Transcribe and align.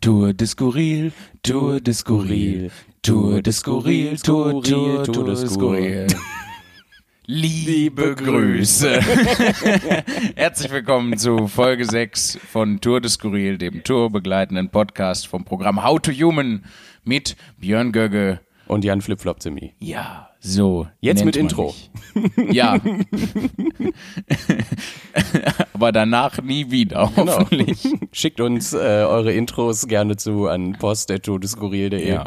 Tour 0.00 0.32
de 0.32 0.46
Skurril, 0.46 1.12
Tour 1.42 1.78
de 1.78 1.92
Skurril, 1.92 2.70
Tour 3.02 3.42
de 3.42 3.52
Skurril, 3.52 4.18
Tour, 4.22 4.62
Tour, 4.62 5.02
Tour 5.02 5.24
de 5.24 5.46
Skurril. 5.46 6.06
Liebe 7.26 8.14
Grüße. 8.14 8.98
Herzlich 10.36 10.72
willkommen 10.72 11.18
zu 11.18 11.48
Folge 11.48 11.84
6 11.84 12.38
von 12.50 12.80
Tour 12.80 13.02
de 13.02 13.10
Skurril, 13.10 13.58
dem 13.58 13.84
tourbegleitenden 13.84 14.70
Podcast 14.70 15.26
vom 15.26 15.44
Programm 15.44 15.84
How 15.84 16.00
to 16.00 16.12
Human 16.12 16.64
mit 17.04 17.36
Björn 17.58 17.92
Gögge 17.92 18.40
und 18.70 18.84
Jan 18.84 19.00
Flipflop 19.00 19.44
mir. 19.46 19.70
Ja, 19.78 20.30
so. 20.38 20.86
Jetzt 21.00 21.24
mit 21.24 21.36
Intro. 21.36 21.74
Mich. 22.14 22.52
Ja. 22.52 22.74
Aber 25.74 25.92
danach 25.92 26.40
nie 26.42 26.70
wieder, 26.70 27.10
genau. 27.14 27.38
hoffentlich. 27.38 27.82
Genau. 27.82 27.96
Schickt 28.12 28.40
uns 28.40 28.72
äh, 28.72 28.76
eure 28.76 29.32
Intros 29.32 29.86
gerne 29.86 30.16
zu 30.16 30.46
an 30.46 30.76
post.todeskurril.de. 30.78 32.08
Ja. 32.08 32.24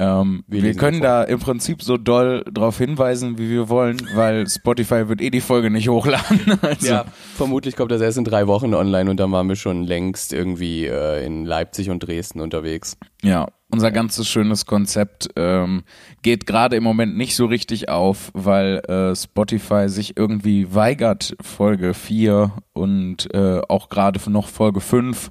Ähm, 0.00 0.44
wir, 0.46 0.62
wir 0.62 0.74
können 0.74 1.00
da 1.00 1.24
im 1.24 1.40
Prinzip 1.40 1.82
so 1.82 1.96
doll 1.96 2.44
drauf 2.52 2.78
hinweisen, 2.78 3.38
wie 3.38 3.50
wir 3.50 3.68
wollen, 3.68 4.00
weil 4.14 4.46
Spotify 4.46 5.08
wird 5.08 5.20
eh 5.20 5.30
die 5.30 5.40
Folge 5.40 5.70
nicht 5.70 5.88
hochladen. 5.88 6.58
Also. 6.68 6.86
Ja, 6.86 7.04
vermutlich 7.36 7.76
kommt 7.76 7.92
das 7.92 8.00
erst 8.00 8.18
in 8.18 8.24
drei 8.24 8.46
Wochen 8.46 8.74
online 8.74 9.10
und 9.10 9.18
dann 9.18 9.32
waren 9.32 9.48
wir 9.48 9.56
schon 9.56 9.84
längst 9.84 10.32
irgendwie 10.32 10.86
äh, 10.86 11.24
in 11.24 11.44
Leipzig 11.44 11.88
und 11.88 12.00
Dresden 12.00 12.40
unterwegs. 12.40 12.96
Ja, 13.22 13.48
unser 13.70 13.90
ganzes 13.90 14.26
schönes 14.28 14.66
Konzept 14.66 15.28
ähm, 15.36 15.82
geht 16.22 16.46
gerade 16.46 16.76
im 16.76 16.84
Moment 16.84 17.16
nicht 17.16 17.36
so 17.36 17.46
richtig 17.46 17.88
auf, 17.88 18.30
weil 18.34 18.78
äh, 18.88 19.14
Spotify 19.14 19.88
sich 19.88 20.16
irgendwie 20.16 20.74
weigert, 20.74 21.36
Folge 21.42 21.94
4 21.94 22.52
und 22.72 23.32
äh, 23.34 23.60
auch 23.68 23.88
gerade 23.88 24.18
noch 24.30 24.48
Folge 24.48 24.80
5 24.80 25.30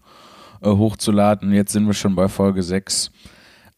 äh, 0.62 0.70
hochzuladen. 0.70 1.52
Jetzt 1.52 1.72
sind 1.72 1.88
wir 1.88 1.94
schon 1.94 2.16
bei 2.16 2.28
Folge 2.28 2.62
6. 2.62 3.12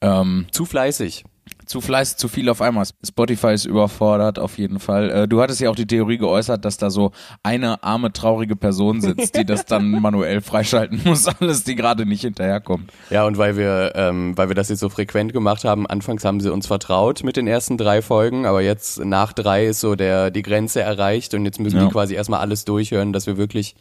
Ähm, 0.02 0.48
zu 0.52 0.66
fleißig. 0.66 1.24
Zu 1.70 1.82
fleißig, 1.82 2.18
zu 2.18 2.28
viel 2.28 2.50
auf 2.50 2.64
einmal. 2.64 2.84
Spotify 3.08 3.54
ist 3.54 3.66
überfordert, 3.66 4.40
auf 4.40 4.58
jeden 4.58 4.80
Fall. 4.80 5.12
Äh, 5.12 5.28
du 5.28 5.40
hattest 5.40 5.62
ja 5.62 5.70
auch 5.70 5.76
die 5.76 5.86
Theorie 5.86 6.18
geäußert, 6.18 6.66
dass 6.66 6.78
da 6.78 6.90
so 6.90 7.12
eine 7.44 7.84
arme, 7.84 8.12
traurige 8.12 8.56
Person 8.56 9.02
sitzt, 9.02 9.38
die 9.38 9.46
das 9.46 9.66
dann 9.66 9.92
manuell 10.02 10.42
freischalten 10.42 11.02
muss, 11.06 11.28
alles, 11.28 11.66
die 11.66 11.76
gerade 11.76 12.08
nicht 12.08 12.22
hinterherkommt. 12.22 12.92
Ja, 13.12 13.24
und 13.28 13.38
weil 13.38 13.56
wir, 13.56 13.92
ähm, 13.94 14.36
weil 14.36 14.48
wir 14.48 14.56
das 14.56 14.70
jetzt 14.70 14.80
so 14.80 14.90
frequent 14.90 15.32
gemacht 15.32 15.64
haben, 15.64 15.86
anfangs 15.86 16.26
haben 16.26 16.40
sie 16.40 16.52
uns 16.52 16.66
vertraut 16.66 17.24
mit 17.24 17.38
den 17.38 17.46
ersten 17.46 17.78
drei 17.78 18.02
Folgen, 18.02 18.48
aber 18.48 18.62
jetzt 18.62 19.06
nach 19.06 19.32
drei 19.32 19.68
ist 19.68 19.80
so 19.80 19.94
der, 19.94 20.32
die 20.32 20.42
Grenze 20.42 20.82
erreicht 20.82 21.36
und 21.36 21.46
jetzt 21.46 21.60
müssen 21.60 21.78
ja. 21.78 21.86
die 21.86 21.92
quasi 21.92 22.16
erstmal 22.16 22.40
alles 22.40 22.66
durchhören, 22.66 23.14
dass 23.14 23.28
wir 23.28 23.38
wirklich 23.38 23.76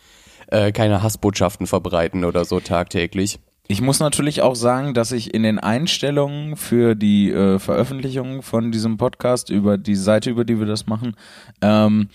äh, 0.48 0.72
keine 0.72 1.02
Hassbotschaften 1.02 1.66
verbreiten 1.66 2.24
oder 2.24 2.44
so 2.44 2.60
tagtäglich. 2.60 3.40
Ich 3.70 3.82
muss 3.82 4.00
natürlich 4.00 4.40
auch 4.40 4.56
sagen, 4.56 4.94
dass 4.94 5.12
ich 5.12 5.34
in 5.34 5.42
den 5.42 5.58
Einstellungen 5.58 6.56
für 6.56 6.94
die 6.94 7.30
äh, 7.30 7.58
Veröffentlichung 7.58 8.40
von 8.40 8.72
diesem 8.72 8.96
Podcast 8.96 9.50
über 9.50 9.76
die 9.76 9.94
Seite, 9.94 10.30
über 10.30 10.46
die 10.46 10.58
wir 10.58 10.64
das 10.64 10.86
machen, 10.86 11.14
ähm, 11.60 12.08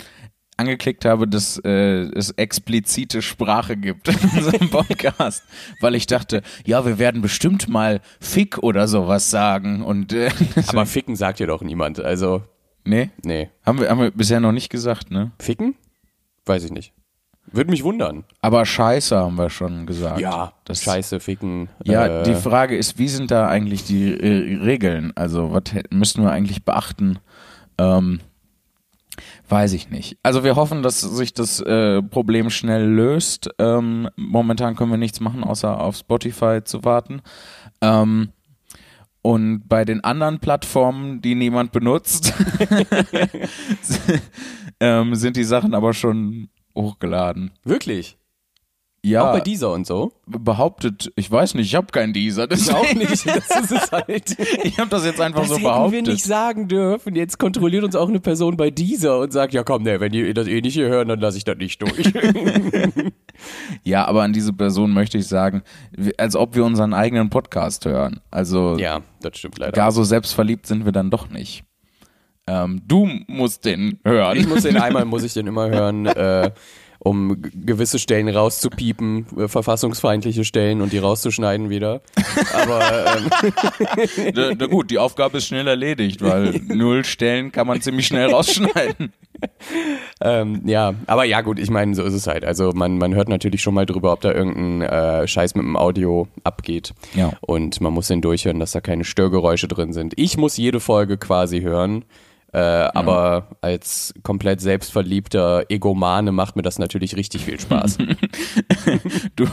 angeklickt 0.57 1.05
habe, 1.05 1.27
dass 1.27 1.59
äh, 1.63 2.09
es 2.15 2.31
explizite 2.31 3.21
Sprache 3.21 3.77
gibt 3.77 4.07
in 4.07 4.17
unserem 4.35 4.69
Podcast, 4.71 5.43
weil 5.79 5.93
ich 5.93 6.07
dachte, 6.07 6.41
ja, 6.65 6.87
wir 6.87 6.97
werden 6.97 7.21
bestimmt 7.21 7.69
mal 7.69 8.01
Fick 8.19 8.57
oder 8.57 8.87
sowas 8.87 9.29
sagen 9.29 9.83
und 9.83 10.11
äh, 10.11 10.31
aber 10.67 10.87
Ficken 10.87 11.15
sagt 11.15 11.39
ja 11.39 11.45
doch 11.45 11.61
niemand, 11.61 11.99
also 11.99 12.41
nee, 12.83 13.11
nee, 13.23 13.51
haben 13.63 13.79
wir 13.79 13.91
haben 13.91 13.99
wir 13.99 14.09
bisher 14.09 14.39
noch 14.39 14.53
nicht 14.53 14.71
gesagt, 14.71 15.11
ne? 15.11 15.31
Ficken? 15.37 15.75
Weiß 16.47 16.63
ich 16.63 16.71
nicht. 16.71 16.93
Würde 17.51 17.69
mich 17.69 17.83
wundern. 17.83 18.23
Aber 18.41 18.65
Scheiße 18.65 19.17
haben 19.17 19.37
wir 19.37 19.49
schon 19.49 19.85
gesagt. 19.85 20.19
Ja, 20.19 20.53
das 20.65 20.81
Scheiße, 20.81 21.19
Ficken. 21.19 21.69
Ja, 21.83 22.21
äh, 22.21 22.23
die 22.23 22.35
Frage 22.35 22.75
ist, 22.75 22.97
wie 22.97 23.07
sind 23.07 23.31
da 23.31 23.47
eigentlich 23.47 23.83
die 23.83 24.11
äh, 24.11 24.63
Regeln? 24.63 25.11
Also, 25.15 25.51
was 25.51 25.63
müssen 25.89 26.23
wir 26.23 26.31
eigentlich 26.31 26.63
beachten? 26.63 27.19
Ähm, 27.77 28.21
weiß 29.49 29.73
ich 29.73 29.89
nicht. 29.89 30.17
Also, 30.23 30.43
wir 30.43 30.55
hoffen, 30.55 30.83
dass 30.83 31.01
sich 31.01 31.33
das 31.33 31.59
äh, 31.59 32.01
Problem 32.01 32.49
schnell 32.49 32.87
löst. 32.87 33.49
Ähm, 33.59 34.09
momentan 34.15 34.75
können 34.75 34.91
wir 34.91 34.97
nichts 34.97 35.19
machen, 35.19 35.43
außer 35.43 35.79
auf 35.79 35.97
Spotify 35.97 36.61
zu 36.63 36.83
warten. 36.85 37.21
Ähm, 37.81 38.29
und 39.21 39.67
bei 39.67 39.85
den 39.85 40.03
anderen 40.03 40.39
Plattformen, 40.39 41.21
die 41.21 41.35
niemand 41.35 41.71
benutzt, 41.71 42.33
ähm, 44.79 45.15
sind 45.15 45.37
die 45.37 45.43
Sachen 45.43 45.73
aber 45.73 45.93
schon 45.93 46.49
hochgeladen. 46.75 47.51
Wirklich? 47.63 48.17
Ja. 49.05 49.27
Auch 49.27 49.33
bei 49.33 49.41
dieser 49.41 49.73
und 49.73 49.85
so? 49.85 50.13
Behauptet, 50.25 51.11
ich 51.17 51.29
weiß 51.29 51.55
nicht, 51.55 51.67
ich 51.67 51.75
habe 51.75 51.87
keinen 51.87 52.13
dieser. 52.13 52.47
Das 52.47 52.61
ich 52.61 52.73
auch 52.73 52.93
nicht, 52.93 53.11
das 53.27 53.49
ist 53.49 53.71
es 53.71 53.91
halt. 53.91 54.37
ich 54.63 54.79
habe 54.79 54.89
das 54.89 55.03
jetzt 55.03 55.19
einfach 55.19 55.41
das 55.41 55.49
so 55.49 55.59
behauptet. 55.59 56.01
Das 56.01 56.07
wir 56.07 56.13
nicht 56.13 56.23
sagen 56.23 56.69
dürfen. 56.69 57.13
Jetzt 57.13 57.37
kontrolliert 57.37 57.83
uns 57.83 57.97
auch 57.97 58.07
eine 58.07 58.21
Person 58.21 58.55
bei 58.55 58.71
dieser 58.71 59.19
und 59.19 59.33
sagt, 59.33 59.53
ja 59.53 59.63
komm, 59.63 59.83
ne, 59.83 59.99
wenn 59.99 60.13
ihr 60.13 60.33
das 60.33 60.47
eh 60.47 60.61
nicht 60.61 60.75
hier 60.75 60.87
hören, 60.87 61.09
dann 61.09 61.19
lasse 61.19 61.37
ich 61.37 61.43
das 61.43 61.57
nicht 61.57 61.81
durch. 61.81 62.13
ja, 63.83 64.05
aber 64.05 64.23
an 64.23 64.31
diese 64.31 64.53
Person 64.53 64.93
möchte 64.93 65.17
ich 65.17 65.27
sagen, 65.27 65.63
als 66.17 66.37
ob 66.37 66.55
wir 66.55 66.63
unseren 66.63 66.93
eigenen 66.93 67.29
Podcast 67.29 67.83
hören. 67.83 68.21
Also 68.31 68.77
Ja, 68.77 69.01
das 69.21 69.37
stimmt 69.37 69.57
leider. 69.57 69.73
Gar 69.73 69.91
so 69.91 70.05
selbstverliebt 70.05 70.65
sind 70.65 70.85
wir 70.85 70.93
dann 70.93 71.09
doch 71.09 71.29
nicht. 71.29 71.65
Ähm, 72.47 72.81
du 72.85 73.09
musst 73.27 73.65
den 73.65 73.99
hören. 74.03 74.37
Ich 74.37 74.47
muss 74.47 74.63
den 74.63 74.77
einmal, 74.81 75.05
muss 75.05 75.23
ich 75.23 75.33
den 75.33 75.47
immer 75.47 75.69
hören, 75.69 76.05
äh, 76.07 76.51
um 76.99 77.41
gewisse 77.41 77.99
Stellen 77.99 78.29
rauszupiepen, 78.29 79.25
äh, 79.37 79.47
verfassungsfeindliche 79.47 80.43
Stellen 80.45 80.81
und 80.81 80.93
die 80.93 80.97
rauszuschneiden 80.97 81.69
wieder. 81.69 82.01
Aber 82.53 83.17
ähm, 83.17 83.51
na, 84.35 84.51
na 84.57 84.65
gut, 84.67 84.89
die 84.91 84.99
Aufgabe 84.99 85.37
ist 85.37 85.47
schnell 85.47 85.67
erledigt, 85.67 86.21
weil 86.21 86.61
null 86.67 87.05
Stellen 87.05 87.51
kann 87.51 87.67
man 87.67 87.81
ziemlich 87.81 88.07
schnell 88.07 88.29
rausschneiden. 88.29 89.13
ähm, 90.21 90.61
ja, 90.65 90.93
aber 91.05 91.25
ja 91.25 91.41
gut, 91.41 91.59
ich 91.59 91.69
meine, 91.69 91.95
so 91.95 92.03
ist 92.03 92.13
es 92.13 92.27
halt. 92.27 92.45
Also 92.45 92.71
man, 92.73 92.97
man 92.97 93.13
hört 93.15 93.27
natürlich 93.27 93.61
schon 93.61 93.73
mal 93.73 93.85
drüber, 93.85 94.13
ob 94.13 94.21
da 94.21 94.33
irgendein 94.33 94.81
äh, 94.81 95.27
Scheiß 95.27 95.55
mit 95.55 95.65
dem 95.65 95.75
Audio 95.75 96.27
abgeht. 96.43 96.93
Ja. 97.13 97.31
Und 97.41 97.81
man 97.81 97.93
muss 97.93 98.07
den 98.07 98.21
durchhören, 98.21 98.59
dass 98.59 98.71
da 98.71 98.81
keine 98.81 99.03
Störgeräusche 99.03 99.67
drin 99.67 99.91
sind. 99.91 100.13
Ich 100.17 100.37
muss 100.37 100.55
jede 100.55 100.79
Folge 100.79 101.17
quasi 101.17 101.61
hören 101.61 102.05
äh, 102.53 102.59
aber 102.59 103.47
als 103.61 104.13
komplett 104.21 104.61
selbstverliebter 104.61 105.65
Egomane 105.69 106.31
macht 106.31 106.55
mir 106.55 106.61
das 106.61 106.77
natürlich 106.77 107.15
richtig 107.15 107.45
viel 107.45 107.59
Spaß. 107.59 107.97
du 109.35 109.47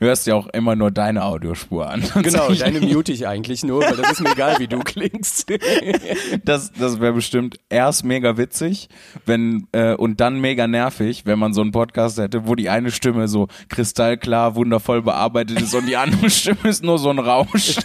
hörst 0.00 0.26
ja 0.26 0.36
auch 0.36 0.46
immer 0.48 0.74
nur 0.74 0.90
deine 0.90 1.24
Audiospur 1.24 1.88
an. 1.88 2.02
Genau, 2.26 2.50
deine 2.52 2.80
mute 2.80 3.12
ich 3.12 3.28
eigentlich 3.28 3.62
nur, 3.62 3.82
weil 3.82 3.96
das 3.96 4.12
ist 4.12 4.20
mir 4.22 4.32
egal, 4.32 4.58
wie 4.58 4.66
du 4.66 4.78
klingst. 4.78 5.52
das 6.44 6.72
das 6.72 6.98
wäre 6.98 7.12
bestimmt 7.12 7.58
erst 7.68 8.04
mega 8.04 8.36
witzig, 8.36 8.88
wenn 9.26 9.68
äh, 9.72 9.94
und 9.94 10.20
dann 10.20 10.40
mega 10.40 10.66
nervig, 10.66 11.26
wenn 11.26 11.38
man 11.38 11.52
so 11.52 11.60
einen 11.60 11.72
Podcast 11.72 12.18
hätte, 12.18 12.48
wo 12.48 12.54
die 12.54 12.68
eine 12.70 12.90
Stimme 12.90 13.28
so 13.28 13.48
kristallklar, 13.68 14.54
wundervoll 14.54 15.02
bearbeitet 15.02 15.60
ist 15.60 15.74
und 15.74 15.86
die 15.86 15.96
andere 15.96 16.30
Stimme 16.30 16.68
ist 16.70 16.82
nur 16.82 16.98
so 16.98 17.10
ein 17.10 17.18
Rauschen. 17.18 17.84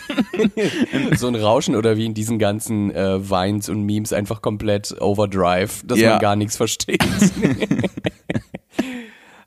so 1.18 1.28
ein 1.28 1.36
Rauschen 1.36 1.76
oder 1.76 1.98
wie 1.98 2.06
in 2.06 2.14
diesen 2.14 2.40
ganzen 2.40 2.90
äh, 2.92 3.30
Vines 3.30 3.70
und 3.70 3.84
Memes 3.84 4.14
einfach 4.14 4.42
komplett 4.42 4.61
komplett 4.62 5.02
Overdrive, 5.02 5.82
dass 5.86 6.00
ja. 6.00 6.12
man 6.12 6.20
gar 6.20 6.36
nichts 6.36 6.58
versteht. 6.58 7.04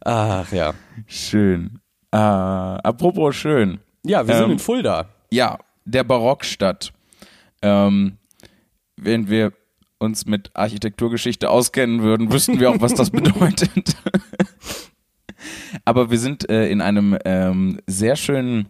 Ach 0.05 0.51
ja. 0.53 0.75
Schön. 1.07 1.79
Äh, 2.11 2.17
apropos 2.17 3.37
schön. 3.37 3.79
Ja, 4.05 4.27
wir 4.27 4.35
ähm, 4.35 4.41
sind 4.41 4.51
in 4.53 4.59
Fulda. 4.59 5.09
Ja, 5.31 5.59
der 5.85 6.05
Barockstadt. 6.05 6.93
Ähm, 7.63 8.19
wenn 8.97 9.29
wir 9.29 9.53
uns 9.99 10.27
mit 10.27 10.51
Architekturgeschichte 10.55 11.49
auskennen 11.49 12.03
würden, 12.03 12.33
wüssten 12.33 12.61
wir 12.61 12.71
auch, 12.71 12.81
was 12.81 12.95
das 12.95 13.11
bedeutet. 13.13 13.97
Aber 15.85 16.11
wir 16.11 16.19
sind 16.19 16.49
äh, 16.51 16.69
in 16.69 16.81
einem 16.81 17.17
ähm, 17.25 17.81
sehr 17.87 18.17
schönen 18.17 18.69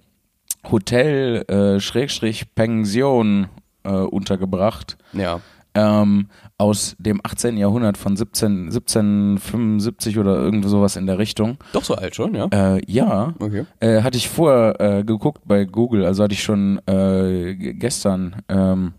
Hotel, 0.71 1.45
äh, 1.49 1.81
Schrägstrich 1.81 2.55
Pension 2.55 3.49
äh, 3.83 3.91
untergebracht. 3.91 4.97
Ja 5.13 5.41
ähm, 5.75 6.29
aus 6.59 6.97
dem 6.99 7.21
18. 7.23 7.57
Jahrhundert 7.57 7.99
von 7.99 8.17
17, 8.17 8.67
1775 8.67 10.19
oder 10.19 10.37
irgend 10.37 10.65
sowas 10.67 10.97
in 10.97 11.07
der 11.07 11.19
Richtung. 11.19 11.59
Doch 11.73 11.85
so 11.85 11.95
alt 11.95 12.15
schon, 12.15 12.35
ja? 12.35 12.49
Äh, 12.53 12.81
ja. 12.87 13.35
Okay. 13.39 13.65
Äh, 13.81 14.03
hatte 14.03 14.17
ich 14.17 14.29
vorher 14.29 14.81
äh, 14.81 15.05
geguckt 15.05 15.43
bei 15.45 15.65
Google, 15.65 16.05
also 16.05 16.23
hatte 16.23 16.35
ich 16.35 16.43
schon 16.43 16.81
äh, 16.87 17.55
gestern 17.75 18.43
ähm, 18.49 18.95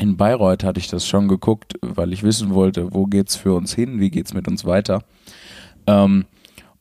in 0.00 0.16
Bayreuth 0.16 0.64
hatte 0.64 0.80
ich 0.80 0.88
das 0.88 1.06
schon 1.06 1.28
geguckt, 1.28 1.74
weil 1.82 2.14
ich 2.14 2.22
wissen 2.22 2.54
wollte, 2.54 2.94
wo 2.94 3.04
geht's 3.04 3.36
für 3.36 3.54
uns 3.54 3.74
hin, 3.74 4.00
wie 4.00 4.10
geht's 4.10 4.32
mit 4.32 4.48
uns 4.48 4.64
weiter. 4.64 5.02
Ähm, 5.86 6.24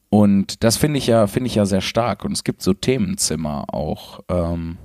und 0.09 0.63
das 0.63 0.77
finde 0.77 0.99
ich 0.99 1.07
ja, 1.07 1.27
finde 1.27 1.47
ich 1.47 1.55
ja 1.55 1.65
sehr 1.65 1.81
stark. 1.81 2.23
Und 2.23 2.31
es 2.31 2.45
gibt 2.45 2.61
so 2.61 2.73
Themenzimmer 2.73 3.65
auch. 3.73 4.21
Ähm, 4.29 4.77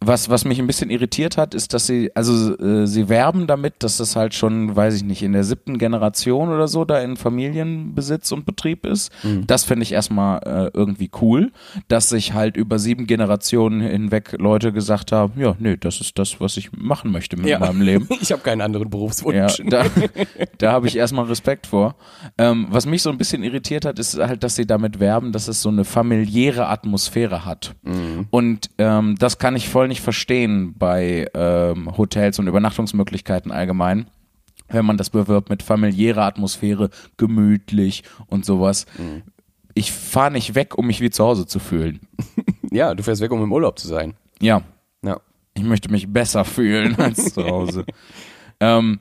was, 0.00 0.28
was 0.28 0.44
mich 0.44 0.58
ein 0.58 0.66
bisschen 0.66 0.90
irritiert 0.90 1.38
hat, 1.38 1.54
ist, 1.54 1.72
dass 1.72 1.86
sie, 1.86 2.10
also 2.14 2.56
äh, 2.58 2.86
sie 2.86 3.08
werben 3.08 3.46
damit, 3.46 3.74
dass 3.78 3.96
das 3.96 4.14
halt 4.14 4.34
schon, 4.34 4.76
weiß 4.76 4.94
ich 4.94 5.04
nicht, 5.04 5.22
in 5.22 5.32
der 5.32 5.42
siebten 5.42 5.78
Generation 5.78 6.50
oder 6.50 6.68
so 6.68 6.84
da 6.84 7.00
in 7.00 7.16
Familienbesitz 7.16 8.30
und 8.30 8.44
Betrieb 8.44 8.84
ist. 8.84 9.10
Mhm. 9.24 9.46
Das 9.46 9.64
finde 9.64 9.84
ich 9.84 9.92
erstmal 9.92 10.40
äh, 10.44 10.70
irgendwie 10.74 11.10
cool, 11.22 11.50
dass 11.88 12.10
sich 12.10 12.34
halt 12.34 12.58
über 12.58 12.78
sieben 12.78 13.06
Generationen 13.06 13.80
hinweg 13.80 14.36
Leute 14.38 14.72
gesagt 14.72 15.12
haben, 15.12 15.40
ja, 15.40 15.56
nee, 15.58 15.78
das 15.78 16.00
ist 16.00 16.18
das, 16.18 16.40
was 16.40 16.58
ich 16.58 16.72
machen 16.72 17.10
möchte 17.10 17.36
mit 17.36 17.46
ja. 17.46 17.58
meinem 17.58 17.80
Leben. 17.80 18.06
ich 18.20 18.32
habe 18.32 18.42
keinen 18.42 18.60
anderen 18.60 18.90
Berufswunsch. 18.90 19.58
Ja, 19.58 19.64
da 19.64 19.84
da 20.58 20.72
habe 20.72 20.88
ich 20.88 20.96
erstmal 20.96 21.24
Respekt 21.24 21.66
vor. 21.66 21.96
Ähm, 22.36 22.66
was 22.70 22.84
mich 22.84 23.02
so 23.02 23.08
ein 23.10 23.16
bisschen 23.16 23.42
irritiert 23.42 23.86
hat, 23.86 23.98
ist 23.98 24.18
halt, 24.18 24.42
dass 24.42 24.56
sie 24.56 24.66
damit 24.66 25.00
werben, 25.00 25.32
dass 25.32 25.48
es 25.48 25.62
so 25.62 25.70
eine 25.70 25.84
familiäre 25.84 26.68
Atmosphäre 26.68 27.46
hat. 27.46 27.74
Mhm. 27.82 28.26
Und 28.30 28.70
ähm, 28.76 29.16
das 29.18 29.38
kann 29.38 29.56
ich 29.56 29.68
voll 29.70 29.85
voll 29.86 29.88
nicht 29.88 30.00
verstehen 30.00 30.74
bei 30.76 31.28
ähm, 31.34 31.96
Hotels 31.96 32.38
und 32.38 32.48
Übernachtungsmöglichkeiten 32.48 33.52
allgemein 33.52 34.06
wenn 34.68 34.84
man 34.84 34.96
das 34.96 35.10
bewirbt 35.10 35.48
mit 35.48 35.62
familiärer 35.62 36.24
Atmosphäre, 36.24 36.90
gemütlich 37.16 38.02
und 38.26 38.44
sowas. 38.44 38.86
Mhm. 38.98 39.22
Ich 39.74 39.92
fahre 39.92 40.32
nicht 40.32 40.56
weg, 40.56 40.76
um 40.76 40.88
mich 40.88 41.00
wie 41.00 41.10
zu 41.10 41.22
Hause 41.24 41.46
zu 41.46 41.58
fühlen. 41.60 42.00
Ja, 42.72 42.94
du 42.96 43.04
fährst 43.04 43.22
weg, 43.22 43.30
um 43.30 43.40
im 43.44 43.52
Urlaub 43.52 43.78
zu 43.78 43.86
sein. 43.86 44.14
Ja. 44.40 44.60
Ja. 45.02 45.20
Ich 45.54 45.62
möchte 45.62 45.88
mich 45.88 46.12
besser 46.12 46.44
fühlen 46.44 46.96
als 46.98 47.32
zu 47.32 47.46
Hause. 47.46 47.86
ähm, 48.58 48.98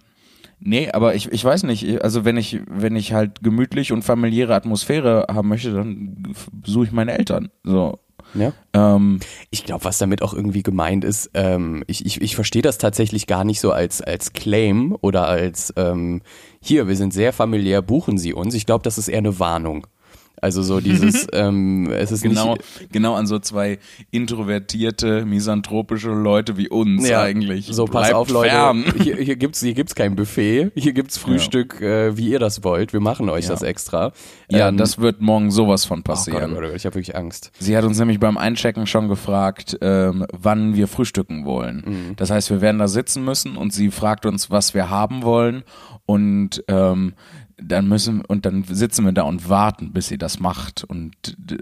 nee, 0.59 0.91
aber 0.91 1.15
ich, 1.15 1.31
ich 1.31 1.43
weiß 1.43 1.63
nicht, 1.63 2.03
also 2.03 2.25
wenn 2.25 2.37
ich, 2.37 2.59
wenn 2.69 2.95
ich 2.95 3.13
halt 3.13 3.41
gemütlich 3.41 3.91
und 3.91 4.03
familiäre 4.03 4.53
Atmosphäre 4.53 5.25
haben 5.29 5.49
möchte, 5.49 5.73
dann 5.73 6.35
besuche 6.53 6.85
ich 6.85 6.91
meine 6.91 7.17
Eltern. 7.17 7.49
So. 7.63 7.97
Ja. 8.35 8.53
Ähm, 8.73 9.19
ich 9.49 9.63
glaube, 9.63 9.85
was 9.85 9.97
damit 9.97 10.21
auch 10.21 10.33
irgendwie 10.33 10.63
gemeint 10.63 11.03
ist, 11.03 11.31
ähm, 11.33 11.83
ich, 11.87 12.05
ich, 12.05 12.21
ich 12.21 12.35
verstehe 12.35 12.61
das 12.61 12.77
tatsächlich 12.77 13.27
gar 13.27 13.43
nicht 13.43 13.59
so 13.59 13.71
als, 13.71 14.01
als 14.01 14.33
Claim 14.33 14.97
oder 15.01 15.27
als 15.27 15.73
ähm, 15.77 16.21
hier, 16.61 16.87
wir 16.87 16.95
sind 16.95 17.13
sehr 17.13 17.33
familiär, 17.33 17.81
buchen 17.81 18.17
Sie 18.17 18.33
uns. 18.33 18.53
Ich 18.53 18.65
glaube, 18.65 18.83
das 18.83 18.97
ist 18.97 19.07
eher 19.07 19.19
eine 19.19 19.39
Warnung. 19.39 19.87
Also 20.41 20.61
so 20.61 20.79
dieses, 20.79 21.27
ähm, 21.33 21.89
es 21.91 22.11
ist 22.11 22.21
genau, 22.21 22.53
nicht, 22.53 22.91
genau 22.91 23.15
an 23.15 23.27
so 23.27 23.39
zwei 23.39 23.79
introvertierte, 24.11 25.25
misanthropische 25.25 26.09
Leute 26.09 26.57
wie 26.57 26.69
uns 26.69 27.07
ja, 27.07 27.21
eigentlich. 27.21 27.67
So 27.67 27.85
pass 27.85 28.09
Bleibt 28.09 28.15
auf, 28.15 28.29
Leute. 28.29 28.49
Fern. 28.49 28.85
Hier, 29.01 29.17
hier 29.17 29.35
gibt's, 29.35 29.61
hier 29.61 29.73
gibt's 29.73 29.95
kein 29.95 30.15
Buffet. 30.15 30.71
Hier 30.75 30.93
gibt's 30.93 31.17
Frühstück, 31.17 31.79
ja. 31.79 32.07
äh, 32.07 32.17
wie 32.17 32.29
ihr 32.29 32.39
das 32.39 32.63
wollt. 32.63 32.93
Wir 32.93 32.99
machen 32.99 33.29
euch 33.29 33.45
ja. 33.45 33.51
das 33.51 33.61
extra. 33.61 34.11
Ja, 34.49 34.69
ähm, 34.69 34.77
das 34.77 34.99
wird 34.99 35.21
morgen 35.21 35.51
sowas 35.51 35.85
von 35.85 36.03
passieren. 36.03 36.51
Oh 36.51 36.55
Gott, 36.55 36.63
oh 36.63 36.67
Gott, 36.67 36.75
ich 36.75 36.85
habe 36.85 36.95
wirklich 36.95 37.15
Angst. 37.15 37.51
Sie 37.59 37.75
hat 37.75 37.83
uns 37.83 37.99
nämlich 37.99 38.19
beim 38.19 38.37
Einchecken 38.37 38.87
schon 38.87 39.07
gefragt, 39.07 39.77
ähm, 39.81 40.25
wann 40.31 40.75
wir 40.75 40.87
frühstücken 40.87 41.45
wollen. 41.45 41.83
Mhm. 41.85 42.15
Das 42.15 42.31
heißt, 42.31 42.49
wir 42.49 42.61
werden 42.61 42.79
da 42.79 42.87
sitzen 42.87 43.23
müssen 43.23 43.57
und 43.57 43.73
sie 43.73 43.91
fragt 43.91 44.25
uns, 44.25 44.49
was 44.49 44.73
wir 44.73 44.89
haben 44.89 45.23
wollen 45.23 45.63
und 46.05 46.63
ähm, 46.67 47.13
dann 47.57 47.87
müssen 47.87 48.21
und 48.21 48.45
dann 48.45 48.63
sitzen 48.63 49.05
wir 49.05 49.13
da 49.13 49.23
und 49.23 49.49
warten, 49.49 49.93
bis 49.93 50.07
sie 50.07 50.17
das 50.17 50.39
macht 50.39 50.83
und 50.83 51.15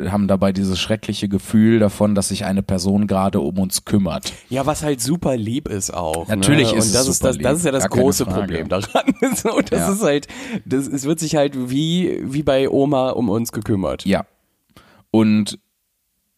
haben 0.09 0.27
dabei 0.27 0.51
dieses 0.51 0.79
schreckliche 0.79 1.29
Gefühl 1.29 1.79
davon, 1.79 2.15
dass 2.15 2.29
sich 2.29 2.45
eine 2.45 2.63
Person 2.63 3.05
gerade 3.05 3.39
um 3.39 3.59
uns 3.59 3.85
kümmert. 3.85 4.33
Ja, 4.49 4.65
was 4.65 4.83
halt 4.83 5.01
super 5.01 5.37
lieb 5.37 5.67
ist 5.67 5.93
auch. 5.93 6.27
Ne? 6.27 6.37
Natürlich 6.37 6.71
ne? 6.71 6.79
ist 6.79 6.87
und 6.87 6.95
das 6.95 7.01
es 7.03 7.09
ist 7.09 7.23
das, 7.23 7.37
das 7.37 7.59
ist 7.59 7.65
ja 7.65 7.71
das 7.71 7.89
Gar 7.89 7.99
große 7.99 8.25
Problem 8.25 8.69
daran. 8.69 9.13
so, 9.35 9.59
das 9.61 9.79
ja. 9.79 9.91
ist 9.93 10.03
halt, 10.03 10.27
das, 10.65 10.87
es 10.87 11.03
wird 11.03 11.19
sich 11.19 11.35
halt 11.35 11.69
wie 11.69 12.19
wie 12.23 12.43
bei 12.43 12.69
Oma 12.69 13.11
um 13.11 13.29
uns 13.29 13.51
gekümmert. 13.51 14.05
Ja. 14.05 14.25
Und 15.11 15.59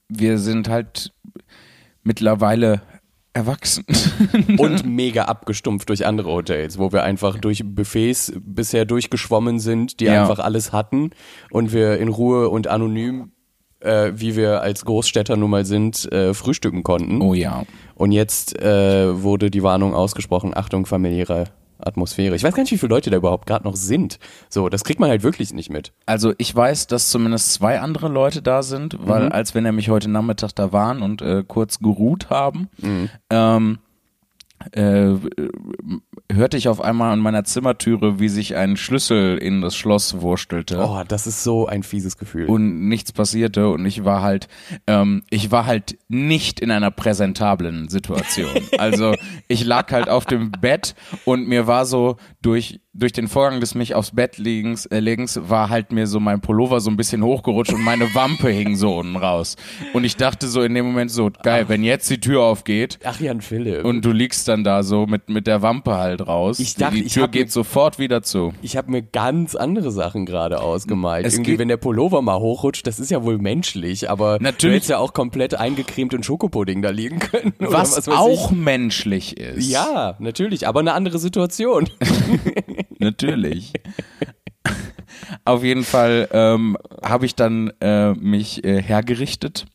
wir 0.10 0.38
sind 0.38 0.68
halt 0.68 1.14
mittlerweile 2.04 2.82
erwachsen. 3.36 3.86
und 4.58 4.86
mega 4.86 5.26
abgestumpft 5.26 5.90
durch 5.90 6.06
andere 6.06 6.32
Hotels, 6.32 6.80
wo 6.80 6.92
wir 6.92 7.04
einfach 7.04 7.38
durch 7.38 7.62
Buffets 7.64 8.34
bisher 8.40 8.86
durchgeschwommen 8.86 9.60
sind, 9.60 10.00
die 10.00 10.06
ja. 10.06 10.22
einfach 10.22 10.40
alles 10.40 10.72
hatten 10.72 11.12
und 11.52 11.74
wir 11.74 12.00
in 12.00 12.08
Ruhe 12.08 12.50
und 12.50 12.68
anonym, 12.68 13.32
äh, 13.82 14.14
wie 14.16 14.36
wir 14.36 14.62
als 14.62 14.86
Großstädter 14.86 15.36
nun 15.36 15.52
mal 15.52 15.66
sind, 15.66 16.12
äh, 16.12 16.34
frühstücken 16.34 16.84
konnten. 16.84 17.22
Oh 17.22 17.34
ja. 17.34 17.64
Und 17.94 18.12
jetzt 18.12 18.60
äh, 18.60 19.22
wurde 19.22 19.52
die 19.52 19.64
Warnung 19.64 19.94
ausgesprochen, 19.94 20.56
Achtung, 20.56 20.86
familiäre 20.86 21.46
Atmosphäre. 21.80 22.36
Ich 22.36 22.44
weiß 22.44 22.54
gar 22.54 22.64
nicht, 22.64 22.72
wie 22.72 22.78
viele 22.78 22.94
Leute 22.94 23.10
da 23.10 23.18
überhaupt 23.18 23.46
gerade 23.46 23.66
noch 23.66 23.76
sind. 23.76 24.20
So, 24.50 24.70
das 24.70 24.84
kriegt 24.84 25.00
man 25.00 25.10
halt 25.10 25.24
wirklich 25.24 25.54
nicht 25.54 25.70
mit. 25.70 25.94
Also 26.06 26.34
ich 26.38 26.56
weiß, 26.56 26.88
dass 26.88 27.10
zumindest 27.10 27.54
zwei 27.54 27.80
andere 27.80 28.08
Leute 28.08 28.42
da 28.42 28.64
sind, 28.64 28.98
weil 29.00 29.26
mhm. 29.26 29.32
als 29.32 29.54
wir 29.54 29.62
nämlich 29.62 29.90
heute 29.90 30.10
Nachmittag 30.10 30.52
da 30.54 30.72
waren 30.72 31.02
und 31.02 31.22
äh, 31.22 31.44
kurz 31.48 31.80
geruht 31.80 32.30
haben, 32.30 32.70
mhm. 32.78 33.10
ähm, 33.30 33.78
äh, 34.72 35.14
hörte 36.32 36.58
ich 36.58 36.68
auf 36.68 36.82
einmal 36.82 37.12
an 37.12 37.20
meiner 37.20 37.44
Zimmertüre, 37.44 38.20
wie 38.20 38.30
sich 38.30 38.56
ein 38.56 38.78
Schlüssel 38.78 39.38
in 39.38 39.62
das 39.62 39.76
Schloss 39.76 40.22
wurstelte. 40.22 40.80
Oh, 40.80 41.04
das 41.08 41.28
ist 41.28 41.44
so 41.44 41.68
ein 41.68 41.84
fieses 41.84 42.18
Gefühl. 42.18 42.46
Und 42.48 42.88
nichts 42.88 43.12
passierte 43.12 43.70
und 43.70 43.86
ich 43.86 44.06
war 44.06 44.22
halt, 44.22 44.48
ähm, 44.88 45.24
ich 45.30 45.52
war 45.52 45.66
halt 45.66 45.98
nicht 46.08 46.60
in 46.60 46.72
einer 46.72 46.92
präsentablen 46.92 47.90
Situation. 47.90 48.50
also 48.78 49.14
ich 49.48 49.64
lag 49.66 49.92
halt 49.92 50.10
auf 50.10 50.26
dem 50.26 50.52
Bett 50.52 50.96
und 51.26 51.48
mir 51.48 51.68
war 51.68 51.86
so 51.86 52.18
durch 52.42 52.80
durch 52.98 53.12
den 53.12 53.28
Vorgang 53.28 53.60
des 53.60 53.76
mich 53.76 53.94
aufs 53.94 54.12
Bett 54.12 54.38
liegens, 54.38 54.86
äh, 54.86 55.00
legens 55.00 55.38
war 55.50 55.70
halt 55.70 55.92
mir 55.92 56.08
so 56.08 56.22
mein 56.22 56.40
Pullover 56.40 56.80
so 56.80 56.90
ein 56.90 56.96
bisschen 56.96 57.24
hochgerutscht 57.24 57.74
und 57.74 57.84
meine 57.84 58.16
Wampe 58.16 58.50
hing 58.50 58.78
so 58.78 58.98
unten 58.98 59.18
raus. 59.18 59.58
Und 59.94 60.06
ich 60.06 60.16
dachte 60.16 60.48
so 60.48 60.62
in 60.62 60.74
dem 60.74 60.86
Moment 60.86 61.12
so, 61.12 61.30
geil, 61.44 61.64
Ach. 61.66 61.70
wenn 61.70 61.84
jetzt 61.84 62.10
die 62.10 62.22
Tür 62.22 62.44
aufgeht. 62.44 63.00
Ach 63.04 63.20
Jan 63.20 63.42
Philipp. 63.42 63.84
Und 63.84 64.06
du 64.06 64.12
liegst 64.12 64.48
dann 64.48 64.64
da 64.64 64.82
so 64.84 65.08
mit, 65.08 65.28
mit 65.30 65.46
der 65.46 65.62
Wampe 65.62 65.96
halt 65.96 66.26
raus. 66.26 66.60
Ich 66.60 66.76
dachte, 66.76 66.96
die 66.96 67.08
Tür 67.08 67.28
geht 67.28 67.48
mir, 67.48 67.52
sofort 67.52 68.00
wieder 68.00 68.24
zu. 68.24 68.54
Ich 68.62 68.78
habe 68.78 68.90
mir 68.90 69.02
ganz 69.02 69.56
andere 69.56 69.92
Sachen 69.92 70.26
gerade 70.26 70.62
ausgemalt. 70.62 71.26
Es 71.26 71.34
Irgendwie, 71.34 71.60
wenn 71.60 71.68
der 71.68 71.78
Pullover 71.78 72.22
mal 72.22 72.40
hochrutscht, 72.40 72.88
das 72.88 73.00
ist 73.00 73.12
ja 73.12 73.24
wohl 73.24 73.38
menschlich, 73.40 74.10
aber 74.10 74.38
Natürlich. 74.40 74.58
du 74.58 74.70
hättest 74.70 74.90
ja 74.92 74.98
auch 75.00 75.12
komplett 75.12 75.56
eingecremt 75.56 76.14
und 76.14 76.26
Schokopudding 76.26 76.82
da 76.82 76.92
liegen 76.92 77.20
können. 77.20 77.54
Was, 77.60 77.98
was 77.98 78.08
auch 78.08 78.52
ich. 78.52 78.58
menschlich 78.58 79.38
ist. 79.38 79.70
Ja, 79.70 80.16
natürlich, 80.20 80.66
aber 80.66 80.80
eine 80.80 80.94
andere 80.94 81.20
Situation. 81.20 81.90
Natürlich. 83.00 83.74
Auf 85.46 85.64
jeden 85.64 85.84
Fall 85.84 86.28
ähm, 86.32 86.78
habe 87.04 87.26
ich 87.26 87.36
dann 87.36 87.72
äh, 87.82 88.14
mich 88.14 88.64
äh, 88.64 88.82
hergerichtet, 88.82 89.66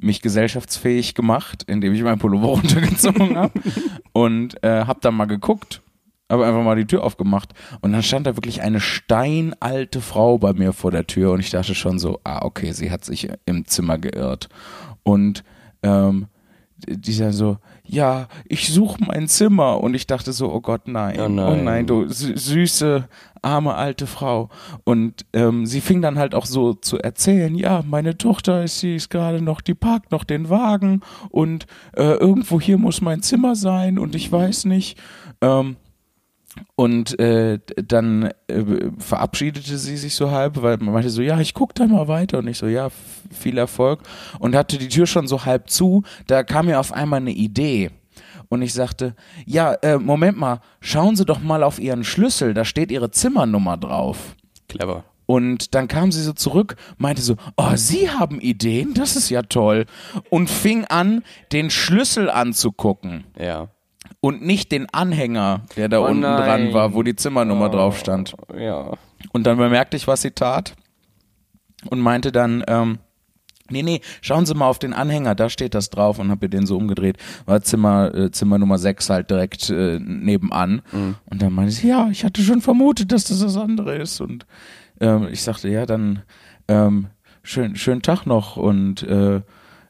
mich 0.00 0.20
gesellschaftsfähig 0.22 1.14
gemacht, 1.14 1.64
indem 1.66 1.94
ich 1.94 2.02
meinen 2.02 2.18
Pullover 2.18 2.48
runtergezogen 2.60 3.36
habe 3.36 3.60
und 4.12 4.62
äh, 4.62 4.84
habe 4.84 5.00
dann 5.00 5.14
mal 5.14 5.26
geguckt, 5.26 5.82
habe 6.30 6.46
einfach 6.46 6.62
mal 6.62 6.76
die 6.76 6.86
Tür 6.86 7.04
aufgemacht 7.04 7.52
und 7.80 7.92
dann 7.92 8.02
stand 8.02 8.26
da 8.26 8.36
wirklich 8.36 8.62
eine 8.62 8.80
steinalte 8.80 10.00
Frau 10.00 10.38
bei 10.38 10.52
mir 10.52 10.72
vor 10.72 10.90
der 10.90 11.06
Tür 11.06 11.32
und 11.32 11.40
ich 11.40 11.50
dachte 11.50 11.74
schon 11.74 11.98
so, 11.98 12.20
ah 12.24 12.42
okay, 12.42 12.72
sie 12.72 12.90
hat 12.90 13.04
sich 13.04 13.28
im 13.46 13.66
Zimmer 13.66 13.98
geirrt 13.98 14.48
und 15.02 15.44
ähm, 15.82 16.26
die 16.86 17.16
dann 17.16 17.32
so, 17.32 17.58
ja, 17.92 18.28
ich 18.46 18.72
suche 18.72 19.04
mein 19.04 19.28
Zimmer. 19.28 19.80
Und 19.80 19.94
ich 19.94 20.06
dachte 20.06 20.32
so, 20.32 20.50
oh 20.50 20.60
Gott, 20.60 20.88
nein, 20.88 21.20
oh 21.20 21.28
nein, 21.28 21.60
oh 21.60 21.62
nein 21.62 21.86
du 21.86 22.08
süße, 22.08 23.06
arme 23.42 23.74
alte 23.74 24.06
Frau. 24.06 24.48
Und 24.84 25.26
ähm, 25.34 25.66
sie 25.66 25.82
fing 25.82 26.00
dann 26.00 26.18
halt 26.18 26.34
auch 26.34 26.46
so 26.46 26.72
zu 26.72 26.98
erzählen, 26.98 27.54
ja, 27.54 27.84
meine 27.86 28.16
Tochter 28.16 28.64
ist, 28.64 28.80
sie 28.80 28.96
ist 28.96 29.10
gerade 29.10 29.42
noch, 29.42 29.60
die 29.60 29.74
parkt 29.74 30.10
noch 30.10 30.24
den 30.24 30.48
Wagen 30.48 31.02
und 31.28 31.66
äh, 31.94 32.14
irgendwo 32.14 32.60
hier 32.60 32.78
muss 32.78 33.02
mein 33.02 33.20
Zimmer 33.22 33.56
sein 33.56 33.98
und 33.98 34.14
ich 34.14 34.32
weiß 34.32 34.64
nicht. 34.64 34.98
Ähm, 35.42 35.76
und 36.76 37.18
äh, 37.18 37.60
dann 37.76 38.30
äh, 38.46 38.90
verabschiedete 38.98 39.78
sie 39.78 39.96
sich 39.96 40.14
so 40.14 40.30
halb, 40.30 40.62
weil 40.62 40.76
man 40.78 40.92
meinte 40.94 41.10
so, 41.10 41.22
ja, 41.22 41.40
ich 41.40 41.54
guck 41.54 41.74
da 41.74 41.86
mal 41.86 42.08
weiter. 42.08 42.38
Und 42.38 42.48
ich 42.48 42.58
so, 42.58 42.66
ja, 42.66 42.88
viel 43.32 43.58
Erfolg. 43.58 44.00
Und 44.38 44.54
hatte 44.54 44.78
die 44.78 44.88
Tür 44.88 45.06
schon 45.06 45.26
so 45.26 45.44
halb 45.44 45.70
zu. 45.70 46.02
Da 46.26 46.42
kam 46.42 46.66
mir 46.66 46.80
auf 46.80 46.92
einmal 46.92 47.20
eine 47.20 47.32
Idee. 47.32 47.90
Und 48.48 48.62
ich 48.62 48.74
sagte, 48.74 49.14
ja, 49.46 49.72
äh, 49.74 49.98
Moment 49.98 50.38
mal, 50.38 50.60
schauen 50.80 51.16
Sie 51.16 51.24
doch 51.24 51.40
mal 51.40 51.62
auf 51.62 51.78
Ihren 51.78 52.04
Schlüssel, 52.04 52.52
da 52.52 52.66
steht 52.66 52.90
Ihre 52.90 53.10
Zimmernummer 53.10 53.78
drauf. 53.78 54.36
Clever. 54.68 55.04
Und 55.24 55.74
dann 55.74 55.88
kam 55.88 56.12
sie 56.12 56.22
so 56.22 56.34
zurück, 56.34 56.76
meinte 56.98 57.22
so, 57.22 57.36
oh, 57.56 57.74
Sie 57.76 58.10
haben 58.10 58.40
Ideen, 58.40 58.92
das 58.92 59.16
ist 59.16 59.30
ja 59.30 59.42
toll. 59.42 59.86
Und 60.28 60.50
fing 60.50 60.84
an, 60.84 61.22
den 61.52 61.70
Schlüssel 61.70 62.28
anzugucken. 62.28 63.24
Ja 63.38 63.68
und 64.20 64.42
nicht 64.42 64.70
den 64.72 64.88
Anhänger, 64.88 65.62
der 65.76 65.88
da 65.88 66.00
oh 66.00 66.06
unten 66.06 66.20
nein. 66.20 66.36
dran 66.36 66.74
war, 66.74 66.94
wo 66.94 67.02
die 67.02 67.16
Zimmernummer 67.16 67.66
oh, 67.66 67.72
drauf 67.72 67.98
stand. 67.98 68.34
Ja. 68.56 68.92
Und 69.32 69.46
dann 69.46 69.58
bemerkte 69.58 69.96
ich, 69.96 70.06
was 70.06 70.22
sie 70.22 70.30
tat 70.30 70.74
und 71.90 72.00
meinte 72.00 72.30
dann, 72.30 72.64
ähm, 72.68 72.98
nee, 73.72 73.82
nee, 73.82 74.00
schauen 74.20 74.46
Sie 74.46 74.54
mal 74.54 74.68
auf 74.68 74.78
den 74.78 74.92
Anhänger, 74.92 75.34
da 75.34 75.48
steht 75.48 75.74
das 75.74 75.90
drauf 75.90 76.18
und 76.18 76.30
habe 76.30 76.46
ihr 76.46 76.50
den 76.50 76.66
so 76.66 76.76
umgedreht. 76.76 77.16
War 77.46 77.62
Zimmer, 77.62 78.14
äh, 78.14 78.30
Zimmer 78.30 78.58
Nummer 78.58 78.78
6 78.78 79.10
halt 79.10 79.30
direkt 79.30 79.70
äh, 79.70 79.98
nebenan. 79.98 80.82
Mhm. 80.92 81.16
Und 81.26 81.42
dann 81.42 81.52
meinte 81.52 81.72
sie, 81.72 81.88
ja, 81.88 82.08
ich 82.10 82.24
hatte 82.24 82.42
schon 82.42 82.60
vermutet, 82.60 83.10
dass 83.12 83.24
das 83.24 83.40
das 83.40 83.56
andere 83.56 83.96
ist. 83.96 84.20
Und 84.20 84.46
ähm, 85.00 85.28
ich 85.32 85.42
sagte, 85.42 85.68
ja, 85.68 85.86
dann 85.86 86.22
ähm, 86.68 87.08
schön, 87.42 87.76
schönen 87.76 88.02
Tag 88.02 88.26
noch 88.26 88.56
und 88.56 89.02
äh, 89.02 89.40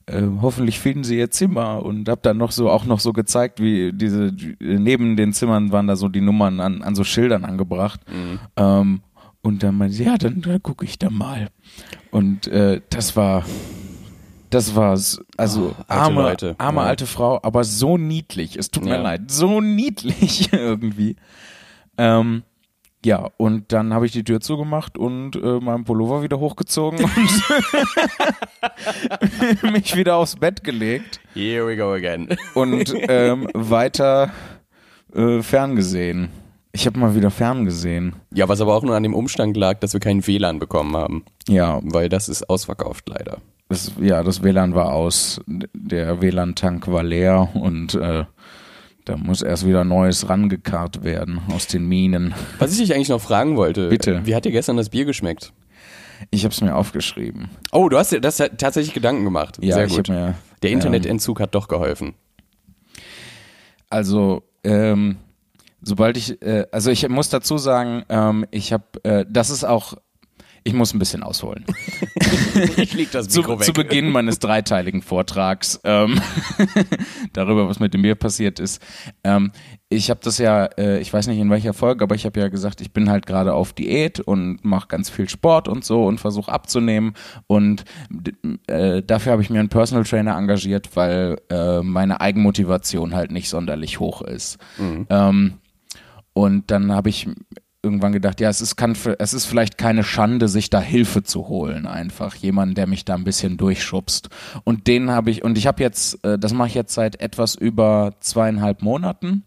äh, 0.06 0.22
hoffentlich 0.40 0.80
finden 0.80 1.04
sie 1.04 1.18
ihr 1.18 1.30
Zimmer 1.30 1.84
und 1.84 2.08
hab 2.08 2.22
dann 2.22 2.36
noch 2.36 2.50
so 2.50 2.70
auch 2.70 2.84
noch 2.84 3.00
so 3.00 3.12
gezeigt, 3.12 3.60
wie 3.60 3.92
diese 3.92 4.34
neben 4.58 5.16
den 5.16 5.32
Zimmern 5.32 5.70
waren 5.70 5.86
da 5.86 5.96
so 5.96 6.08
die 6.08 6.20
Nummern 6.20 6.60
an, 6.60 6.82
an 6.82 6.94
so 6.94 7.04
Schildern 7.04 7.44
angebracht. 7.44 8.00
Mhm. 8.08 8.38
Ähm, 8.56 9.00
und 9.42 9.62
dann 9.62 9.76
meinte 9.76 9.96
sie, 9.96 10.04
ja, 10.04 10.16
dann, 10.16 10.40
dann 10.40 10.62
gucke 10.62 10.84
ich 10.84 10.98
da 10.98 11.10
mal. 11.10 11.50
Und 12.10 12.46
äh, 12.46 12.80
das 12.90 13.16
war, 13.16 13.44
das 14.50 14.76
war 14.76 14.98
also 15.36 15.74
oh, 15.78 15.84
arme, 15.88 16.22
Leute. 16.22 16.54
arme 16.58 16.80
ja. 16.80 16.86
alte 16.86 17.06
Frau, 17.06 17.40
aber 17.42 17.64
so 17.64 17.98
niedlich. 17.98 18.56
Es 18.56 18.70
tut 18.70 18.84
mir 18.84 18.94
ja. 18.94 19.02
leid, 19.02 19.30
so 19.30 19.60
niedlich 19.60 20.52
irgendwie. 20.52 21.16
Ähm, 21.98 22.44
ja, 23.04 23.30
und 23.36 23.72
dann 23.72 23.92
habe 23.92 24.06
ich 24.06 24.12
die 24.12 24.22
Tür 24.22 24.40
zugemacht 24.40 24.96
und 24.96 25.34
äh, 25.34 25.58
meinen 25.58 25.82
Pullover 25.82 26.22
wieder 26.22 26.38
hochgezogen 26.38 27.02
und 27.02 27.16
mich 29.72 29.96
wieder 29.96 30.14
aufs 30.16 30.36
Bett 30.36 30.62
gelegt. 30.62 31.18
Here 31.34 31.66
we 31.66 31.76
go 31.76 31.90
again. 31.92 32.28
und 32.54 32.94
ähm, 33.08 33.48
weiter 33.54 34.30
äh, 35.12 35.42
ferngesehen. 35.42 36.28
Ich 36.72 36.86
habe 36.86 36.98
mal 36.98 37.14
wieder 37.14 37.30
ferngesehen. 37.30 38.16
Ja, 38.32 38.48
was 38.48 38.60
aber 38.62 38.74
auch 38.74 38.82
nur 38.82 38.96
an 38.96 39.02
dem 39.02 39.14
Umstand 39.14 39.56
lag, 39.56 39.80
dass 39.80 39.92
wir 39.92 40.00
keinen 40.00 40.26
WLAN 40.26 40.58
bekommen 40.58 40.96
haben. 40.96 41.24
Ja. 41.46 41.80
Weil 41.82 42.08
das 42.08 42.30
ist 42.30 42.48
ausverkauft 42.48 43.08
leider. 43.08 43.38
Das, 43.68 43.92
ja, 44.00 44.22
das 44.22 44.42
WLAN 44.42 44.74
war 44.74 44.92
aus. 44.92 45.40
Der 45.46 46.22
WLAN-Tank 46.22 46.90
war 46.90 47.02
leer 47.02 47.50
und 47.54 47.94
äh, 47.94 48.24
da 49.04 49.16
muss 49.16 49.42
erst 49.42 49.66
wieder 49.66 49.84
Neues 49.84 50.28
rangekarrt 50.28 51.04
werden 51.04 51.40
aus 51.52 51.66
den 51.66 51.86
Minen. 51.86 52.34
Was 52.58 52.72
ich 52.72 52.78
dich 52.78 52.94
eigentlich 52.94 53.08
noch 53.08 53.20
fragen 53.20 53.56
wollte. 53.56 53.88
Bitte. 53.88 54.22
Wie 54.24 54.34
hat 54.34 54.44
dir 54.44 54.52
gestern 54.52 54.76
das 54.76 54.88
Bier 54.88 55.04
geschmeckt? 55.04 55.52
Ich 56.30 56.44
habe 56.44 56.54
es 56.54 56.60
mir 56.60 56.74
aufgeschrieben. 56.74 57.50
Oh, 57.72 57.88
du 57.88 57.98
hast 57.98 58.12
dir 58.12 58.20
das 58.20 58.36
tatsächlich 58.36 58.94
Gedanken 58.94 59.24
gemacht. 59.24 59.58
Ja, 59.60 59.74
Sehr 59.74 59.88
gut. 59.88 60.08
Mir, 60.08 60.36
Der 60.62 60.70
Internetentzug 60.70 61.40
ähm, 61.40 61.42
hat 61.42 61.54
doch 61.54 61.68
geholfen. 61.68 62.14
Also, 63.90 64.42
ähm, 64.64 65.16
sobald 65.82 66.16
ich, 66.16 66.40
äh, 66.42 66.66
also 66.72 66.90
ich 66.90 67.08
muss 67.08 67.28
dazu 67.28 67.58
sagen, 67.58 68.04
ähm, 68.08 68.46
ich 68.50 68.72
habe, 68.72 68.84
äh, 69.04 69.26
das 69.28 69.50
ist 69.50 69.64
auch 69.64 69.94
ich 70.64 70.74
muss 70.74 70.94
ein 70.94 70.98
bisschen 70.98 71.22
ausholen. 71.22 71.64
ich 72.76 72.94
leg 72.94 73.10
das 73.10 73.34
Mikro 73.34 73.54
zu, 73.54 73.60
weg. 73.60 73.66
Zu 73.66 73.72
Beginn 73.72 74.10
meines 74.10 74.38
dreiteiligen 74.38 75.02
Vortrags 75.02 75.80
ähm, 75.84 76.20
darüber, 77.32 77.68
was 77.68 77.80
mit 77.80 77.94
dem 77.94 78.02
Bier 78.02 78.14
passiert 78.14 78.60
ist. 78.60 78.80
Ähm, 79.24 79.50
ich 79.88 80.08
habe 80.08 80.20
das 80.22 80.38
ja, 80.38 80.66
äh, 80.78 81.00
ich 81.00 81.12
weiß 81.12 81.26
nicht 81.26 81.38
in 81.38 81.50
welcher 81.50 81.74
Folge, 81.74 82.04
aber 82.04 82.14
ich 82.14 82.24
habe 82.24 82.38
ja 82.38 82.48
gesagt, 82.48 82.80
ich 82.80 82.92
bin 82.92 83.10
halt 83.10 83.26
gerade 83.26 83.54
auf 83.54 83.72
Diät 83.72 84.20
und 84.20 84.64
mache 84.64 84.86
ganz 84.86 85.10
viel 85.10 85.28
Sport 85.28 85.66
und 85.66 85.84
so 85.84 86.04
und 86.04 86.18
versuche 86.18 86.52
abzunehmen. 86.52 87.14
Und 87.48 87.84
äh, 88.68 89.02
dafür 89.02 89.32
habe 89.32 89.42
ich 89.42 89.50
mir 89.50 89.58
einen 89.58 89.68
Personal 89.68 90.04
Trainer 90.04 90.36
engagiert, 90.36 90.90
weil 90.94 91.40
äh, 91.50 91.82
meine 91.82 92.20
Eigenmotivation 92.20 93.14
halt 93.14 93.32
nicht 93.32 93.48
sonderlich 93.48 93.98
hoch 93.98 94.22
ist. 94.22 94.58
Mhm. 94.78 95.06
Ähm, 95.10 95.54
und 96.32 96.70
dann 96.70 96.92
habe 96.92 97.08
ich 97.08 97.28
irgendwann 97.82 98.12
gedacht, 98.12 98.40
ja, 98.40 98.48
es 98.48 98.60
ist, 98.60 98.76
kann, 98.76 98.96
es 99.18 99.34
ist 99.34 99.46
vielleicht 99.46 99.76
keine 99.76 100.04
Schande, 100.04 100.46
sich 100.46 100.70
da 100.70 100.80
Hilfe 100.80 101.24
zu 101.24 101.48
holen, 101.48 101.86
einfach 101.86 102.34
jemanden, 102.36 102.76
der 102.76 102.86
mich 102.86 103.04
da 103.04 103.14
ein 103.14 103.24
bisschen 103.24 103.56
durchschubst. 103.56 104.28
Und 104.62 104.86
den 104.86 105.10
habe 105.10 105.30
ich, 105.30 105.42
und 105.42 105.58
ich 105.58 105.66
habe 105.66 105.82
jetzt, 105.82 106.24
äh, 106.24 106.38
das 106.38 106.52
mache 106.52 106.68
ich 106.68 106.74
jetzt 106.74 106.94
seit 106.94 107.20
etwas 107.20 107.56
über 107.56 108.14
zweieinhalb 108.20 108.82
Monaten. 108.82 109.42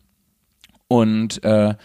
Und 0.90 1.44
äh, 1.46 1.76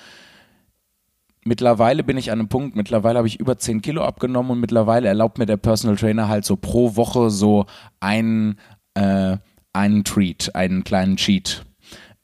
mittlerweile 1.44 2.02
bin 2.02 2.18
ich 2.18 2.32
an 2.32 2.40
einem 2.40 2.48
Punkt, 2.48 2.74
mittlerweile 2.74 3.18
habe 3.18 3.28
ich 3.28 3.38
über 3.38 3.56
zehn 3.56 3.80
Kilo 3.80 4.02
abgenommen 4.02 4.50
und 4.50 4.60
mittlerweile 4.60 5.06
erlaubt 5.06 5.38
mir 5.38 5.46
der 5.46 5.56
Personal 5.56 5.96
Trainer 5.96 6.28
halt 6.28 6.44
so 6.44 6.56
pro 6.56 6.96
Woche 6.96 7.30
so 7.30 7.66
einen, 8.00 8.58
äh, 8.94 9.36
einen 9.72 10.02
Treat, 10.02 10.54
einen 10.56 10.82
kleinen 10.82 11.16
Cheat. 11.16 11.64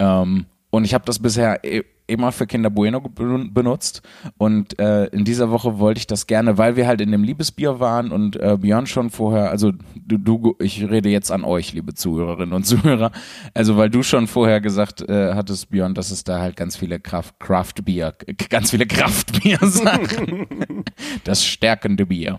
Ähm, 0.00 0.46
und 0.70 0.84
ich 0.84 0.94
habe 0.94 1.04
das 1.04 1.20
bisher 1.20 1.60
immer 2.06 2.32
für 2.32 2.46
Kinder 2.46 2.70
Bueno 2.70 3.00
benutzt. 3.00 4.02
Und 4.38 4.78
äh, 4.78 5.06
in 5.06 5.24
dieser 5.24 5.50
Woche 5.50 5.78
wollte 5.78 5.98
ich 5.98 6.06
das 6.06 6.26
gerne, 6.26 6.58
weil 6.58 6.76
wir 6.76 6.86
halt 6.86 7.00
in 7.00 7.10
dem 7.10 7.24
Liebesbier 7.24 7.80
waren 7.80 8.12
und 8.12 8.36
äh, 8.36 8.56
Björn 8.58 8.86
schon 8.86 9.10
vorher, 9.10 9.50
also 9.50 9.72
du, 9.94 10.18
du, 10.18 10.56
ich 10.60 10.88
rede 10.88 11.08
jetzt 11.08 11.30
an 11.30 11.44
euch, 11.44 11.72
liebe 11.72 11.94
Zuhörerinnen 11.94 12.54
und 12.54 12.64
Zuhörer, 12.66 13.12
also 13.54 13.76
weil 13.76 13.90
du 13.90 14.02
schon 14.02 14.26
vorher 14.26 14.60
gesagt 14.60 15.02
äh, 15.02 15.34
hattest, 15.34 15.70
Björn, 15.70 15.94
dass 15.94 16.10
es 16.10 16.24
da 16.24 16.40
halt 16.40 16.56
ganz 16.56 16.76
viele 16.76 17.00
Kraft, 17.00 17.38
Craftbier, 17.40 18.14
ganz 18.48 18.70
viele 18.70 18.86
Kraftbier-Sachen, 18.86 20.46
das 21.24 21.44
stärkende 21.44 22.06
Bier, 22.06 22.38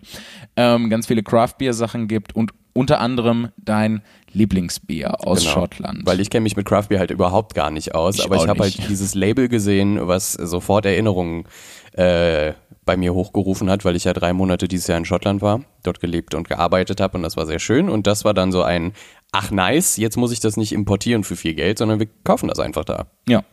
ähm, 0.56 0.90
ganz 0.90 1.08
viele 1.08 1.24
Craftbier-Sachen 1.24 2.08
gibt 2.08 2.36
und 2.36 2.54
unter 2.74 3.02
anderem 3.02 3.50
dein 3.58 4.04
Lieblingsbier 4.38 5.26
aus 5.28 5.40
genau, 5.40 5.52
Schottland. 5.52 6.06
Weil 6.06 6.20
ich 6.20 6.30
kenne 6.30 6.44
mich 6.44 6.56
mit 6.56 6.66
Craft 6.66 6.88
Beer 6.90 7.00
halt 7.00 7.12
überhaupt 7.12 7.54
gar 7.54 7.72
nicht 7.72 7.96
aus, 7.96 8.16
ich 8.16 8.26
aber 8.26 8.38
ich 8.38 8.48
habe 8.48 8.60
halt 8.60 8.90
dieses 8.90 9.16
Label 9.16 9.50
gesehen, 9.50 10.08
was 10.08 10.34
sofort 10.34 10.86
Erinnerungen 10.86 11.46
äh, 11.94 12.54
bei 12.86 12.96
mir 12.96 13.14
hochgerufen 13.14 13.70
hat, 13.70 13.84
weil 13.84 13.96
ich 13.96 14.06
ja 14.06 14.14
drei 14.14 14.34
Monate 14.34 14.68
dieses 14.68 14.88
Jahr 14.88 14.98
in 14.98 15.06
Schottland 15.06 15.42
war, 15.42 15.62
dort 15.84 16.00
gelebt 16.00 16.36
und 16.36 16.48
gearbeitet 16.48 17.02
habe 17.02 17.18
und 17.18 17.24
das 17.24 17.36
war 17.36 17.46
sehr 17.46 17.60
schön 17.60 17.90
und 17.90 18.08
das 18.08 18.24
war 18.24 18.34
dann 18.34 18.52
so 18.52 18.64
ein, 18.64 18.94
ach 19.32 19.52
nice, 19.52 19.98
jetzt 19.98 20.16
muss 20.18 20.32
ich 20.32 20.40
das 20.40 20.56
nicht 20.56 20.72
importieren 20.72 21.24
für 21.24 21.36
viel 21.36 21.54
Geld, 21.54 21.78
sondern 21.80 22.00
wir 22.00 22.08
kaufen 22.24 22.48
das 22.48 22.60
einfach 22.60 22.86
da. 22.86 23.08
Ja. 23.28 23.44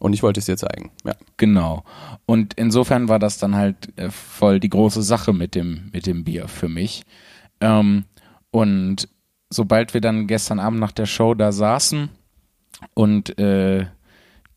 Und 0.00 0.12
ich 0.12 0.22
wollte 0.22 0.40
es 0.40 0.46
dir 0.46 0.56
zeigen. 0.56 0.90
Ja. 1.04 1.14
Genau. 1.36 1.84
Und 2.26 2.54
insofern 2.54 3.08
war 3.08 3.18
das 3.20 3.38
dann 3.38 3.54
halt 3.54 3.96
äh, 3.96 4.10
voll 4.10 4.58
die 4.58 4.68
große 4.68 5.02
Sache 5.02 5.32
mit 5.32 5.54
dem, 5.54 5.90
mit 5.92 6.06
dem 6.06 6.24
Bier 6.24 6.48
für 6.48 6.68
mich. 6.68 7.04
Ähm, 7.60 8.04
und 8.50 9.08
sobald 9.54 9.94
wir 9.94 10.00
dann 10.00 10.26
gestern 10.26 10.58
Abend 10.58 10.80
nach 10.80 10.92
der 10.92 11.06
Show 11.06 11.34
da 11.34 11.52
saßen 11.52 12.10
und 12.94 13.38
äh, 13.38 13.86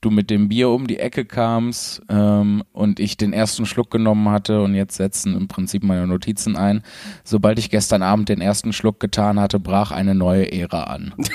du 0.01 0.11
mit 0.11 0.29
dem 0.29 0.49
Bier 0.49 0.69
um 0.69 0.87
die 0.87 0.99
Ecke 0.99 1.25
kamst 1.25 2.01
ähm, 2.09 2.63
und 2.71 2.99
ich 2.99 3.17
den 3.17 3.33
ersten 3.33 3.65
Schluck 3.65 3.91
genommen 3.91 4.29
hatte 4.29 4.61
und 4.61 4.75
jetzt 4.75 4.95
setzen 4.95 5.35
im 5.35 5.47
Prinzip 5.47 5.83
meine 5.83 6.07
Notizen 6.07 6.55
ein. 6.55 6.83
Sobald 7.23 7.59
ich 7.59 7.69
gestern 7.69 8.03
Abend 8.03 8.29
den 8.29 8.41
ersten 8.41 8.73
Schluck 8.73 8.99
getan 8.99 9.39
hatte, 9.39 9.59
brach 9.59 9.91
eine 9.91 10.15
neue 10.15 10.51
Ära 10.51 10.83
an. 10.83 11.13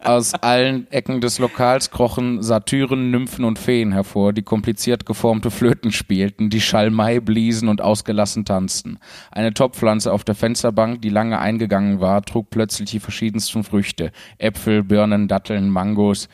Aus 0.00 0.34
allen 0.34 0.90
Ecken 0.90 1.20
des 1.20 1.38
Lokals 1.38 1.90
krochen 1.90 2.42
Satyren, 2.42 3.10
Nymphen 3.10 3.44
und 3.44 3.58
Feen 3.58 3.92
hervor, 3.92 4.32
die 4.32 4.42
kompliziert 4.42 5.06
geformte 5.06 5.50
Flöten 5.50 5.92
spielten, 5.92 6.50
die 6.50 6.60
Schalmei 6.60 7.20
bliesen 7.20 7.68
und 7.68 7.80
ausgelassen 7.80 8.44
tanzten. 8.44 8.98
Eine 9.30 9.54
Topfpflanze 9.54 10.12
auf 10.12 10.24
der 10.24 10.34
Fensterbank, 10.34 11.02
die 11.02 11.08
lange 11.08 11.38
eingegangen 11.38 12.00
war, 12.00 12.22
trug 12.22 12.50
plötzlich 12.50 12.90
die 12.90 13.00
verschiedensten 13.00 13.64
Früchte. 13.64 14.12
Äpfel, 14.38 14.82
Birnen, 14.82 15.28
Datteln, 15.28 15.68
Mangos. 15.68 16.28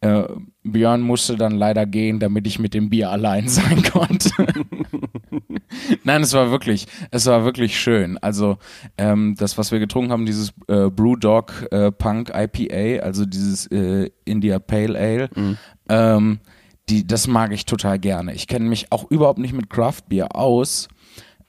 Äh, 0.00 0.24
Björn 0.64 1.02
musste 1.02 1.36
dann 1.36 1.52
leider 1.52 1.86
gehen, 1.86 2.18
damit 2.18 2.46
ich 2.46 2.58
mit 2.58 2.74
dem 2.74 2.90
Bier 2.90 3.10
allein 3.10 3.48
sein 3.48 3.82
konnte. 3.82 4.30
Nein, 6.04 6.22
es 6.22 6.32
war 6.32 6.50
wirklich, 6.50 6.86
es 7.10 7.26
war 7.26 7.44
wirklich 7.44 7.78
schön. 7.78 8.18
Also 8.18 8.58
ähm, 8.96 9.34
das, 9.38 9.58
was 9.58 9.72
wir 9.72 9.78
getrunken 9.78 10.10
haben, 10.12 10.26
dieses 10.26 10.50
äh, 10.68 10.88
Brewdog 10.88 11.66
äh, 11.70 11.92
Punk 11.92 12.32
IPA, 12.34 13.04
also 13.04 13.26
dieses 13.26 13.66
äh, 13.66 14.10
India 14.24 14.58
Pale 14.58 14.98
Ale, 14.98 15.30
mhm. 15.34 15.58
ähm, 15.88 16.40
die, 16.88 17.06
das 17.06 17.26
mag 17.26 17.52
ich 17.52 17.66
total 17.66 17.98
gerne. 17.98 18.34
Ich 18.34 18.46
kenne 18.46 18.68
mich 18.68 18.90
auch 18.90 19.10
überhaupt 19.10 19.38
nicht 19.38 19.54
mit 19.54 19.70
Craft 19.70 20.02
Beer 20.08 20.36
aus, 20.36 20.88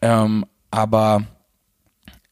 ähm, 0.01 0.45
aber 0.71 1.23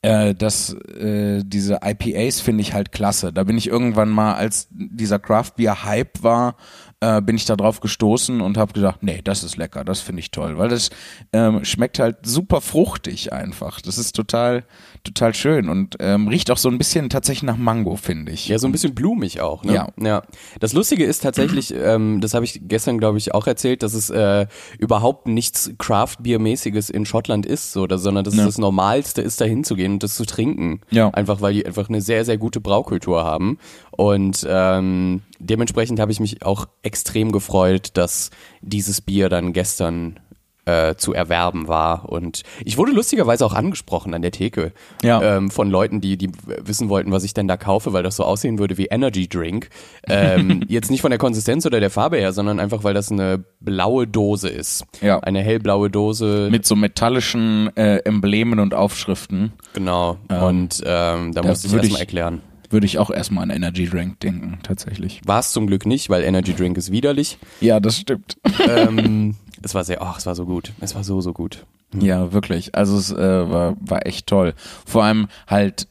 äh, 0.04 0.36
das, 0.36 0.74
äh, 0.74 1.44
diese 1.46 1.80
IPAs 1.84 2.42
finde 2.42 2.62
ich 2.62 2.74
halt 2.74 2.92
klasse. 2.92 3.34
Da 3.34 3.44
bin 3.46 3.58
ich 3.58 3.68
irgendwann 3.68 4.10
mal, 4.10 4.34
als 4.34 4.68
dieser 4.70 5.18
Craft 5.18 5.54
Beer 5.56 5.86
Hype 5.86 6.22
war, 6.22 6.58
äh, 7.04 7.22
bin 7.22 7.36
ich 7.36 7.46
da 7.46 7.56
drauf 7.56 7.82
gestoßen 7.82 8.40
und 8.40 8.58
habe 8.58 8.72
gedacht, 8.72 9.04
nee, 9.04 9.20
das 9.24 9.44
ist 9.44 9.58
lecker, 9.58 9.84
das 9.84 10.00
finde 10.00 10.22
ich 10.22 10.32
toll, 10.32 10.58
weil 10.58 10.70
das 10.70 10.90
ähm, 11.34 11.66
schmeckt 11.66 12.00
halt 12.00 12.18
super 12.24 12.62
fruchtig 12.62 13.34
einfach. 13.34 13.82
Das 13.82 13.98
ist 13.98 14.16
total, 14.16 14.64
total 15.04 15.34
schön 15.34 15.68
und 15.68 15.98
ähm, 16.00 16.30
riecht 16.30 16.50
auch 16.50 16.58
so 16.58 16.70
ein 16.70 16.78
bisschen 16.78 17.10
tatsächlich 17.10 17.44
nach 17.44 17.58
Mango, 17.58 17.98
finde 17.98 18.32
ich. 18.32 18.48
Ja, 18.48 18.58
so 18.58 18.68
ein 18.68 18.72
bisschen 18.72 18.96
blumig 18.96 19.42
auch. 19.42 19.66
Ne? 19.66 19.74
Ja. 19.74 19.88
ja. 20.02 20.22
Das 20.62 20.72
Lustige 20.72 21.04
ist 21.04 21.20
tatsächlich, 21.20 21.74
ähm, 21.78 22.22
das 22.22 22.34
habe 22.34 22.46
ich 22.46 22.62
gestern, 22.64 23.00
glaube 23.00 23.18
ich, 23.18 23.34
auch 23.34 23.48
erzählt, 23.48 23.84
dass 23.84 23.94
es 23.94 24.10
äh, 24.10 24.48
überhaupt 24.80 25.28
nichts 25.28 25.72
Craft-Bier-mäßiges 25.78 26.90
in 26.90 27.06
Schottland 27.06 27.46
ist, 27.46 27.74
so, 27.74 27.86
sondern 27.90 28.24
dass 28.24 28.36
es 28.36 28.46
das 28.46 28.58
Normalste 28.58 29.22
ist, 29.22 29.42
da 29.42 29.46
hinzugehen 29.46 29.94
und 29.94 30.04
das 30.04 30.16
zu 30.16 30.26
trinken. 30.26 30.80
Ja. 30.90 31.10
Einfach, 31.10 31.42
weil 31.42 31.54
die 31.54 31.66
einfach 31.66 31.90
eine 31.90 32.02
sehr, 32.02 32.24
sehr 32.24 32.38
gute 32.38 32.62
Braukultur 32.62 33.26
haben. 33.26 33.58
Und 33.96 34.46
ähm, 34.50 35.22
dementsprechend 35.40 36.00
habe 36.00 36.12
ich 36.12 36.20
mich 36.20 36.44
auch 36.46 36.68
extrem 36.82 37.32
gefreut, 37.32 37.90
dass 37.94 38.32
dieses 38.62 39.02
Bier 39.02 39.30
dann 39.30 39.54
gestern 39.54 40.20
äh, 40.66 40.96
zu 40.96 41.14
erwerben 41.14 41.68
war. 41.68 42.08
Und 42.10 42.44
ich 42.64 42.78
wurde 42.78 42.94
lustigerweise 42.94 43.46
auch 43.46 43.54
angesprochen 43.54 44.14
an 44.14 44.22
der 44.22 44.32
Theke 44.32 44.72
Ja. 45.04 45.22
ähm, 45.22 45.52
von 45.52 45.70
Leuten, 45.70 46.00
die, 46.00 46.18
die 46.18 46.30
wissen 46.64 46.88
wollten, 46.88 47.12
was 47.12 47.26
ich 47.26 47.34
denn 47.34 47.50
da 47.50 47.58
kaufe, 47.58 47.92
weil 47.92 48.02
das 48.02 48.16
so 48.16 48.24
aussehen 48.24 48.60
würde 48.60 48.78
wie 48.78 48.86
Energy 48.86 49.28
Drink. 49.28 49.68
Ähm, 50.08 50.62
jetzt 50.70 50.90
nicht 50.90 51.02
von 51.02 51.12
der 51.12 51.18
Konsistenz 51.20 51.66
oder 51.66 51.82
der 51.82 51.90
Farbe 51.90 52.16
her, 52.16 52.32
sondern 52.32 52.62
einfach, 52.62 52.86
weil 52.86 52.94
das 52.94 53.12
eine 53.12 53.44
blaue 53.60 54.08
Dose 54.08 54.48
ist. 54.48 54.86
Ja. 55.02 55.20
Eine 55.20 55.42
hellblaue 55.42 55.90
Dose. 55.90 56.48
Mit 56.50 56.66
so 56.66 56.78
metallischen 56.78 57.76
äh, 57.76 57.98
Emblemen 58.06 58.60
und 58.60 58.74
Aufschriften 58.74 59.52
genau. 59.74 60.18
Und 60.30 60.82
ähm, 60.86 61.34
da 61.34 61.44
musste 61.44 61.68
ich 61.68 61.74
erstmal 61.74 61.96
ich- 61.96 62.00
erklären. 62.00 62.42
Würde 62.74 62.86
ich 62.86 62.98
auch 62.98 63.10
erstmal 63.10 63.44
an 63.44 63.50
Energy 63.50 63.88
Drink 63.88 64.20
denken, 64.20 64.60
tatsächlich. 64.64 65.22
War 65.26 65.40
es 65.40 65.52
zum 65.52 65.68
Glück 65.68 65.86
nicht, 65.86 66.10
weil 66.10 66.24
Energy 66.24 66.54
Drink 66.54 66.78
ist 66.78 66.92
widerlich. 66.92 67.38
Ja, 67.62 67.80
das 67.80 67.98
stimmt. 67.98 68.38
ähm, 68.68 69.36
es 69.62 69.74
war 69.74 69.84
sehr, 69.84 70.02
ach, 70.02 70.18
es 70.18 70.26
war 70.26 70.36
so 70.36 70.46
gut. 70.46 70.74
Es 70.82 70.96
war 70.96 71.04
so, 71.04 71.22
so 71.22 71.32
gut. 71.32 71.66
Ja, 71.98 72.34
wirklich. 72.34 72.76
Also 72.76 72.98
es 72.98 73.12
äh, 73.12 73.18
war, 73.50 73.76
war 73.80 74.06
echt 74.06 74.28
toll. 74.28 74.54
Vor 74.86 75.04
allem 75.04 75.28
halt, 75.48 75.88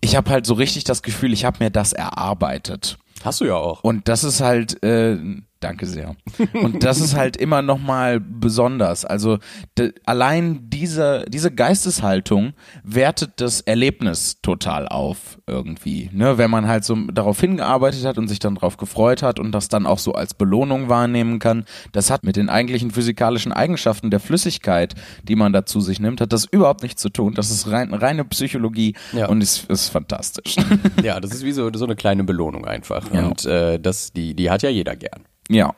ich 0.00 0.14
habe 0.16 0.30
halt 0.30 0.46
so 0.46 0.54
richtig 0.54 0.84
das 0.84 1.02
Gefühl, 1.02 1.32
ich 1.32 1.44
habe 1.44 1.64
mir 1.64 1.70
das 1.70 1.92
erarbeitet. 1.92 2.98
Hast 3.24 3.40
du 3.40 3.46
ja 3.46 3.54
auch. 3.54 3.82
Und 3.82 4.08
das 4.08 4.24
ist 4.24 4.40
halt, 4.40 4.82
äh, 4.84 5.16
danke 5.60 5.86
sehr. 5.86 6.14
Und 6.54 6.84
das 6.84 7.00
ist 7.00 7.16
halt 7.16 7.36
immer 7.36 7.62
nochmal 7.62 8.20
besonders. 8.20 9.04
Also 9.04 9.38
de, 9.76 9.92
allein 10.06 10.68
diese, 10.70 11.24
diese 11.28 11.50
Geisteshaltung 11.50 12.52
wertet 12.84 13.32
das 13.40 13.60
Erlebnis 13.62 14.40
total 14.42 14.88
auf 14.88 15.38
irgendwie. 15.46 16.10
Ne? 16.12 16.38
Wenn 16.38 16.50
man 16.50 16.66
halt 16.68 16.84
so 16.84 16.94
darauf 17.12 17.40
hingearbeitet 17.40 18.04
hat 18.04 18.18
und 18.18 18.28
sich 18.28 18.38
dann 18.38 18.54
darauf 18.56 18.76
gefreut 18.76 19.22
hat 19.22 19.38
und 19.40 19.52
das 19.52 19.68
dann 19.68 19.86
auch 19.86 19.98
so 19.98 20.12
als 20.12 20.34
Belohnung 20.34 20.88
wahrnehmen 20.88 21.38
kann, 21.38 21.64
das 21.92 22.10
hat 22.10 22.24
mit 22.24 22.36
den 22.36 22.48
eigentlichen 22.48 22.90
physikalischen 22.90 23.52
Eigenschaften 23.52 24.10
der 24.10 24.20
Flüssigkeit, 24.20 24.94
die 25.22 25.36
man 25.36 25.52
da 25.52 25.66
zu 25.66 25.80
sich 25.80 26.00
nimmt, 26.00 26.20
hat 26.20 26.32
das 26.32 26.44
überhaupt 26.44 26.82
nichts 26.82 27.02
zu 27.02 27.08
tun. 27.10 27.34
Das 27.34 27.50
ist 27.50 27.70
rein, 27.70 27.92
reine 27.94 28.24
Psychologie 28.24 28.94
Ja. 29.12 29.28
und 29.28 29.40
ist, 29.40 29.68
ist 29.70 29.88
fantastisch. 29.88 30.56
Ja, 31.02 31.20
das 31.20 31.32
ist 31.32 31.44
wie 31.44 31.52
so, 31.52 31.70
so 31.72 31.84
eine 31.84 31.96
kleine 31.96 32.24
Belohnung 32.24 32.64
einfach. 32.66 33.12
Ja. 33.12 33.26
Und 33.26 33.44
äh, 33.46 33.78
das, 33.80 34.12
die, 34.12 34.34
die 34.34 34.50
hat 34.50 34.62
ja 34.62 34.68
jeder 34.70 34.96
gern. 34.96 35.24
Ja. 35.48 35.74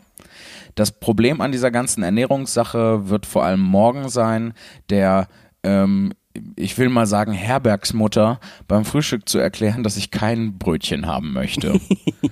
Das 0.74 0.92
Problem 0.92 1.40
an 1.40 1.52
dieser 1.52 1.70
ganzen 1.70 2.02
Ernährungssache 2.02 3.08
wird 3.08 3.26
vor 3.26 3.44
allem 3.44 3.60
morgen 3.60 4.08
sein, 4.08 4.54
der, 4.88 5.28
ähm, 5.62 6.12
ich 6.56 6.78
will 6.78 6.88
mal 6.88 7.06
sagen, 7.06 7.32
Herbergsmutter 7.32 8.38
beim 8.68 8.84
Frühstück 8.84 9.28
zu 9.28 9.38
erklären, 9.38 9.82
dass 9.82 9.96
ich 9.96 10.10
kein 10.10 10.58
Brötchen 10.58 11.06
haben 11.06 11.32
möchte. 11.32 11.72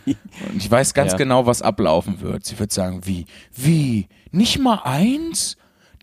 Und 0.07 0.57
ich 0.57 0.71
weiß 0.71 0.95
ganz 0.95 1.13
Ja. 1.13 1.19
genau, 1.19 1.47
was 1.47 1.63
ablaufen 1.63 2.21
wird. 2.21 2.45
Sie 2.45 2.59
wird 2.59 2.73
sagen, 2.73 3.01
wie, 3.05 3.27
wie, 3.55 4.07
nicht 4.31 4.59
mal 4.61 4.81
eins? 4.85 5.57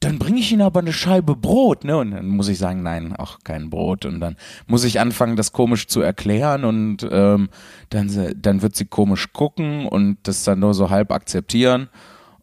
Dann 0.06 0.20
bringe 0.20 0.40
ich 0.40 0.52
Ihnen 0.52 0.62
aber 0.62 0.82
eine 0.82 0.94
Scheibe 0.94 1.36
Brot, 1.36 1.84
ne? 1.84 1.98
Und 1.98 2.12
dann 2.12 2.28
muss 2.28 2.48
ich 2.48 2.60
sagen, 2.60 2.84
nein, 2.84 3.16
auch 3.16 3.40
kein 3.44 3.72
Brot. 3.72 4.06
Und 4.06 4.20
dann 4.20 4.36
muss 4.68 4.84
ich 4.84 5.00
anfangen, 5.00 5.36
das 5.36 5.52
komisch 5.52 5.88
zu 5.88 6.00
erklären 6.00 6.64
und 6.64 7.08
ähm, 7.10 7.50
dann, 7.90 8.36
dann 8.40 8.62
wird 8.62 8.76
sie 8.76 8.86
komisch 8.86 9.34
gucken 9.34 9.88
und 9.88 10.20
das 10.22 10.44
dann 10.44 10.60
nur 10.60 10.76
so 10.76 10.92
halb 10.92 11.12
akzeptieren. 11.12 11.90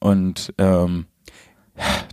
Und 0.00 0.52
ähm, 0.59 1.07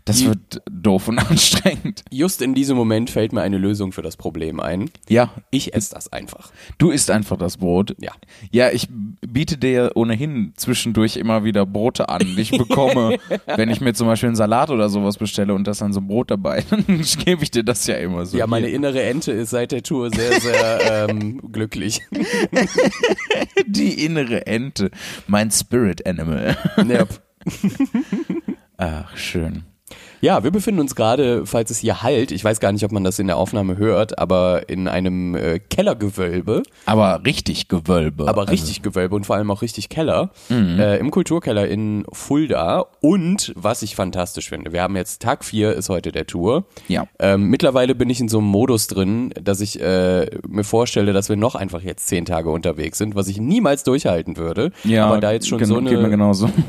das 0.05 0.23
wird 0.25 0.61
doof 0.71 1.07
und 1.09 1.19
anstrengend. 1.29 2.03
Just 2.09 2.41
in 2.41 2.53
diesem 2.55 2.75
Moment 2.77 3.09
fällt 3.09 3.33
mir 3.33 3.41
eine 3.41 3.57
Lösung 3.57 3.91
für 3.91 4.01
das 4.01 4.15
Problem 4.17 4.59
ein. 4.59 4.89
Ja, 5.07 5.31
Ich 5.51 5.73
esse 5.75 5.93
das 5.93 6.11
einfach. 6.11 6.51
du 6.77 6.89
isst 6.91 7.11
einfach 7.11 7.37
das 7.37 7.57
Brot. 7.57 7.95
Ja. 7.99 8.11
Ja, 8.51 8.71
ich 8.71 8.87
biete 9.21 9.57
dir 9.57 9.91
ohnehin 9.95 10.53
zwischendurch 10.55 11.17
immer 11.17 11.43
wieder 11.43 11.65
Brote 11.65 12.09
an, 12.09 12.21
ich 12.37 12.51
bekomme. 12.51 13.17
wenn 13.55 13.69
ich 13.69 13.81
mir 13.81 13.93
zum 13.93 14.07
Beispiel 14.07 14.27
einen 14.27 14.35
Salat 14.35 14.69
oder 14.71 14.89
sowas 14.89 15.17
bestelle 15.17 15.53
und 15.53 15.65
da 15.67 15.71
ist 15.71 15.81
dann 15.81 15.93
so 15.93 15.99
ein 15.99 16.07
Brot 16.07 16.31
dabei, 16.31 16.63
dann 16.69 16.85
gebe 17.25 17.43
ich 17.43 17.51
dir 17.51 17.63
das 17.63 17.85
ja 17.85 17.95
immer 17.95 18.25
so. 18.25 18.37
Ja, 18.37 18.47
meine 18.47 18.67
hier. 18.67 18.75
innere 18.77 19.03
Ente 19.03 19.31
ist 19.33 19.49
seit 19.51 19.71
der 19.71 19.83
Tour 19.83 20.09
sehr, 20.09 20.39
sehr 20.39 21.07
ähm, 21.09 21.41
glücklich. 21.51 22.01
Die 23.67 24.05
innere 24.05 24.47
Ente. 24.47 24.89
Mein 25.27 25.51
Spirit 25.51 26.05
Animal. 26.07 26.57
Yep. 26.77 27.21
Ach, 28.81 29.17
schön. 29.17 29.65
Ja, 30.21 30.43
wir 30.43 30.51
befinden 30.51 30.81
uns 30.81 30.95
gerade, 30.95 31.45
falls 31.45 31.71
es 31.71 31.77
hier 31.77 32.03
halt, 32.03 32.31
ich 32.31 32.43
weiß 32.43 32.59
gar 32.59 32.71
nicht, 32.71 32.83
ob 32.83 32.91
man 32.91 33.03
das 33.03 33.19
in 33.19 33.27
der 33.27 33.38
Aufnahme 33.38 33.77
hört, 33.77 34.19
aber 34.19 34.67
in 34.67 34.88
einem 34.88 35.35
äh, 35.35 35.59
Kellergewölbe, 35.59 36.63
Aber 36.85 37.21
richtig 37.25 37.67
Gewölbe. 37.69 38.27
aber 38.27 38.41
Also, 38.41 38.51
richtig 38.51 38.81
Gewölbe 38.81 39.15
und 39.15 39.25
vor 39.25 39.35
allem 39.38 39.49
auch 39.51 39.61
richtig 39.61 39.89
Keller, 39.89 40.31
äh, 40.49 40.99
im 40.99 41.11
Kulturkeller 41.11 41.67
in 41.67 42.05
Fulda. 42.11 42.85
Und 43.01 43.53
was 43.55 43.81
ich 43.81 43.95
fantastisch 43.95 44.49
finde, 44.49 44.73
wir 44.73 44.81
haben 44.81 44.95
jetzt 44.95 45.21
Tag 45.21 45.45
4 45.45 45.73
ist 45.73 45.89
heute 45.89 46.11
der 46.11 46.27
Tour. 46.27 46.65
Ja. 46.88 47.07
Ähm, 47.19 47.45
mittlerweile 47.49 47.95
bin 47.95 48.09
ich 48.09 48.19
in 48.19 48.27
so 48.27 48.39
einem 48.39 48.47
Modus 48.47 48.88
drin, 48.88 49.33
dass 49.41 49.61
ich 49.61 49.81
äh, 49.81 50.27
mir 50.47 50.63
vorstelle, 50.63 51.13
dass 51.13 51.29
wir 51.29 51.38
noch 51.38 51.55
einfach 51.55 51.81
jetzt 51.81 52.07
zehn 52.07 52.25
Tage 52.25 52.49
unterwegs 52.49 52.97
sind, 52.97 53.15
was 53.15 53.27
ich 53.27 53.39
niemals 53.39 53.83
durchhalten 53.83 54.38
würde. 54.38 54.71
ja, 54.83 55.05
aber 55.07 55.19
da 55.19 55.31
jetzt 55.31 55.47
schon 55.47 55.63
so 55.63 55.77
eine 55.77 55.89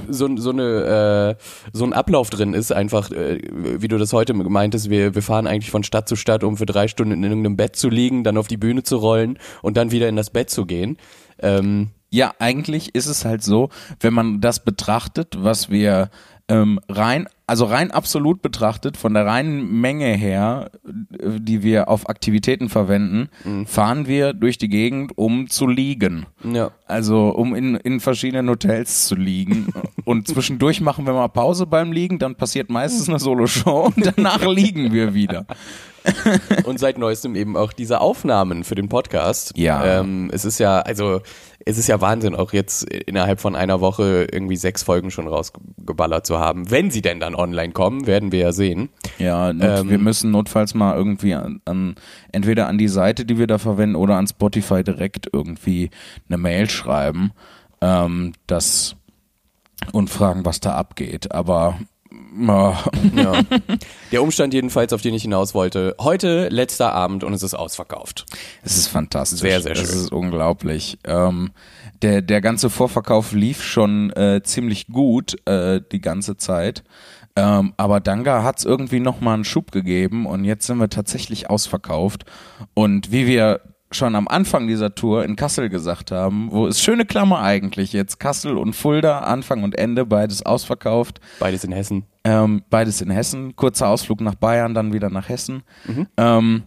so, 0.08 0.36
so 0.36 0.50
eine 0.50 1.36
äh, 1.38 1.42
so 1.72 1.84
ein 1.84 1.92
Ablauf 1.92 2.30
drin 2.30 2.54
ist, 2.54 2.72
einfach 2.72 3.10
äh, 3.10 3.39
wie 3.50 3.88
du 3.88 3.98
das 3.98 4.12
heute 4.12 4.34
meintest, 4.34 4.90
wir, 4.90 5.14
wir 5.14 5.22
fahren 5.22 5.46
eigentlich 5.46 5.70
von 5.70 5.84
Stadt 5.84 6.08
zu 6.08 6.16
Stadt, 6.16 6.44
um 6.44 6.56
für 6.56 6.66
drei 6.66 6.88
Stunden 6.88 7.12
in 7.12 7.22
irgendeinem 7.22 7.56
Bett 7.56 7.76
zu 7.76 7.88
liegen, 7.88 8.24
dann 8.24 8.36
auf 8.36 8.48
die 8.48 8.56
Bühne 8.56 8.82
zu 8.82 8.96
rollen 8.96 9.38
und 9.62 9.76
dann 9.76 9.90
wieder 9.90 10.08
in 10.08 10.16
das 10.16 10.30
Bett 10.30 10.50
zu 10.50 10.66
gehen. 10.66 10.96
Ähm, 11.38 11.90
Ja, 12.12 12.34
eigentlich 12.40 12.94
ist 12.96 13.06
es 13.06 13.24
halt 13.24 13.44
so, 13.44 13.68
wenn 14.00 14.12
man 14.12 14.40
das 14.40 14.64
betrachtet, 14.64 15.36
was 15.38 15.70
wir 15.70 16.10
ähm, 16.50 16.80
rein, 16.88 17.28
also 17.46 17.64
rein 17.64 17.92
absolut 17.92 18.42
betrachtet, 18.42 18.96
von 18.96 19.14
der 19.14 19.24
reinen 19.24 19.80
Menge 19.80 20.06
her, 20.06 20.70
äh, 20.84 21.40
die 21.40 21.62
wir 21.62 21.88
auf 21.88 22.08
Aktivitäten 22.08 22.68
verwenden, 22.68 23.28
fahren 23.66 24.06
wir 24.06 24.32
durch 24.32 24.58
die 24.58 24.68
Gegend, 24.68 25.16
um 25.16 25.48
zu 25.48 25.66
liegen. 25.66 26.26
ja. 26.44 26.70
Also 26.86 27.28
um 27.28 27.54
in, 27.54 27.76
in 27.76 28.00
verschiedenen 28.00 28.48
Hotels 28.48 29.06
zu 29.06 29.14
liegen. 29.14 29.72
Und 30.04 30.26
zwischendurch 30.26 30.80
machen 30.80 31.06
wir 31.06 31.12
mal 31.12 31.28
Pause 31.28 31.66
beim 31.66 31.92
Liegen, 31.92 32.18
dann 32.18 32.34
passiert 32.34 32.68
meistens 32.68 33.08
eine 33.08 33.20
Solo-Show 33.20 33.92
und 33.94 34.12
danach 34.16 34.44
liegen 34.44 34.92
wir 34.92 35.14
wieder. 35.14 35.46
Und 36.64 36.80
seit 36.80 36.98
neuestem 36.98 37.36
eben 37.36 37.56
auch 37.56 37.72
diese 37.72 38.00
Aufnahmen 38.00 38.64
für 38.64 38.74
den 38.74 38.88
Podcast. 38.88 39.56
Ja. 39.56 40.00
Ähm, 40.00 40.30
es 40.32 40.44
ist 40.44 40.58
ja, 40.58 40.80
also 40.80 41.20
es 41.70 41.78
ist 41.78 41.86
ja 41.86 42.00
Wahnsinn, 42.00 42.34
auch 42.34 42.52
jetzt 42.52 42.84
innerhalb 42.84 43.40
von 43.40 43.56
einer 43.56 43.80
Woche 43.80 44.26
irgendwie 44.30 44.56
sechs 44.56 44.82
Folgen 44.82 45.10
schon 45.10 45.28
rausgeballert 45.28 46.26
zu 46.26 46.38
haben. 46.38 46.70
Wenn 46.70 46.90
sie 46.90 47.02
denn 47.02 47.20
dann 47.20 47.34
online 47.34 47.72
kommen, 47.72 48.06
werden 48.06 48.32
wir 48.32 48.40
ja 48.40 48.52
sehen. 48.52 48.90
Ja, 49.18 49.50
Ähm, 49.50 49.90
wir 49.90 49.98
müssen 49.98 50.30
notfalls 50.30 50.74
mal 50.74 50.96
irgendwie 50.96 51.34
an, 51.34 51.60
an 51.64 51.94
entweder 52.32 52.66
an 52.68 52.78
die 52.78 52.88
Seite, 52.88 53.24
die 53.24 53.38
wir 53.38 53.46
da 53.46 53.58
verwenden, 53.58 53.96
oder 53.96 54.16
an 54.16 54.26
Spotify 54.26 54.84
direkt 54.84 55.28
irgendwie 55.32 55.90
eine 56.28 56.38
Mail 56.38 56.68
schreiben, 56.68 57.32
ähm, 57.80 58.32
das 58.46 58.96
und 59.92 60.10
fragen, 60.10 60.44
was 60.44 60.60
da 60.60 60.74
abgeht. 60.74 61.32
Aber 61.32 61.78
Ja. 62.36 62.78
Der 64.12 64.22
Umstand 64.22 64.54
jedenfalls, 64.54 64.92
auf 64.92 65.02
den 65.02 65.14
ich 65.14 65.22
hinaus 65.22 65.54
wollte, 65.54 65.94
heute 66.00 66.48
letzter 66.48 66.92
Abend 66.92 67.24
und 67.24 67.32
es 67.32 67.42
ist 67.42 67.54
ausverkauft. 67.54 68.26
es 68.62 68.76
ist 68.76 68.88
fantastisch. 68.88 69.40
Sehr, 69.40 69.60
sehr 69.62 69.72
Es 69.72 69.78
schön. 69.78 69.88
ist 69.88 70.12
unglaublich. 70.12 70.98
Ähm, 71.04 71.50
der, 72.02 72.22
der 72.22 72.40
ganze 72.40 72.70
Vorverkauf 72.70 73.32
lief 73.32 73.62
schon 73.62 74.10
äh, 74.10 74.42
ziemlich 74.42 74.86
gut 74.88 75.36
äh, 75.46 75.80
die 75.92 76.00
ganze 76.00 76.36
Zeit. 76.36 76.82
Ähm, 77.36 77.74
aber 77.76 78.00
Danga 78.00 78.42
hat 78.42 78.58
es 78.58 78.64
irgendwie 78.64 79.00
nochmal 79.00 79.34
einen 79.34 79.44
Schub 79.44 79.70
gegeben 79.70 80.26
und 80.26 80.44
jetzt 80.44 80.66
sind 80.66 80.78
wir 80.78 80.88
tatsächlich 80.88 81.48
ausverkauft. 81.48 82.24
Und 82.74 83.12
wie 83.12 83.26
wir 83.26 83.60
schon 83.92 84.14
am 84.14 84.28
Anfang 84.28 84.66
dieser 84.66 84.94
Tour 84.94 85.24
in 85.24 85.36
Kassel 85.36 85.68
gesagt 85.68 86.10
haben, 86.10 86.48
wo 86.52 86.66
ist 86.66 86.80
schöne 86.80 87.04
Klammer 87.04 87.40
eigentlich 87.40 87.92
jetzt, 87.92 88.20
Kassel 88.20 88.56
und 88.56 88.74
Fulda, 88.74 89.20
Anfang 89.20 89.62
und 89.64 89.76
Ende, 89.76 90.06
beides 90.06 90.44
ausverkauft. 90.44 91.20
Beides 91.38 91.64
in 91.64 91.72
Hessen. 91.72 92.04
Ähm, 92.22 92.62
beides 92.70 93.00
in 93.00 93.10
Hessen. 93.10 93.56
Kurzer 93.56 93.88
Ausflug 93.88 94.20
nach 94.20 94.34
Bayern, 94.34 94.74
dann 94.74 94.92
wieder 94.92 95.10
nach 95.10 95.28
Hessen. 95.28 95.62
Ähm, 96.16 96.64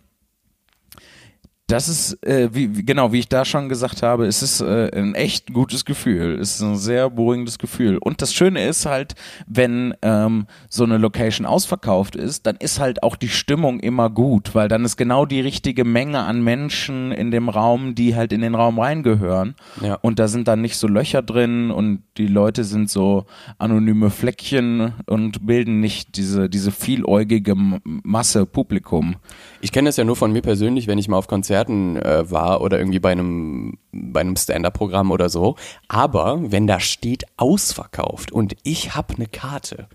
das 1.68 1.88
ist, 1.88 2.22
äh, 2.26 2.50
wie, 2.54 2.76
wie- 2.78 2.84
genau, 2.86 3.14
wie 3.14 3.20
ich 3.20 3.30
da 3.30 3.46
schon 3.46 3.70
gesagt 3.70 4.04
habe, 4.04 4.26
es 4.28 4.44
ist 4.44 4.60
äh, 4.60 4.92
ein 4.94 5.16
echt 5.16 5.54
gutes 5.54 5.86
Gefühl. 5.86 6.38
Es 6.40 6.56
ist 6.56 6.62
ein 6.62 6.76
sehr 6.76 7.10
beruhigendes 7.10 7.58
Gefühl. 7.58 7.98
Und 7.98 8.22
das 8.22 8.34
Schöne 8.34 8.68
ist 8.68 8.86
halt, 8.86 9.16
wenn 9.48 9.94
ähm, 10.02 10.46
so 10.70 10.84
eine 10.84 10.98
Location 10.98 11.48
ausverkauft 11.48 12.18
ist, 12.18 12.46
dann 12.46 12.58
ist 12.58 12.80
halt 12.82 13.02
auch 13.02 13.16
die 13.16 13.30
Stimmung 13.30 13.80
immer 13.80 14.10
gut, 14.10 14.54
weil 14.54 14.68
dann 14.68 14.84
ist 14.84 14.98
genau 14.98 15.26
die 15.26 15.40
richtige 15.40 15.86
Menge 15.86 16.20
an 16.20 16.44
Menschen 16.44 17.14
in 17.14 17.32
dem 17.32 17.48
Raum, 17.48 17.96
die 17.96 18.14
halt 18.16 18.34
in 18.34 18.42
den 18.42 18.56
Raum 18.56 18.78
reingehören. 18.80 19.56
Ja. 19.82 19.96
Und 20.02 20.20
da 20.20 20.28
sind 20.28 20.50
dann 20.50 20.62
nicht 20.62 20.76
so 20.78 20.88
Löcher 20.88 21.22
drin 21.22 21.72
und 21.72 22.04
die 22.18 22.28
Leute 22.28 22.66
sind 22.66 22.90
so 22.90 23.26
anonyme 23.58 24.10
Fleckchen 24.10 24.94
und 25.06 25.46
bilden 25.48 25.80
nicht 25.80 26.18
diese, 26.18 26.50
diese 26.50 26.72
vieläugige 26.72 27.56
Masse 27.84 28.46
Publikum. 28.46 29.16
Ich 29.62 29.72
kenne 29.72 29.88
das 29.90 29.96
ja 29.98 30.04
nur 30.04 30.18
von 30.18 30.34
mir 30.34 30.42
persönlich, 30.42 30.88
wenn 30.88 30.98
ich 30.98 31.08
mal 31.08 31.18
auf 31.18 31.28
Konzerten 31.54 31.98
äh, 31.98 32.32
war 32.32 32.62
oder 32.62 32.80
irgendwie 32.80 33.00
bei 33.00 33.12
einem, 33.12 33.78
bei 33.92 34.22
einem 34.22 34.36
Stand-Up-Programm 34.36 35.12
oder 35.12 35.30
so. 35.30 35.56
Aber 35.88 36.40
wenn 36.44 36.66
da 36.66 36.80
steht 36.80 37.26
ausverkauft 37.38 38.32
und 38.32 38.56
ich 38.64 38.96
habe 38.96 39.14
eine 39.14 39.28
Karte, 39.28 39.88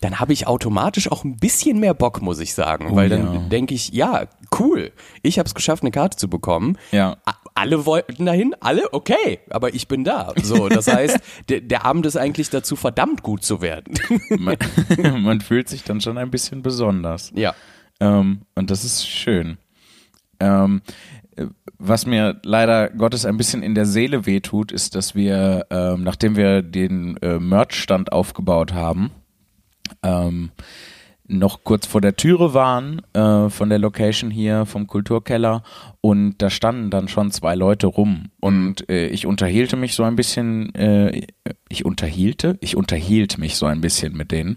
dann 0.00 0.18
habe 0.18 0.32
ich 0.32 0.46
automatisch 0.46 1.10
auch 1.10 1.24
ein 1.24 1.36
bisschen 1.36 1.78
mehr 1.78 1.92
Bock, 1.92 2.22
muss 2.22 2.38
ich 2.38 2.54
sagen. 2.54 2.88
Oh, 2.92 2.96
weil 2.96 3.10
dann 3.10 3.34
ja. 3.34 3.40
denke 3.40 3.74
ich, 3.74 3.90
ja, 3.90 4.28
cool, 4.58 4.92
ich 5.22 5.38
habe 5.38 5.46
es 5.46 5.54
geschafft, 5.54 5.82
eine 5.82 5.90
Karte 5.90 6.16
zu 6.16 6.30
bekommen. 6.30 6.78
Ja. 6.90 7.18
Alle 7.54 7.84
wollten 7.84 8.24
dahin, 8.24 8.54
alle, 8.60 8.92
okay, 8.94 9.40
aber 9.50 9.74
ich 9.74 9.88
bin 9.88 10.04
da. 10.04 10.32
So, 10.42 10.68
das 10.70 10.86
heißt, 10.92 11.18
der, 11.50 11.60
der 11.60 11.84
Abend 11.84 12.06
ist 12.06 12.16
eigentlich 12.16 12.48
dazu 12.48 12.76
verdammt 12.76 13.22
gut 13.22 13.42
zu 13.42 13.60
werden. 13.60 13.94
Man, 14.38 14.56
man 15.22 15.40
fühlt 15.42 15.68
sich 15.68 15.82
dann 15.82 16.00
schon 16.00 16.16
ein 16.16 16.30
bisschen 16.30 16.62
besonders. 16.62 17.32
Ja. 17.34 17.54
Ähm, 18.00 18.42
und 18.54 18.70
das 18.70 18.84
ist 18.84 19.06
schön. 19.06 19.58
Ähm, 20.40 20.82
was 21.78 22.06
mir 22.06 22.40
leider 22.44 22.90
Gottes 22.90 23.24
ein 23.24 23.36
bisschen 23.36 23.62
in 23.62 23.74
der 23.74 23.86
Seele 23.86 24.26
wehtut, 24.26 24.72
ist, 24.72 24.94
dass 24.94 25.14
wir, 25.14 25.66
ähm, 25.70 26.02
nachdem 26.02 26.36
wir 26.36 26.62
den 26.62 27.16
äh, 27.18 27.38
Merch-Stand 27.38 28.12
aufgebaut 28.12 28.72
haben, 28.72 29.10
ähm, 30.02 30.50
noch 31.30 31.62
kurz 31.62 31.86
vor 31.86 32.00
der 32.00 32.16
Türe 32.16 32.54
waren 32.54 33.02
äh, 33.12 33.50
von 33.50 33.68
der 33.68 33.78
Location 33.78 34.30
hier 34.30 34.64
vom 34.64 34.86
Kulturkeller 34.86 35.62
und 36.00 36.38
da 36.38 36.48
standen 36.48 36.90
dann 36.90 37.06
schon 37.06 37.30
zwei 37.30 37.54
Leute 37.54 37.86
rum. 37.86 38.30
Und 38.40 38.88
äh, 38.88 39.08
ich 39.08 39.26
unterhielte 39.26 39.76
mich 39.76 39.94
so 39.94 40.04
ein 40.04 40.16
bisschen, 40.16 40.74
äh, 40.74 41.26
ich 41.68 41.84
unterhielte, 41.84 42.56
ich 42.60 42.76
unterhielt 42.76 43.36
mich 43.36 43.56
so 43.56 43.66
ein 43.66 43.82
bisschen 43.82 44.16
mit 44.16 44.32
denen 44.32 44.56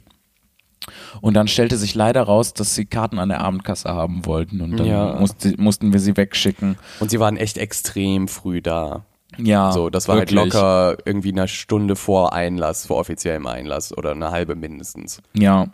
und 1.21 1.33
dann 1.35 1.47
stellte 1.47 1.77
sich 1.77 1.95
leider 1.95 2.23
raus, 2.23 2.53
dass 2.53 2.75
sie 2.75 2.85
Karten 2.85 3.19
an 3.19 3.29
der 3.29 3.41
Abendkasse 3.41 3.89
haben 3.89 4.25
wollten 4.25 4.61
und 4.61 4.77
dann 4.77 4.87
ja. 4.87 5.15
musste, 5.19 5.53
mussten 5.57 5.93
wir 5.93 5.99
sie 5.99 6.17
wegschicken. 6.17 6.77
Und 6.99 7.11
sie 7.11 7.19
waren 7.19 7.37
echt 7.37 7.57
extrem 7.57 8.27
früh 8.27 8.61
da. 8.61 9.05
Ja. 9.37 9.71
So, 9.71 9.89
das 9.89 10.07
war 10.07 10.17
halt 10.17 10.31
wirklich. 10.31 10.53
halt 10.53 10.53
locker 10.53 10.97
irgendwie 11.05 11.31
eine 11.31 11.47
Stunde 11.47 11.95
vor 11.95 12.33
Einlass, 12.33 12.85
vor 12.85 12.97
offiziellem 12.97 13.47
Einlass 13.47 13.95
oder 13.97 14.11
eine 14.11 14.31
halbe 14.31 14.55
mindestens. 14.55 15.21
Ja. 15.33 15.67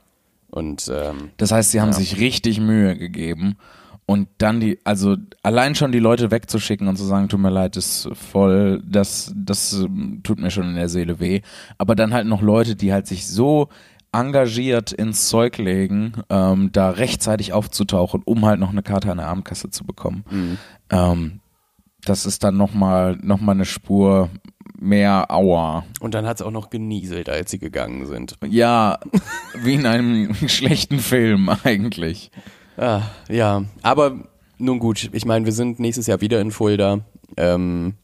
Und 0.50 0.92
ähm, 0.94 1.32
das 1.38 1.52
heißt, 1.52 1.72
sie 1.72 1.82
haben 1.82 1.90
ja. 1.90 1.98
sich 1.98 2.20
richtig 2.20 2.60
Mühe 2.60 2.96
gegeben 2.98 3.58
und 4.10 4.30
dann 4.38 4.62
die, 4.62 4.80
also 4.86 5.18
allein 5.44 5.76
schon 5.76 5.92
die 5.92 6.00
Leute 6.00 6.32
wegzuschicken 6.32 6.88
und 6.88 6.96
zu 6.96 7.04
sagen, 7.04 7.28
tut 7.28 7.42
mir 7.42 7.50
leid, 7.50 7.76
ist 7.76 8.08
voll, 8.14 8.82
das, 8.88 9.34
das 9.36 9.74
ähm, 9.74 10.22
tut 10.24 10.40
mir 10.40 10.50
schon 10.50 10.70
in 10.70 10.76
der 10.76 10.88
Seele 10.88 11.20
weh. 11.20 11.42
Aber 11.78 11.94
dann 11.94 12.14
halt 12.14 12.26
noch 12.26 12.42
Leute, 12.42 12.78
die 12.78 12.94
halt 12.94 13.06
sich 13.06 13.28
so 13.28 13.68
engagiert 14.12 14.92
ins 14.92 15.30
Zeug 15.30 15.58
legen, 15.58 16.14
ähm, 16.30 16.72
da 16.72 16.92
rechtzeitig 16.92 17.54
aufzutauchen, 17.54 18.22
um 18.26 18.46
halt 18.46 18.60
noch 18.60 18.72
eine 18.72 18.84
Karte 18.84 19.12
an 19.12 19.18
der 19.18 19.28
Abendkasse 19.28 19.70
zu 19.70 19.86
bekommen. 19.86 20.24
Mhm. 20.30 20.58
Ähm, 20.90 21.40
das 22.04 22.26
ist 22.26 22.44
dann 22.44 22.58
nochmal 22.58 23.18
noch 23.22 23.42
mal 23.42 23.52
eine 23.52 23.66
Spur 23.66 24.30
mehr 24.80 25.32
Aua. 25.32 25.84
Und 26.00 26.14
dann 26.14 26.26
hat 26.26 26.40
es 26.40 26.46
auch 26.46 26.52
noch 26.52 26.70
genieselt, 26.70 27.30
als 27.30 27.52
sie 27.52 27.60
gegangen 27.60 28.06
sind. 28.06 28.36
Ja, 28.46 29.00
wie 29.56 29.74
in 29.74 29.86
einem 29.86 30.34
schlechten 30.48 31.00
Film 31.00 31.50
eigentlich. 31.64 32.32
Ah, 32.78 33.02
ja, 33.30 33.64
aber 33.82 34.28
nun 34.58 34.80
gut, 34.80 35.10
ich 35.12 35.26
meine, 35.26 35.46
wir 35.46 35.52
sind 35.52 35.80
nächstes 35.80 36.08
Jahr 36.08 36.22
wieder 36.22 36.40
in 36.42 36.52
Fulda. 36.52 37.00
Ähm, 37.36 37.96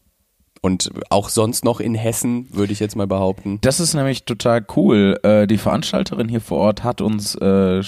und 0.64 0.92
auch 1.10 1.28
sonst 1.28 1.66
noch 1.66 1.82
in 1.82 1.94
Hessen, 1.94 2.48
würde 2.50 2.72
ich 2.72 2.80
jetzt 2.80 2.96
mal 2.96 3.06
behaupten. 3.06 3.60
Das 3.60 3.82
ist 3.82 3.96
nämlich 3.96 4.24
total 4.24 4.66
cool. 4.78 5.20
Äh, 5.22 5.46
die 5.46 5.58
Veranstalterin 5.58 6.30
hier 6.30 6.40
vor 6.40 6.60
Ort 6.60 6.86
hat 6.86 7.02
uns 7.02 7.36
äh, 7.36 7.80
äh, 7.80 7.82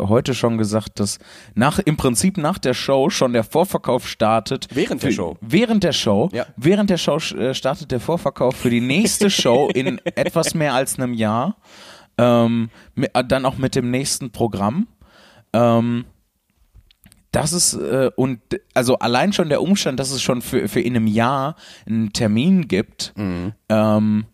heute 0.00 0.32
schon 0.32 0.56
gesagt, 0.56 0.98
dass 0.98 1.18
nach 1.54 1.78
im 1.78 1.98
Prinzip 1.98 2.38
nach 2.38 2.56
der 2.56 2.72
Show 2.72 3.10
schon 3.10 3.34
der 3.34 3.44
Vorverkauf 3.44 4.08
startet. 4.08 4.66
Während 4.70 5.02
der 5.02 5.12
Show. 5.12 5.36
Während 5.42 5.84
der 5.84 5.92
Show. 5.92 6.30
Ja. 6.32 6.46
Während 6.56 6.88
der 6.88 6.96
Show 6.96 7.18
startet 7.18 7.90
der 7.90 8.00
Vorverkauf 8.00 8.56
für 8.56 8.70
die 8.70 8.80
nächste 8.80 9.28
Show 9.28 9.68
in 9.74 9.98
etwas 10.06 10.54
mehr 10.54 10.72
als 10.72 10.98
einem 10.98 11.12
Jahr. 11.12 11.56
Ähm, 12.16 12.70
dann 13.28 13.44
auch 13.44 13.58
mit 13.58 13.74
dem 13.74 13.90
nächsten 13.90 14.30
Programm. 14.30 14.86
Ähm, 15.52 16.06
das 17.36 17.52
ist, 17.52 17.74
äh, 17.74 18.10
und 18.16 18.40
also 18.72 18.98
allein 18.98 19.34
schon 19.34 19.50
der 19.50 19.60
Umstand, 19.60 20.00
dass 20.00 20.10
es 20.10 20.22
schon 20.22 20.40
für, 20.40 20.68
für 20.68 20.80
in 20.80 20.96
einem 20.96 21.06
Jahr 21.06 21.56
einen 21.86 22.14
Termin 22.14 22.66
gibt, 22.66 23.12
mhm. 23.14 23.52
ähm, 23.68 24.24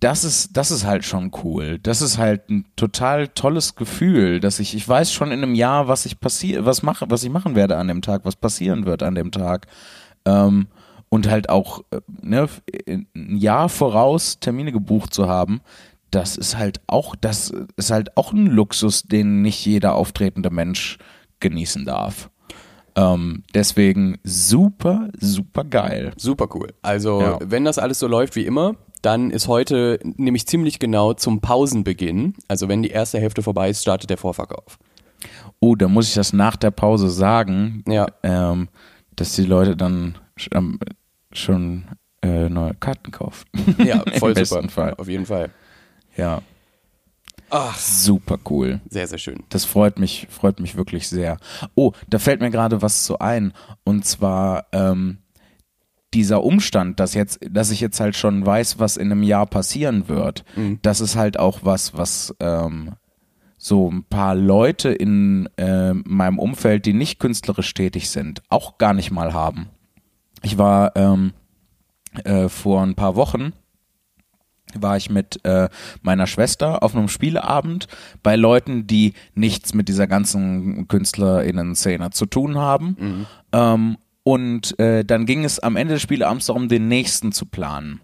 das 0.00 0.24
ist, 0.24 0.56
das 0.56 0.72
ist 0.72 0.84
halt 0.84 1.04
schon 1.04 1.30
cool. 1.44 1.78
Das 1.78 2.02
ist 2.02 2.18
halt 2.18 2.50
ein 2.50 2.64
total 2.74 3.28
tolles 3.28 3.76
Gefühl, 3.76 4.40
dass 4.40 4.58
ich, 4.58 4.74
ich 4.74 4.88
weiß 4.88 5.12
schon 5.12 5.30
in 5.30 5.44
einem 5.44 5.54
Jahr, 5.54 5.86
was 5.86 6.06
ich 6.06 6.18
passiere, 6.18 6.66
was 6.66 6.82
mache, 6.82 7.06
was 7.08 7.22
ich 7.22 7.30
machen 7.30 7.54
werde 7.54 7.76
an 7.76 7.86
dem 7.86 8.02
Tag, 8.02 8.24
was 8.24 8.34
passieren 8.34 8.84
wird 8.84 9.04
an 9.04 9.14
dem 9.14 9.30
Tag. 9.30 9.68
Ähm, 10.24 10.66
und 11.08 11.30
halt 11.30 11.50
auch 11.50 11.82
äh, 11.92 12.00
ne, 12.20 12.48
ein 12.84 13.36
Jahr 13.36 13.68
voraus 13.68 14.40
Termine 14.40 14.72
gebucht 14.72 15.14
zu 15.14 15.28
haben, 15.28 15.60
das 16.10 16.36
ist 16.36 16.58
halt 16.58 16.80
auch, 16.88 17.14
das 17.14 17.52
ist 17.76 17.92
halt 17.92 18.16
auch 18.16 18.32
ein 18.32 18.46
Luxus, 18.46 19.04
den 19.04 19.40
nicht 19.40 19.64
jeder 19.64 19.94
auftretende 19.94 20.50
Mensch 20.50 20.98
genießen 21.38 21.84
darf. 21.84 22.28
Ähm, 22.96 23.44
deswegen 23.54 24.18
super, 24.24 25.08
super 25.18 25.64
geil. 25.64 26.12
Super 26.16 26.48
cool. 26.54 26.72
Also, 26.82 27.20
ja. 27.20 27.38
wenn 27.42 27.64
das 27.64 27.78
alles 27.78 27.98
so 27.98 28.06
läuft 28.06 28.36
wie 28.36 28.46
immer, 28.46 28.76
dann 29.02 29.30
ist 29.30 29.48
heute 29.48 29.98
nämlich 30.02 30.46
ziemlich 30.46 30.78
genau 30.78 31.14
zum 31.14 31.40
Pausenbeginn, 31.40 32.34
also 32.48 32.68
wenn 32.68 32.82
die 32.82 32.90
erste 32.90 33.18
Hälfte 33.18 33.42
vorbei 33.42 33.70
ist, 33.70 33.82
startet 33.82 34.10
der 34.10 34.18
Vorverkauf. 34.18 34.78
Oh, 35.58 35.74
da 35.74 35.88
muss 35.88 36.08
ich 36.08 36.14
das 36.14 36.32
nach 36.32 36.56
der 36.56 36.70
Pause 36.70 37.10
sagen, 37.10 37.84
ja. 37.86 38.06
ähm, 38.22 38.68
dass 39.16 39.34
die 39.34 39.44
Leute 39.44 39.76
dann 39.76 40.16
ähm, 40.52 40.78
schon 41.32 41.84
äh, 42.22 42.48
neue 42.48 42.74
Karten 42.74 43.10
kaufen. 43.10 43.46
Ja, 43.78 44.02
voll 44.18 44.36
super. 44.44 44.68
Fall. 44.68 44.94
Auf 44.94 45.08
jeden 45.08 45.26
Fall. 45.26 45.50
Ja. 46.16 46.42
Ach, 47.50 47.76
super 47.76 48.38
cool. 48.48 48.80
Sehr, 48.88 49.06
sehr 49.06 49.18
schön. 49.18 49.42
Das 49.48 49.64
freut 49.64 49.98
mich, 49.98 50.28
freut 50.30 50.60
mich 50.60 50.76
wirklich 50.76 51.08
sehr. 51.08 51.38
Oh, 51.74 51.92
da 52.08 52.18
fällt 52.18 52.40
mir 52.40 52.50
gerade 52.50 52.80
was 52.82 53.04
zu 53.04 53.18
ein. 53.18 53.52
Und 53.84 54.04
zwar 54.04 54.66
ähm, 54.72 55.18
dieser 56.14 56.42
Umstand, 56.44 57.00
dass 57.00 57.14
jetzt, 57.14 57.40
dass 57.50 57.70
ich 57.70 57.80
jetzt 57.80 58.00
halt 58.00 58.16
schon 58.16 58.44
weiß, 58.44 58.78
was 58.78 58.96
in 58.96 59.10
einem 59.10 59.22
Jahr 59.22 59.46
passieren 59.46 60.08
wird. 60.08 60.44
Mhm. 60.56 60.78
Das 60.82 61.00
ist 61.00 61.16
halt 61.16 61.38
auch 61.38 61.60
was, 61.62 61.96
was 61.96 62.34
ähm, 62.40 62.94
so 63.56 63.90
ein 63.90 64.04
paar 64.04 64.34
Leute 64.34 64.90
in 64.90 65.48
äh, 65.56 65.92
meinem 65.92 66.38
Umfeld, 66.38 66.86
die 66.86 66.94
nicht 66.94 67.18
künstlerisch 67.18 67.74
tätig 67.74 68.10
sind, 68.10 68.42
auch 68.48 68.78
gar 68.78 68.94
nicht 68.94 69.10
mal 69.10 69.34
haben. 69.34 69.68
Ich 70.42 70.56
war 70.56 70.96
ähm, 70.96 71.32
äh, 72.24 72.48
vor 72.48 72.82
ein 72.82 72.94
paar 72.94 73.16
Wochen 73.16 73.52
war 74.76 74.96
ich 74.96 75.10
mit 75.10 75.44
äh, 75.44 75.68
meiner 76.02 76.26
Schwester 76.26 76.82
auf 76.82 76.94
einem 76.94 77.08
Spieleabend 77.08 77.88
bei 78.22 78.36
Leuten, 78.36 78.86
die 78.86 79.14
nichts 79.34 79.74
mit 79.74 79.88
dieser 79.88 80.06
ganzen 80.06 80.88
KünstlerInnen-Szene 80.88 82.10
zu 82.10 82.26
tun 82.26 82.58
haben. 82.58 82.96
Mhm. 82.98 83.26
Ähm, 83.52 83.96
und 84.22 84.78
äh, 84.78 85.04
dann 85.04 85.26
ging 85.26 85.44
es 85.44 85.58
am 85.58 85.76
Ende 85.76 85.94
des 85.94 86.02
Spieleabends 86.02 86.46
darum, 86.46 86.68
den 86.68 86.88
nächsten 86.88 87.32
zu 87.32 87.46
planen. 87.46 88.00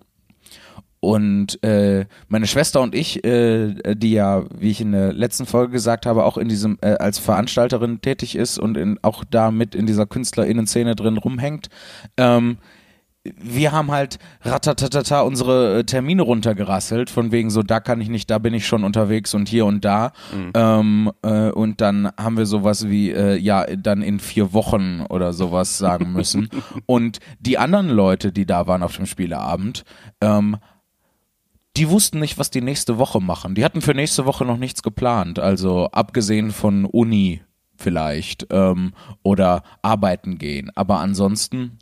Und 1.00 1.62
äh, 1.62 2.06
meine 2.28 2.46
Schwester 2.46 2.80
und 2.80 2.94
ich, 2.94 3.24
äh, 3.24 3.94
die 3.94 4.12
ja, 4.12 4.44
wie 4.58 4.70
ich 4.70 4.80
in 4.80 4.92
der 4.92 5.12
letzten 5.12 5.46
Folge 5.46 5.72
gesagt 5.72 6.06
habe, 6.06 6.24
auch 6.24 6.36
in 6.36 6.48
diesem 6.48 6.78
äh, 6.80 6.94
als 6.94 7.18
Veranstalterin 7.18 8.00
tätig 8.00 8.34
ist 8.34 8.58
und 8.58 8.76
in, 8.76 8.98
auch 9.02 9.22
da 9.22 9.50
mit 9.50 9.74
in 9.74 9.86
dieser 9.86 10.06
KünstlerInnen-Szene 10.06 10.96
drin 10.96 11.18
rumhängt, 11.18 11.68
ähm, 12.16 12.58
wir 13.38 13.72
haben 13.72 13.90
halt 13.90 14.18
ratatatata 14.42 15.22
unsere 15.22 15.78
äh, 15.78 15.84
Termine 15.84 16.22
runtergerasselt, 16.22 17.10
von 17.10 17.32
wegen 17.32 17.50
so, 17.50 17.62
da 17.62 17.80
kann 17.80 18.00
ich 18.00 18.08
nicht, 18.08 18.30
da 18.30 18.38
bin 18.38 18.54
ich 18.54 18.66
schon 18.66 18.84
unterwegs 18.84 19.34
und 19.34 19.48
hier 19.48 19.66
und 19.66 19.84
da. 19.84 20.12
Mhm. 20.34 20.52
Ähm, 20.54 21.12
äh, 21.22 21.50
und 21.50 21.80
dann 21.80 22.10
haben 22.18 22.36
wir 22.36 22.46
sowas 22.46 22.88
wie, 22.88 23.10
äh, 23.10 23.36
ja, 23.36 23.64
dann 23.76 24.02
in 24.02 24.20
vier 24.20 24.52
Wochen 24.52 25.04
oder 25.08 25.32
sowas 25.32 25.78
sagen 25.78 26.12
müssen. 26.12 26.48
und 26.86 27.18
die 27.40 27.58
anderen 27.58 27.88
Leute, 27.88 28.32
die 28.32 28.46
da 28.46 28.66
waren 28.66 28.82
auf 28.82 28.96
dem 28.96 29.06
Spieleabend, 29.06 29.84
ähm, 30.20 30.56
die 31.76 31.90
wussten 31.90 32.20
nicht, 32.20 32.38
was 32.38 32.50
die 32.50 32.62
nächste 32.62 32.98
Woche 32.98 33.20
machen. 33.20 33.54
Die 33.54 33.64
hatten 33.64 33.82
für 33.82 33.94
nächste 33.94 34.24
Woche 34.24 34.44
noch 34.44 34.56
nichts 34.56 34.82
geplant. 34.82 35.38
Also 35.38 35.90
abgesehen 35.92 36.50
von 36.50 36.86
Uni 36.86 37.42
vielleicht 37.76 38.46
ähm, 38.50 38.92
oder 39.22 39.62
arbeiten 39.82 40.38
gehen. 40.38 40.70
Aber 40.74 41.00
ansonsten 41.00 41.78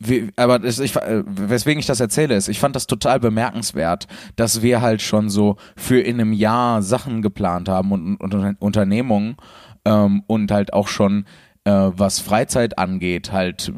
wie, 0.00 0.30
aber 0.36 0.60
das, 0.60 0.78
ich, 0.78 0.94
äh, 0.96 1.24
weswegen 1.26 1.80
ich 1.80 1.86
das 1.86 2.00
erzähle, 2.00 2.36
ist, 2.36 2.48
ich 2.48 2.60
fand 2.60 2.76
das 2.76 2.86
total 2.86 3.18
bemerkenswert, 3.18 4.06
dass 4.36 4.62
wir 4.62 4.80
halt 4.80 5.02
schon 5.02 5.28
so 5.28 5.56
für 5.76 6.00
in 6.00 6.20
einem 6.20 6.32
Jahr 6.32 6.82
Sachen 6.82 7.20
geplant 7.20 7.68
haben 7.68 7.92
und, 7.92 8.16
und 8.16 8.56
Unternehmungen 8.60 9.36
ähm, 9.84 10.22
und 10.26 10.50
halt 10.52 10.72
auch 10.72 10.86
schon 10.86 11.24
äh, 11.64 11.70
was 11.70 12.20
Freizeit 12.20 12.78
angeht, 12.78 13.32
halt 13.32 13.72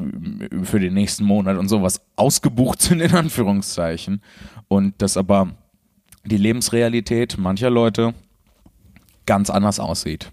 für 0.63 0.79
den 0.79 0.93
nächsten 0.93 1.25
Monat 1.25 1.57
und 1.57 1.67
sowas 1.67 2.01
ausgebucht 2.15 2.81
sind 2.81 3.01
in 3.01 3.13
Anführungszeichen 3.13 4.21
und 4.67 5.01
dass 5.01 5.17
aber 5.17 5.49
die 6.23 6.37
Lebensrealität 6.37 7.37
mancher 7.39 7.71
Leute 7.71 8.13
ganz 9.25 9.49
anders 9.49 9.79
aussieht. 9.79 10.31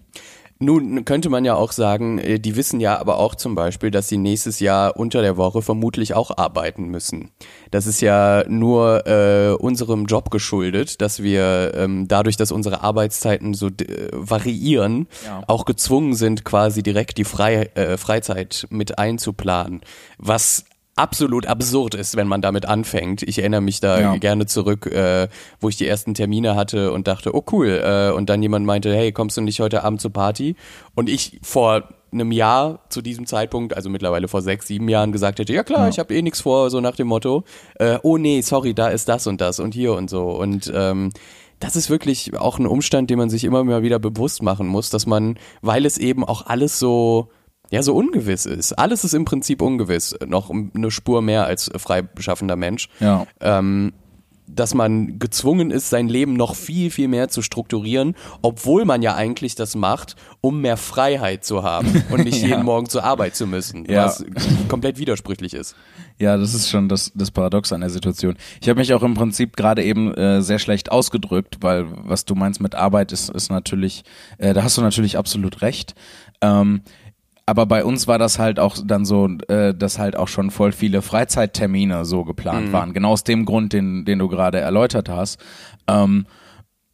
Nun 0.61 1.05
könnte 1.05 1.29
man 1.29 1.45
ja 1.45 1.55
auch 1.55 1.71
sagen, 1.71 2.19
äh, 2.19 2.37
die 2.37 2.57
wissen 2.57 2.81
ja 2.81 2.99
aber 2.99 3.17
auch 3.17 3.35
zum 3.35 3.55
Beispiel, 3.55 3.91
dass 3.91 4.09
sie 4.09 4.17
nächstes 4.17 4.59
Jahr 4.59 4.97
unter 4.97 5.21
der 5.21 5.37
Woche 5.37 5.61
vermutlich 5.61 6.13
auch 6.13 6.37
arbeiten 6.37 6.89
müssen. 6.89 7.31
Das 7.71 7.87
ist 7.87 8.01
ja 8.01 8.43
nur 8.49 9.07
äh, 9.07 9.53
unserem 9.53 10.05
Job 10.05 10.31
geschuldet, 10.31 10.99
dass 10.99 11.23
wir 11.23 11.71
ähm, 11.75 12.09
dadurch, 12.09 12.35
dass 12.35 12.51
unsere 12.51 12.83
Arbeitszeiten 12.83 13.53
so 13.53 13.67
äh, 13.67 14.09
variieren, 14.11 15.07
ja. 15.25 15.43
auch 15.47 15.63
gezwungen 15.63 16.13
sind, 16.13 16.43
quasi 16.43 16.83
direkt 16.83 17.17
die 17.19 17.23
Frei 17.23 17.69
äh, 17.75 17.97
Freizeit 17.97 18.67
mit 18.69 18.99
einzuplanen. 18.99 19.79
Was 20.17 20.65
absolut 20.99 21.47
absurd 21.47 21.95
ist, 21.95 22.17
wenn 22.17 22.27
man 22.27 22.41
damit 22.41 22.65
anfängt. 22.65 23.23
Ich 23.23 23.39
erinnere 23.39 23.61
mich 23.61 23.79
da 23.79 23.99
ja. 23.99 24.17
gerne 24.17 24.45
zurück, 24.47 24.85
äh, 24.87 25.29
wo 25.61 25.69
ich 25.69 25.77
die 25.77 25.87
ersten 25.87 26.13
Termine 26.13 26.55
hatte 26.55 26.91
und 26.91 27.07
dachte, 27.07 27.33
oh 27.33 27.43
cool. 27.53 27.81
Äh, 27.83 28.11
und 28.11 28.29
dann 28.29 28.41
jemand 28.41 28.65
meinte, 28.65 28.93
hey, 28.93 29.13
kommst 29.13 29.37
du 29.37 29.41
nicht 29.41 29.61
heute 29.61 29.83
Abend 29.83 30.01
zur 30.01 30.11
Party? 30.11 30.55
Und 30.95 31.09
ich 31.09 31.39
vor 31.41 31.83
einem 32.11 32.31
Jahr 32.31 32.79
zu 32.89 33.01
diesem 33.01 33.27
Zeitpunkt, 33.27 33.75
also 33.75 33.89
mittlerweile 33.89 34.27
vor 34.27 34.41
sechs, 34.41 34.67
sieben 34.67 34.89
Jahren 34.89 35.11
gesagt 35.11 35.39
hätte, 35.39 35.53
ja 35.53 35.63
klar, 35.63 35.83
ja. 35.83 35.89
ich 35.89 35.99
habe 35.99 36.13
eh 36.13 36.21
nichts 36.21 36.41
vor, 36.41 36.69
so 36.69 36.81
nach 36.81 36.95
dem 36.95 37.07
Motto, 37.07 37.43
äh, 37.75 37.99
oh 38.03 38.17
nee, 38.17 38.41
sorry, 38.41 38.73
da 38.73 38.89
ist 38.89 39.07
das 39.07 39.25
und 39.27 39.39
das 39.39 39.59
und 39.59 39.73
hier 39.73 39.93
und 39.93 40.09
so. 40.09 40.31
Und 40.31 40.71
ähm, 40.75 41.11
das 41.59 41.75
ist 41.75 41.89
wirklich 41.89 42.37
auch 42.37 42.59
ein 42.59 42.67
Umstand, 42.67 43.09
den 43.09 43.19
man 43.19 43.29
sich 43.29 43.45
immer 43.45 43.63
mal 43.63 43.83
wieder 43.83 43.99
bewusst 43.99 44.43
machen 44.43 44.67
muss, 44.67 44.89
dass 44.89 45.05
man, 45.05 45.37
weil 45.61 45.85
es 45.85 45.97
eben 45.97 46.25
auch 46.25 46.45
alles 46.45 46.79
so 46.79 47.29
ja 47.71 47.83
so 47.83 47.95
ungewiss 47.95 48.45
ist. 48.45 48.73
Alles 48.73 49.03
ist 49.03 49.13
im 49.13 49.25
Prinzip 49.25 49.61
ungewiss, 49.61 50.15
noch 50.25 50.49
eine 50.49 50.91
Spur 50.91 51.21
mehr 51.21 51.45
als 51.45 51.69
freischaffender 51.77 52.55
Mensch. 52.55 52.89
Ja. 52.99 53.27
Ähm, 53.41 53.93
dass 54.55 54.73
man 54.73 55.19
gezwungen 55.19 55.71
ist, 55.71 55.89
sein 55.89 56.07
Leben 56.07 56.33
noch 56.33 56.55
viel, 56.55 56.89
viel 56.89 57.07
mehr 57.07 57.29
zu 57.29 57.41
strukturieren, 57.41 58.15
obwohl 58.41 58.85
man 58.85 59.01
ja 59.01 59.15
eigentlich 59.15 59.55
das 59.55 59.75
macht, 59.75 60.15
um 60.41 60.61
mehr 60.61 60.77
Freiheit 60.77 61.45
zu 61.45 61.63
haben 61.63 62.03
und 62.09 62.23
nicht 62.23 62.41
ja. 62.41 62.49
jeden 62.49 62.63
Morgen 62.63 62.89
zur 62.89 63.03
Arbeit 63.03 63.35
zu 63.35 63.47
müssen, 63.47 63.85
ja. 63.85 64.05
was 64.05 64.25
komplett 64.67 64.97
widersprüchlich 64.97 65.53
ist. 65.53 65.75
Ja, 66.17 66.37
das 66.37 66.53
ist 66.53 66.69
schon 66.69 66.89
das, 66.89 67.11
das 67.15 67.31
Paradox 67.31 67.71
an 67.71 67.81
der 67.81 67.89
Situation. 67.89 68.35
Ich 68.61 68.67
habe 68.69 68.79
mich 68.79 68.93
auch 68.93 69.03
im 69.03 69.13
Prinzip 69.13 69.55
gerade 69.55 69.83
eben 69.83 70.13
äh, 70.15 70.41
sehr 70.41 70.59
schlecht 70.59 70.91
ausgedrückt, 70.91 71.57
weil 71.61 71.85
was 71.89 72.25
du 72.25 72.35
meinst 72.35 72.59
mit 72.59 72.75
Arbeit 72.75 73.11
ist, 73.11 73.29
ist 73.29 73.49
natürlich, 73.49 74.03
äh, 74.37 74.53
da 74.53 74.63
hast 74.63 74.77
du 74.77 74.81
natürlich 74.81 75.17
absolut 75.17 75.61
recht. 75.61 75.95
Ähm, 76.41 76.81
aber 77.49 77.65
bei 77.65 77.83
uns 77.83 78.07
war 78.07 78.19
das 78.19 78.37
halt 78.37 78.59
auch 78.59 78.77
dann 78.85 79.05
so, 79.05 79.27
äh, 79.47 79.73
dass 79.73 79.97
halt 79.97 80.15
auch 80.15 80.27
schon 80.27 80.51
voll 80.51 80.71
viele 80.71 81.01
Freizeittermine 81.01 82.05
so 82.05 82.23
geplant 82.23 82.67
mhm. 82.67 82.73
waren. 82.73 82.93
Genau 82.93 83.09
aus 83.09 83.23
dem 83.23 83.43
Grund, 83.45 83.73
den, 83.73 84.05
den 84.05 84.19
du 84.19 84.27
gerade 84.27 84.59
erläutert 84.59 85.09
hast. 85.09 85.39
Ähm, 85.87 86.27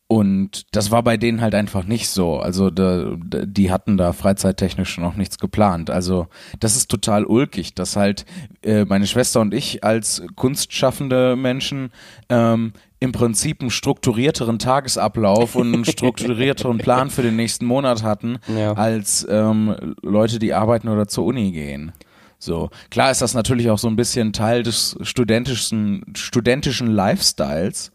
und 0.08 0.64
das 0.72 0.92
war 0.92 1.04
bei 1.04 1.18
denen 1.18 1.42
halt 1.42 1.56
einfach 1.56 1.84
nicht 1.84 2.08
so. 2.08 2.38
Also 2.40 2.70
de, 2.70 3.18
die 3.20 3.70
hatten 3.70 3.98
da 3.98 4.14
freizeittechnisch 4.14 4.98
noch 4.98 5.16
nichts 5.16 5.40
geplant. 5.40 5.90
Also 5.90 6.28
das 6.62 6.78
ist 6.78 6.90
total 6.90 7.26
ulkig, 7.26 7.74
dass 7.74 7.98
halt 7.98 8.26
äh, 8.62 8.86
meine 8.86 9.08
Schwester 9.08 9.42
und 9.42 9.54
ich 9.54 9.84
als 9.84 10.24
kunstschaffende 10.36 11.36
Menschen 11.36 11.92
ähm, 12.30 12.72
im 13.06 13.14
Prinzip 13.14 13.62
einen 13.62 13.70
strukturierteren 13.70 14.60
Tagesablauf 14.60 15.56
und 15.56 15.74
einen 15.74 15.86
strukturierteren 15.86 16.80
Plan 16.80 17.10
für 17.10 17.22
den 17.22 17.38
nächsten 17.38 17.66
Monat 17.66 18.04
hatten, 18.04 18.40
ja. 18.54 18.74
als 18.74 19.26
ähm, 19.30 19.96
Leute, 20.02 20.40
die 20.40 20.54
arbeiten 20.54 20.90
oder 20.90 21.08
zur 21.08 21.24
Uni 21.26 21.52
gehen. 21.52 21.94
So. 22.40 22.70
Klar 22.90 23.12
ist 23.12 23.22
das 23.22 23.34
natürlich 23.34 23.70
auch 23.70 23.78
so 23.78 23.88
ein 23.88 23.96
bisschen 23.96 24.34
Teil 24.34 24.64
des 24.64 24.98
studentischen, 25.02 26.04
studentischen 26.16 26.88
Lifestyles, 26.88 27.92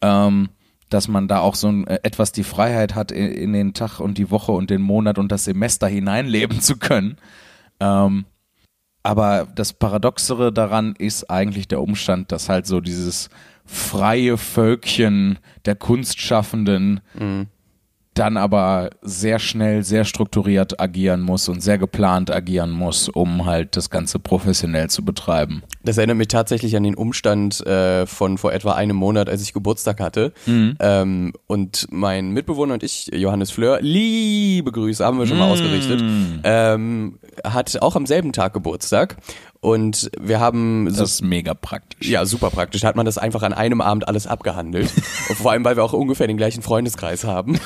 ähm, 0.00 0.48
dass 0.90 1.08
man 1.08 1.28
da 1.28 1.40
auch 1.40 1.54
so 1.54 1.68
ein, 1.68 1.86
äh, 1.86 2.00
etwas 2.02 2.32
die 2.32 2.44
Freiheit 2.44 2.94
hat, 2.94 3.12
in, 3.12 3.30
in, 3.30 3.52
den 3.52 3.74
Tag 3.74 4.00
und 4.00 4.18
die 4.18 4.30
Woche 4.30 4.52
und 4.52 4.70
den 4.70 4.82
Monat 4.82 5.18
und 5.18 5.30
das 5.30 5.44
Semester 5.44 5.86
hineinleben 5.86 6.60
zu 6.60 6.76
können. 6.76 7.16
Ähm, 7.80 8.24
aber 9.06 9.46
das 9.54 9.72
Paradoxere 9.72 10.52
daran 10.52 10.96
ist 10.98 11.30
eigentlich 11.30 11.68
der 11.68 11.80
Umstand, 11.80 12.32
dass 12.32 12.48
halt 12.48 12.66
so 12.66 12.80
dieses 12.80 13.30
freie 13.64 14.36
Völkchen 14.36 15.38
der 15.64 15.76
Kunstschaffenden 15.76 17.00
mhm 17.16 17.46
dann 18.18 18.36
aber 18.36 18.90
sehr 19.02 19.38
schnell, 19.38 19.84
sehr 19.84 20.04
strukturiert 20.04 20.80
agieren 20.80 21.20
muss 21.20 21.48
und 21.48 21.62
sehr 21.62 21.78
geplant 21.78 22.30
agieren 22.30 22.70
muss, 22.70 23.08
um 23.08 23.44
halt 23.46 23.76
das 23.76 23.90
Ganze 23.90 24.18
professionell 24.18 24.88
zu 24.88 25.04
betreiben. 25.04 25.62
Das 25.84 25.98
erinnert 25.98 26.16
mich 26.16 26.28
tatsächlich 26.28 26.76
an 26.76 26.82
den 26.82 26.94
Umstand 26.94 27.64
äh, 27.66 28.06
von 28.06 28.38
vor 28.38 28.52
etwa 28.52 28.72
einem 28.72 28.96
Monat, 28.96 29.28
als 29.28 29.42
ich 29.42 29.52
Geburtstag 29.52 30.00
hatte. 30.00 30.32
Mhm. 30.46 30.76
Ähm, 30.80 31.32
und 31.46 31.86
mein 31.90 32.30
Mitbewohner 32.30 32.74
und 32.74 32.82
ich, 32.82 33.10
Johannes 33.12 33.50
Fleur, 33.50 33.78
liebe 33.80 34.72
Grüße, 34.72 35.04
haben 35.04 35.18
wir 35.18 35.26
schon 35.26 35.38
mal 35.38 35.46
mhm. 35.46 35.52
ausgerichtet, 35.52 36.02
ähm, 36.44 37.18
hat 37.44 37.80
auch 37.82 37.96
am 37.96 38.06
selben 38.06 38.32
Tag 38.32 38.54
Geburtstag. 38.54 39.16
Und 39.66 40.12
wir 40.16 40.38
haben. 40.38 40.88
So, 40.90 41.00
das 41.00 41.14
ist 41.14 41.22
mega 41.22 41.52
praktisch. 41.52 42.08
Ja, 42.08 42.24
super 42.24 42.50
praktisch. 42.50 42.84
Hat 42.84 42.94
man 42.94 43.04
das 43.04 43.18
einfach 43.18 43.42
an 43.42 43.52
einem 43.52 43.80
Abend 43.80 44.06
alles 44.06 44.28
abgehandelt. 44.28 44.88
vor 45.36 45.50
allem, 45.50 45.64
weil 45.64 45.74
wir 45.74 45.82
auch 45.82 45.92
ungefähr 45.92 46.28
den 46.28 46.36
gleichen 46.36 46.62
Freundeskreis 46.62 47.24
haben. 47.24 47.58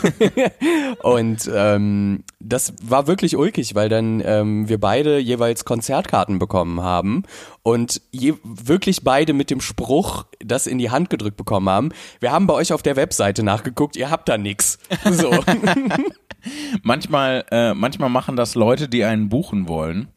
und 1.03 1.51
ähm, 1.55 2.25
das 2.41 2.73
war 2.83 3.07
wirklich 3.07 3.37
ulkig, 3.37 3.75
weil 3.75 3.91
dann 3.91 4.23
ähm, 4.25 4.67
wir 4.67 4.81
beide 4.81 5.19
jeweils 5.19 5.67
Konzertkarten 5.67 6.39
bekommen 6.39 6.81
haben 6.81 7.25
und 7.63 8.01
je, 8.13 8.33
wirklich 8.45 9.05
beide 9.05 9.35
mit 9.35 9.51
dem 9.51 9.61
Spruch 9.61 10.25
das 10.43 10.67
in 10.67 10.79
die 10.79 10.89
Hand 10.89 11.11
gedrückt 11.11 11.37
bekommen 11.37 11.69
haben. 11.69 11.91
Wir 12.19 12.33
haben 12.33 12.47
bei 12.47 12.55
euch 12.55 12.73
auf 12.73 12.81
der 12.81 12.97
Webseite 12.97 13.43
nachgeguckt, 13.43 13.97
ihr 13.97 14.09
habt 14.09 14.27
da 14.31 14.39
nix. 14.39 14.79
So. 15.05 15.45
manchmal, 16.83 17.45
äh, 17.51 17.75
manchmal 17.75 18.09
machen 18.09 18.37
das 18.37 18.55
Leute, 18.55 18.89
die 18.89 19.05
einen 19.05 19.29
buchen 19.29 19.69
wollen 19.69 20.09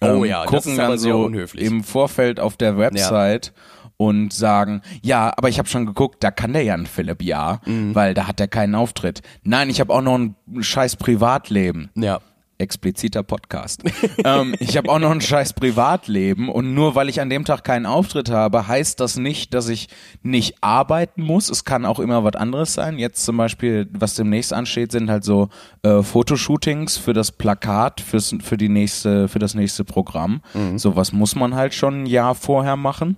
Oh 0.00 0.06
ähm, 0.06 0.24
ja, 0.24 0.44
gucken 0.44 0.76
dann 0.76 0.98
so 0.98 1.24
unhöflich. 1.24 1.64
im 1.64 1.84
Vorfeld 1.84 2.40
auf 2.40 2.56
der 2.56 2.78
Website 2.78 3.52
ja. 3.54 3.90
und 3.96 4.32
sagen, 4.32 4.82
ja, 5.02 5.32
aber 5.36 5.48
ich 5.48 5.58
habe 5.58 5.68
schon 5.68 5.86
geguckt, 5.86 6.22
da 6.22 6.30
kann 6.30 6.52
der 6.52 6.64
Jan 6.64 6.86
Philipp 6.86 7.22
ja, 7.22 7.60
mhm. 7.64 7.94
weil 7.94 8.14
da 8.14 8.26
hat 8.26 8.40
er 8.40 8.48
keinen 8.48 8.74
Auftritt. 8.74 9.22
Nein, 9.42 9.70
ich 9.70 9.80
habe 9.80 9.92
auch 9.92 10.02
noch 10.02 10.18
ein 10.18 10.36
scheiß 10.60 10.96
Privatleben. 10.96 11.90
Ja 11.94 12.20
expliziter 12.58 13.22
Podcast. 13.22 13.82
ähm, 14.24 14.54
ich 14.58 14.76
habe 14.76 14.88
auch 14.90 14.98
noch 14.98 15.10
ein 15.10 15.20
scheiß 15.20 15.52
Privatleben 15.52 16.48
und 16.48 16.74
nur 16.74 16.94
weil 16.94 17.08
ich 17.08 17.20
an 17.20 17.30
dem 17.30 17.44
Tag 17.44 17.64
keinen 17.64 17.86
Auftritt 17.86 18.30
habe, 18.30 18.66
heißt 18.66 19.00
das 19.00 19.16
nicht, 19.16 19.54
dass 19.54 19.68
ich 19.68 19.88
nicht 20.22 20.56
arbeiten 20.60 21.22
muss. 21.22 21.48
Es 21.48 21.64
kann 21.64 21.86
auch 21.86 22.00
immer 22.00 22.24
was 22.24 22.34
anderes 22.34 22.74
sein. 22.74 22.98
Jetzt 22.98 23.24
zum 23.24 23.36
Beispiel, 23.36 23.88
was 23.92 24.14
demnächst 24.14 24.52
ansteht, 24.52 24.92
sind 24.92 25.10
halt 25.10 25.24
so 25.24 25.48
äh, 25.82 26.02
Fotoshootings 26.02 26.96
für 26.96 27.12
das 27.12 27.32
Plakat, 27.32 28.00
fürs, 28.00 28.34
für 28.40 28.56
die 28.56 28.68
nächste, 28.68 29.28
für 29.28 29.38
das 29.38 29.54
nächste 29.54 29.84
Programm. 29.84 30.42
Mhm. 30.54 30.78
Sowas 30.78 31.12
muss 31.12 31.34
man 31.34 31.54
halt 31.54 31.74
schon 31.74 32.02
ein 32.02 32.06
Jahr 32.06 32.34
vorher 32.34 32.76
machen. 32.76 33.16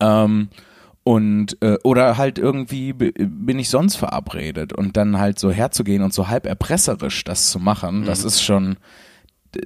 Ähm, 0.00 0.48
und 1.04 1.58
äh, 1.62 1.76
oder 1.84 2.16
halt 2.16 2.38
irgendwie 2.38 2.94
bin 2.94 3.58
ich 3.58 3.68
sonst 3.68 3.96
verabredet 3.96 4.72
und 4.72 4.96
dann 4.96 5.18
halt 5.18 5.38
so 5.38 5.50
herzugehen 5.50 6.02
und 6.02 6.14
so 6.14 6.28
halb 6.28 6.46
erpresserisch 6.46 7.22
das 7.24 7.50
zu 7.50 7.58
machen, 7.58 8.00
mhm. 8.00 8.04
das 8.06 8.24
ist 8.24 8.42
schon 8.42 8.78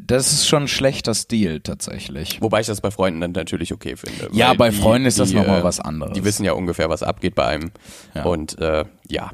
das 0.02 0.32
ist 0.32 0.46
schon 0.46 0.64
ein 0.64 0.68
schlechter 0.68 1.14
Stil 1.14 1.60
tatsächlich. 1.60 2.42
Wobei 2.42 2.60
ich 2.60 2.66
das 2.66 2.80
bei 2.80 2.90
Freunden 2.90 3.20
dann 3.20 3.32
natürlich 3.32 3.72
okay 3.72 3.96
finde. 3.96 4.28
Ja, 4.32 4.52
bei 4.52 4.70
die, 4.70 4.76
Freunden 4.76 5.06
ist 5.06 5.18
das 5.18 5.32
nochmal 5.32 5.60
äh, 5.60 5.64
was 5.64 5.80
anderes. 5.80 6.12
Die 6.12 6.24
wissen 6.24 6.44
ja 6.44 6.52
ungefähr, 6.52 6.90
was 6.90 7.02
abgeht 7.02 7.34
bei 7.34 7.46
einem. 7.46 7.70
Ja. 8.14 8.24
Und 8.24 8.58
äh, 8.58 8.84
ja. 9.08 9.30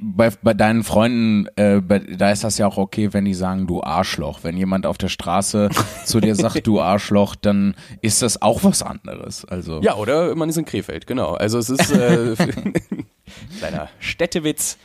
Bei, 0.00 0.30
bei 0.42 0.54
deinen 0.54 0.84
Freunden, 0.84 1.46
äh, 1.56 1.80
bei, 1.80 1.98
da 1.98 2.30
ist 2.30 2.44
das 2.44 2.58
ja 2.58 2.66
auch 2.66 2.76
okay, 2.76 3.12
wenn 3.12 3.24
die 3.24 3.34
sagen, 3.34 3.66
du 3.66 3.82
Arschloch. 3.82 4.40
Wenn 4.42 4.56
jemand 4.56 4.86
auf 4.86 4.98
der 4.98 5.08
Straße 5.08 5.70
zu 6.04 6.20
dir 6.20 6.34
sagt, 6.34 6.66
du 6.66 6.80
Arschloch, 6.80 7.34
dann 7.34 7.74
ist 8.00 8.22
das 8.22 8.42
auch 8.42 8.64
was 8.64 8.82
anderes. 8.82 9.44
Also 9.44 9.80
ja, 9.82 9.96
oder 9.96 10.34
man 10.34 10.48
ist 10.48 10.58
in 10.58 10.64
Krefeld, 10.64 11.06
genau. 11.06 11.34
Also 11.34 11.58
es 11.58 11.70
ist 11.70 11.92
äh, 11.92 12.34
kleiner 13.58 13.88
Städtewitz 13.98 14.78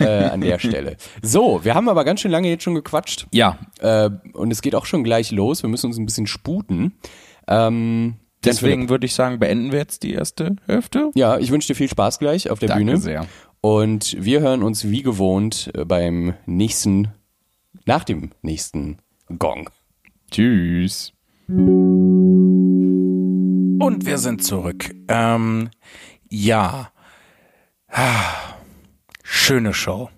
äh, 0.00 0.24
an 0.24 0.40
der 0.40 0.58
Stelle. 0.58 0.96
So, 1.22 1.64
wir 1.64 1.74
haben 1.74 1.88
aber 1.88 2.04
ganz 2.04 2.20
schön 2.20 2.30
lange 2.30 2.48
jetzt 2.48 2.64
schon 2.64 2.74
gequatscht. 2.74 3.26
Ja. 3.32 3.58
Äh, 3.80 4.10
und 4.32 4.50
es 4.50 4.62
geht 4.62 4.74
auch 4.74 4.86
schon 4.86 5.04
gleich 5.04 5.30
los. 5.30 5.62
Wir 5.62 5.70
müssen 5.70 5.86
uns 5.86 5.98
ein 5.98 6.06
bisschen 6.06 6.26
sputen. 6.26 6.94
Ähm, 7.46 8.16
Deswegen 8.44 8.88
würde 8.88 9.06
ich 9.06 9.14
sagen, 9.14 9.38
beenden 9.38 9.72
wir 9.72 9.80
jetzt 9.80 10.02
die 10.02 10.14
erste 10.14 10.56
Hälfte. 10.66 11.10
Ja, 11.14 11.38
ich 11.38 11.50
wünsche 11.50 11.68
dir 11.68 11.74
viel 11.74 11.88
Spaß 11.88 12.18
gleich 12.18 12.50
auf 12.50 12.58
der 12.58 12.68
Danke 12.68 12.84
Bühne. 12.84 12.96
sehr. 12.98 13.26
Und 13.66 14.14
wir 14.20 14.42
hören 14.42 14.62
uns 14.62 14.88
wie 14.88 15.02
gewohnt 15.02 15.72
äh, 15.74 15.84
beim 15.84 16.34
nächsten, 16.46 17.08
nach 17.84 18.04
dem 18.04 18.30
nächsten 18.40 18.98
Gong. 19.40 19.68
Tschüss. 20.30 21.12
Und 21.48 21.96
wir 24.06 24.18
sind 24.18 24.44
zurück. 24.44 24.94
Ähm, 25.08 25.70
ja. 26.30 26.92
Schöne 29.24 29.74
Show. 29.74 30.10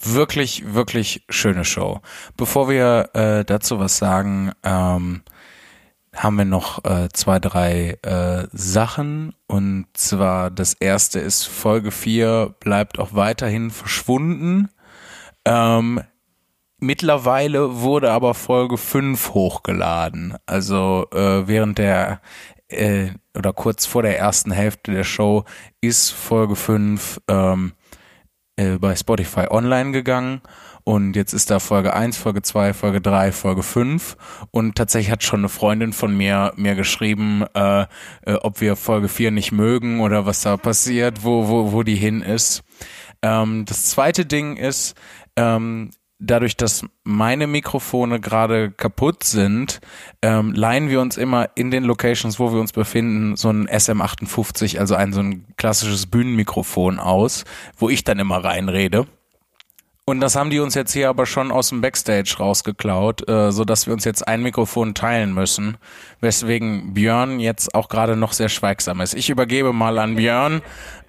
Wirklich, 0.00 0.72
wirklich 0.72 1.24
schöne 1.28 1.64
Show. 1.64 2.00
Bevor 2.36 2.68
wir 2.68 3.10
äh, 3.14 3.44
dazu 3.44 3.80
was 3.80 3.98
sagen, 3.98 4.52
ähm, 4.62 5.22
haben 6.14 6.36
wir 6.36 6.44
noch 6.44 6.84
äh, 6.84 7.08
zwei, 7.12 7.38
drei 7.38 7.98
äh, 8.02 8.46
Sachen. 8.52 9.34
Und 9.46 9.86
zwar 9.94 10.50
das 10.50 10.74
erste 10.74 11.20
ist 11.20 11.44
Folge 11.44 11.90
4 11.90 12.54
bleibt 12.60 12.98
auch 12.98 13.14
weiterhin 13.14 13.70
verschwunden. 13.70 14.68
Ähm, 15.44 16.00
Mittlerweile 16.84 17.80
wurde 17.80 18.10
aber 18.10 18.34
Folge 18.34 18.76
5 18.76 19.32
hochgeladen. 19.32 20.36
Also 20.44 21.06
äh, 21.14 21.48
während 21.48 21.78
der 21.78 22.20
äh, 22.68 23.08
oder 23.34 23.54
kurz 23.54 23.86
vor 23.86 24.02
der 24.02 24.18
ersten 24.18 24.50
Hälfte 24.50 24.92
der 24.92 25.04
Show 25.04 25.44
ist 25.80 26.10
Folge 26.10 26.56
5 26.56 27.22
ähm, 27.28 27.72
äh, 28.56 28.76
bei 28.76 28.94
Spotify 28.96 29.46
online 29.48 29.92
gegangen. 29.92 30.42
Und 30.84 31.16
jetzt 31.16 31.32
ist 31.32 31.50
da 31.50 31.60
Folge 31.60 31.94
1, 31.94 32.18
Folge 32.18 32.42
2, 32.42 32.74
Folge 32.74 33.00
3, 33.00 33.32
Folge 33.32 33.62
5. 33.62 34.16
Und 34.50 34.76
tatsächlich 34.76 35.10
hat 35.10 35.22
schon 35.22 35.40
eine 35.40 35.48
Freundin 35.48 35.94
von 35.94 36.14
mir 36.14 36.52
mir 36.56 36.74
geschrieben, 36.74 37.44
äh, 37.54 37.86
äh, 38.26 38.34
ob 38.42 38.60
wir 38.60 38.76
Folge 38.76 39.08
4 39.08 39.30
nicht 39.30 39.50
mögen 39.50 40.00
oder 40.00 40.26
was 40.26 40.42
da 40.42 40.58
passiert, 40.58 41.24
wo, 41.24 41.48
wo, 41.48 41.72
wo 41.72 41.82
die 41.82 41.96
hin 41.96 42.20
ist. 42.20 42.62
Ähm, 43.22 43.64
das 43.64 43.86
zweite 43.86 44.26
Ding 44.26 44.58
ist, 44.58 44.94
ähm, 45.36 45.90
dadurch, 46.18 46.56
dass 46.56 46.84
meine 47.02 47.46
Mikrofone 47.46 48.20
gerade 48.20 48.70
kaputt 48.70 49.24
sind, 49.24 49.80
ähm, 50.20 50.52
leihen 50.52 50.90
wir 50.90 51.00
uns 51.00 51.16
immer 51.16 51.48
in 51.54 51.70
den 51.70 51.84
Locations, 51.84 52.38
wo 52.38 52.52
wir 52.52 52.60
uns 52.60 52.72
befinden, 52.72 53.36
so 53.36 53.48
ein 53.48 53.68
SM58, 53.68 54.78
also 54.78 54.94
ein 54.94 55.14
so 55.14 55.20
ein 55.20 55.46
klassisches 55.56 56.06
Bühnenmikrofon 56.06 56.98
aus, 56.98 57.44
wo 57.76 57.88
ich 57.88 58.04
dann 58.04 58.18
immer 58.18 58.44
reinrede. 58.44 59.06
Und 60.06 60.20
das 60.20 60.36
haben 60.36 60.50
die 60.50 60.60
uns 60.60 60.74
jetzt 60.74 60.92
hier 60.92 61.08
aber 61.08 61.24
schon 61.24 61.50
aus 61.50 61.70
dem 61.70 61.80
Backstage 61.80 62.36
rausgeklaut, 62.38 63.26
äh, 63.26 63.50
so 63.52 63.64
dass 63.64 63.86
wir 63.86 63.94
uns 63.94 64.04
jetzt 64.04 64.28
ein 64.28 64.42
Mikrofon 64.42 64.94
teilen 64.94 65.32
müssen, 65.32 65.78
weswegen 66.20 66.92
Björn 66.92 67.40
jetzt 67.40 67.74
auch 67.74 67.88
gerade 67.88 68.14
noch 68.14 68.34
sehr 68.34 68.50
schweigsam 68.50 69.00
ist. 69.00 69.14
Ich 69.14 69.30
übergebe 69.30 69.72
mal 69.72 69.98
an 69.98 70.16
Björn, 70.16 70.60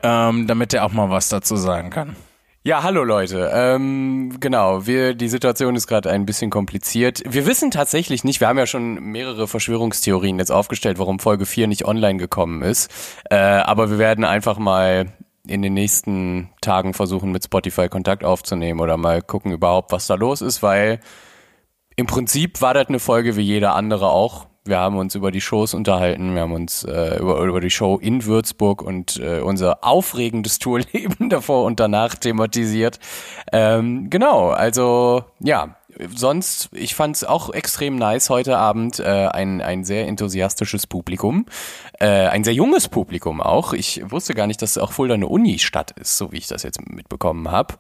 ähm, 0.02 0.48
damit 0.48 0.74
er 0.74 0.86
auch 0.86 0.94
mal 0.94 1.10
was 1.10 1.28
dazu 1.28 1.58
sagen 1.58 1.90
kann. 1.90 2.16
Ja, 2.64 2.84
hallo 2.84 3.04
Leute. 3.04 3.52
Ähm, 3.54 4.38
genau, 4.40 4.88
wir 4.88 5.14
die 5.14 5.28
Situation 5.28 5.76
ist 5.76 5.88
gerade 5.88 6.10
ein 6.10 6.26
bisschen 6.26 6.50
kompliziert. 6.50 7.22
Wir 7.28 7.46
wissen 7.46 7.72
tatsächlich 7.72 8.24
nicht, 8.24 8.40
wir 8.40 8.48
haben 8.48 8.58
ja 8.58 8.66
schon 8.66 8.96
mehrere 9.04 9.48
Verschwörungstheorien 9.48 10.40
jetzt 10.40 10.52
aufgestellt, 10.52 10.98
warum 11.00 11.20
Folge 11.20 11.46
4 11.46 11.68
nicht 11.68 11.86
online 11.86 12.18
gekommen 12.18 12.62
ist. 12.62 12.90
Äh, 13.30 13.36
aber 13.36 13.92
wir 13.92 14.00
werden 14.00 14.24
einfach 14.24 14.58
mal 14.58 15.12
in 15.48 15.62
den 15.62 15.74
nächsten 15.74 16.50
Tagen 16.62 16.94
versuchen, 16.94 17.32
mit 17.32 17.44
Spotify 17.44 17.90
Kontakt 17.90 18.24
aufzunehmen 18.24 18.80
oder 18.80 18.98
mal 18.98 19.22
gucken 19.22 19.52
überhaupt, 19.52 19.92
was 19.92 20.08
da 20.08 20.16
los 20.16 20.42
ist, 20.42 20.64
weil 20.64 21.00
im 21.96 22.08
Prinzip 22.08 22.62
war 22.62 22.74
das 22.74 22.88
eine 22.88 23.00
Folge 23.00 23.38
wie 23.38 23.42
jeder 23.42 23.76
andere 23.76 24.10
auch. 24.10 24.48
Wir 24.68 24.80
haben 24.80 24.98
uns 24.98 25.14
über 25.14 25.30
die 25.30 25.42
Shows 25.42 25.76
unterhalten, 25.76 26.34
wir 26.34 26.42
haben 26.42 26.54
uns 26.54 26.84
äh, 26.84 27.20
über, 27.20 27.40
über 27.42 27.62
die 27.62 27.70
Show 27.70 27.98
in 27.98 28.26
Würzburg 28.26 28.82
und 28.82 29.18
äh, 29.18 29.40
unser 29.40 29.84
aufregendes 29.84 30.58
Tourleben 30.60 31.30
davor 31.30 31.66
und 31.66 31.80
danach 31.80 32.16
thematisiert. 32.16 33.00
Ähm, 33.54 34.10
genau, 34.10 34.50
also 34.50 35.24
ja, 35.40 35.78
sonst, 36.14 36.70
ich 36.74 36.96
fand 36.96 37.16
es 37.16 37.24
auch 37.24 37.54
extrem 37.54 37.96
nice 37.96 38.30
heute 38.30 38.58
Abend, 38.58 39.00
äh, 39.00 39.28
ein, 39.28 39.62
ein 39.62 39.84
sehr 39.84 40.08
enthusiastisches 40.08 40.88
Publikum, 40.88 41.46
äh, 42.00 42.28
ein 42.28 42.44
sehr 42.44 42.54
junges 42.54 42.88
Publikum 42.88 43.42
auch. 43.42 43.74
Ich 43.74 44.02
wusste 44.10 44.34
gar 44.34 44.48
nicht, 44.48 44.62
dass 44.62 44.78
auch 44.78 44.92
Fulda 44.92 45.14
eine 45.14 45.28
Uni-Stadt 45.28 45.92
ist, 45.92 46.18
so 46.18 46.32
wie 46.32 46.38
ich 46.38 46.48
das 46.48 46.64
jetzt 46.64 46.80
mitbekommen 46.90 47.50
habe. 47.52 47.76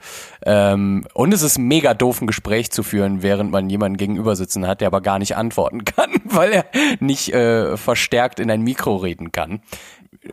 Ähm, 0.45 1.05
und 1.13 1.33
es 1.33 1.41
ist 1.41 1.57
mega 1.57 1.93
doof, 1.93 2.21
ein 2.21 2.27
Gespräch 2.27 2.71
zu 2.71 2.83
führen, 2.83 3.21
während 3.23 3.51
man 3.51 3.69
jemanden 3.69 3.97
gegenüber 3.97 4.35
sitzen 4.35 4.67
hat, 4.67 4.81
der 4.81 4.87
aber 4.87 5.01
gar 5.01 5.19
nicht 5.19 5.35
antworten 5.35 5.85
kann, 5.85 6.11
weil 6.25 6.51
er 6.51 6.65
nicht 6.99 7.33
äh, 7.33 7.77
verstärkt 7.77 8.39
in 8.39 8.49
ein 8.49 8.61
Mikro 8.61 8.97
reden 8.97 9.31
kann. 9.31 9.61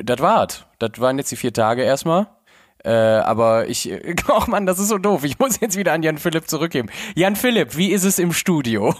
Das 0.00 0.20
war's. 0.20 0.64
Das 0.78 0.92
waren 0.98 1.18
jetzt 1.18 1.30
die 1.30 1.36
vier 1.36 1.52
Tage 1.52 1.82
erstmal. 1.82 2.28
Äh, 2.84 2.90
aber 2.90 3.68
ich, 3.68 3.92
ach 4.28 4.46
man, 4.46 4.66
das 4.66 4.78
ist 4.78 4.88
so 4.88 4.98
doof. 4.98 5.24
Ich 5.24 5.38
muss 5.38 5.60
jetzt 5.60 5.76
wieder 5.76 5.92
an 5.92 6.02
Jan 6.02 6.18
Philipp 6.18 6.48
zurückgeben. 6.48 6.88
Jan 7.14 7.36
Philipp, 7.36 7.76
wie 7.76 7.92
ist 7.92 8.04
es 8.04 8.18
im 8.18 8.32
Studio? 8.32 8.94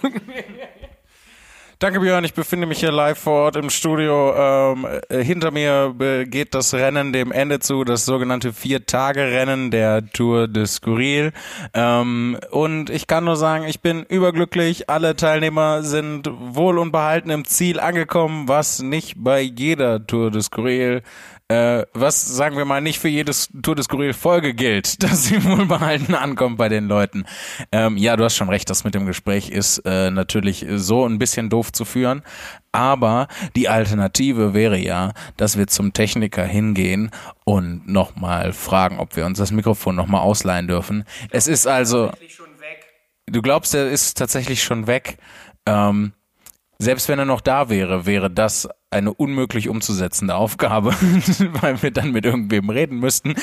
Danke 1.82 1.98
Björn, 1.98 2.22
ich 2.22 2.34
befinde 2.34 2.68
mich 2.68 2.78
hier 2.78 2.92
live 2.92 3.18
vor 3.18 3.46
Ort 3.46 3.56
im 3.56 3.68
Studio. 3.68 4.32
Ähm, 4.36 4.86
äh, 5.08 5.24
hinter 5.24 5.50
mir 5.50 5.92
geht 6.26 6.54
das 6.54 6.72
Rennen 6.74 7.12
dem 7.12 7.32
Ende 7.32 7.58
zu, 7.58 7.82
das 7.82 8.04
sogenannte 8.04 8.52
Vier-Tage-Rennen 8.52 9.72
der 9.72 10.06
Tour 10.12 10.46
de 10.46 10.64
Skurril. 10.64 11.32
Ähm, 11.74 12.38
und 12.52 12.88
ich 12.88 13.08
kann 13.08 13.24
nur 13.24 13.34
sagen, 13.34 13.64
ich 13.64 13.80
bin 13.80 14.04
überglücklich. 14.04 14.88
Alle 14.88 15.16
Teilnehmer 15.16 15.82
sind 15.82 16.30
wohl 16.32 16.78
und 16.78 16.92
behalten 16.92 17.30
im 17.30 17.44
Ziel 17.46 17.80
angekommen, 17.80 18.46
was 18.46 18.80
nicht 18.80 19.14
bei 19.16 19.40
jeder 19.40 20.06
Tour 20.06 20.30
de 20.30 20.40
Skurril 20.40 21.02
äh, 21.52 21.86
was 21.92 22.24
sagen 22.24 22.56
wir 22.56 22.64
mal 22.64 22.80
nicht 22.80 22.98
für 22.98 23.08
jedes 23.08 23.50
Tour 23.62 23.74
des 23.74 23.84
Skurril 23.84 24.14
Folge 24.14 24.54
gilt, 24.54 25.02
dass 25.02 25.24
sie 25.24 25.44
wohlbehalten 25.44 26.14
ankommt 26.14 26.56
bei 26.56 26.68
den 26.68 26.88
Leuten. 26.88 27.24
Ähm, 27.70 27.96
ja, 27.96 28.16
du 28.16 28.24
hast 28.24 28.36
schon 28.36 28.48
recht, 28.48 28.70
das 28.70 28.84
mit 28.84 28.94
dem 28.94 29.04
Gespräch 29.04 29.50
ist 29.50 29.78
äh, 29.84 30.10
natürlich 30.10 30.64
so 30.76 31.06
ein 31.06 31.18
bisschen 31.18 31.50
doof 31.50 31.70
zu 31.70 31.84
führen, 31.84 32.22
aber 32.72 33.28
die 33.54 33.68
Alternative 33.68 34.54
wäre 34.54 34.78
ja, 34.78 35.12
dass 35.36 35.58
wir 35.58 35.66
zum 35.66 35.92
Techniker 35.92 36.44
hingehen 36.44 37.10
und 37.44 37.86
nochmal 37.86 38.52
fragen, 38.52 38.98
ob 38.98 39.16
wir 39.16 39.26
uns 39.26 39.38
das 39.38 39.52
Mikrofon 39.52 39.94
nochmal 39.94 40.22
ausleihen 40.22 40.68
dürfen. 40.68 41.04
Es 41.30 41.46
ist 41.46 41.66
also. 41.66 42.10
Du 43.26 43.40
glaubst, 43.40 43.74
er 43.74 43.90
ist 43.90 44.18
tatsächlich 44.18 44.62
schon 44.62 44.86
weg. 44.86 45.16
Ähm, 45.66 46.12
selbst 46.82 47.08
wenn 47.08 47.18
er 47.18 47.24
noch 47.24 47.40
da 47.40 47.68
wäre, 47.68 48.06
wäre 48.06 48.30
das 48.30 48.68
eine 48.90 49.14
unmöglich 49.14 49.68
umzusetzende 49.68 50.34
Aufgabe, 50.34 50.90
weil 51.60 51.82
wir 51.82 51.90
dann 51.92 52.12
mit 52.12 52.26
irgendwem 52.26 52.68
reden 52.68 52.98
müssten. 52.98 53.34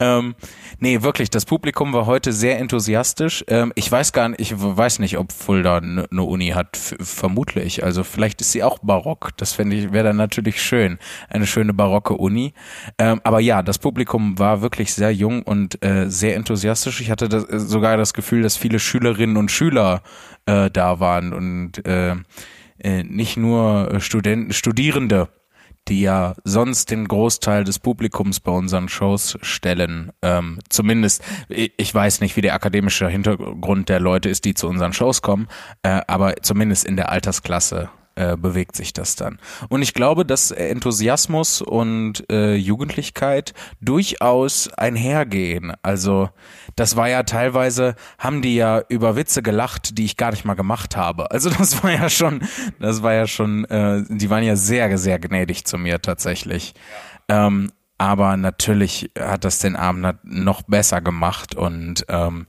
Ähm, 0.00 0.34
nee, 0.78 1.02
wirklich, 1.02 1.28
das 1.28 1.44
Publikum 1.44 1.92
war 1.92 2.06
heute 2.06 2.32
sehr 2.32 2.58
enthusiastisch. 2.58 3.44
Ähm, 3.48 3.72
ich 3.74 3.90
weiß 3.90 4.12
gar 4.12 4.30
nicht, 4.30 4.40
ich 4.40 4.54
weiß 4.56 5.00
nicht, 5.00 5.18
ob 5.18 5.32
Fulda 5.32 5.78
eine 5.78 6.06
ne 6.10 6.22
Uni 6.22 6.50
hat, 6.50 6.76
vermutlich. 6.76 7.84
Also 7.84 8.04
vielleicht 8.04 8.40
ist 8.40 8.52
sie 8.52 8.62
auch 8.62 8.78
barock. 8.78 9.30
Das 9.36 9.52
fände 9.52 9.76
ich, 9.76 9.92
wäre 9.92 10.04
dann 10.04 10.16
natürlich 10.16 10.62
schön. 10.62 10.98
Eine 11.28 11.46
schöne 11.46 11.74
barocke 11.74 12.14
Uni. 12.14 12.54
Ähm, 12.98 13.20
aber 13.24 13.40
ja, 13.40 13.62
das 13.62 13.78
Publikum 13.78 14.38
war 14.38 14.62
wirklich 14.62 14.94
sehr 14.94 15.12
jung 15.12 15.42
und 15.42 15.84
äh, 15.84 16.08
sehr 16.08 16.36
enthusiastisch. 16.36 17.00
Ich 17.00 17.10
hatte 17.10 17.28
das, 17.28 17.44
sogar 17.48 17.96
das 17.96 18.14
Gefühl, 18.14 18.42
dass 18.42 18.56
viele 18.56 18.78
Schülerinnen 18.78 19.36
und 19.36 19.50
Schüler 19.50 20.02
äh, 20.46 20.70
da 20.70 21.00
waren 21.00 21.32
und 21.32 21.86
äh, 21.86 22.04
äh, 22.04 22.16
nicht 23.02 23.36
nur 23.36 23.92
äh, 23.92 24.00
Studenten, 24.00 24.52
Studierende, 24.52 25.28
die 25.88 26.00
ja 26.00 26.34
sonst 26.44 26.90
den 26.90 27.06
Großteil 27.08 27.64
des 27.64 27.78
Publikums 27.78 28.40
bei 28.40 28.52
unseren 28.52 28.88
Shows 28.88 29.36
stellen. 29.42 30.12
Ähm, 30.22 30.58
zumindest, 30.68 31.22
ich 31.48 31.94
weiß 31.94 32.20
nicht, 32.20 32.36
wie 32.36 32.40
der 32.40 32.54
akademische 32.54 33.08
Hintergrund 33.08 33.88
der 33.88 34.00
Leute 34.00 34.28
ist, 34.28 34.44
die 34.44 34.54
zu 34.54 34.68
unseren 34.68 34.92
Shows 34.92 35.22
kommen, 35.22 35.48
äh, 35.82 36.00
aber 36.06 36.36
zumindest 36.42 36.86
in 36.86 36.96
der 36.96 37.10
Altersklasse 37.10 37.90
äh, 38.16 38.36
bewegt 38.36 38.76
sich 38.76 38.92
das 38.92 39.16
dann. 39.16 39.38
Und 39.68 39.82
ich 39.82 39.94
glaube, 39.94 40.24
dass 40.24 40.50
Enthusiasmus 40.50 41.62
und 41.62 42.30
äh, 42.30 42.54
Jugendlichkeit 42.54 43.54
durchaus 43.80 44.72
einhergehen. 44.72 45.72
Also 45.82 46.30
das 46.76 46.96
war 46.96 47.08
ja 47.08 47.22
teilweise, 47.24 47.94
haben 48.18 48.42
die 48.42 48.54
ja 48.56 48.82
über 48.88 49.16
Witze 49.16 49.42
gelacht, 49.42 49.98
die 49.98 50.04
ich 50.04 50.16
gar 50.16 50.30
nicht 50.30 50.44
mal 50.44 50.54
gemacht 50.54 50.96
habe. 50.96 51.30
Also 51.30 51.50
das 51.58 51.82
war 51.82 51.90
ja 51.90 52.08
schon, 52.08 52.42
das 52.78 53.02
war 53.02 53.14
ja 53.14 53.26
schon, 53.26 53.64
äh, 53.66 54.04
die 54.08 54.30
waren 54.30 54.44
ja 54.44 54.56
sehr, 54.56 54.96
sehr 54.98 55.18
gnädig 55.18 55.64
zu 55.64 55.78
mir 55.78 56.00
tatsächlich. 56.00 56.74
Ähm, 57.28 57.70
aber 57.98 58.36
natürlich 58.36 59.10
hat 59.18 59.44
das 59.44 59.60
den 59.60 59.76
Abend 59.76 60.18
noch 60.24 60.62
besser 60.62 61.00
gemacht 61.00 61.54
und 61.54 62.04
ähm, 62.08 62.46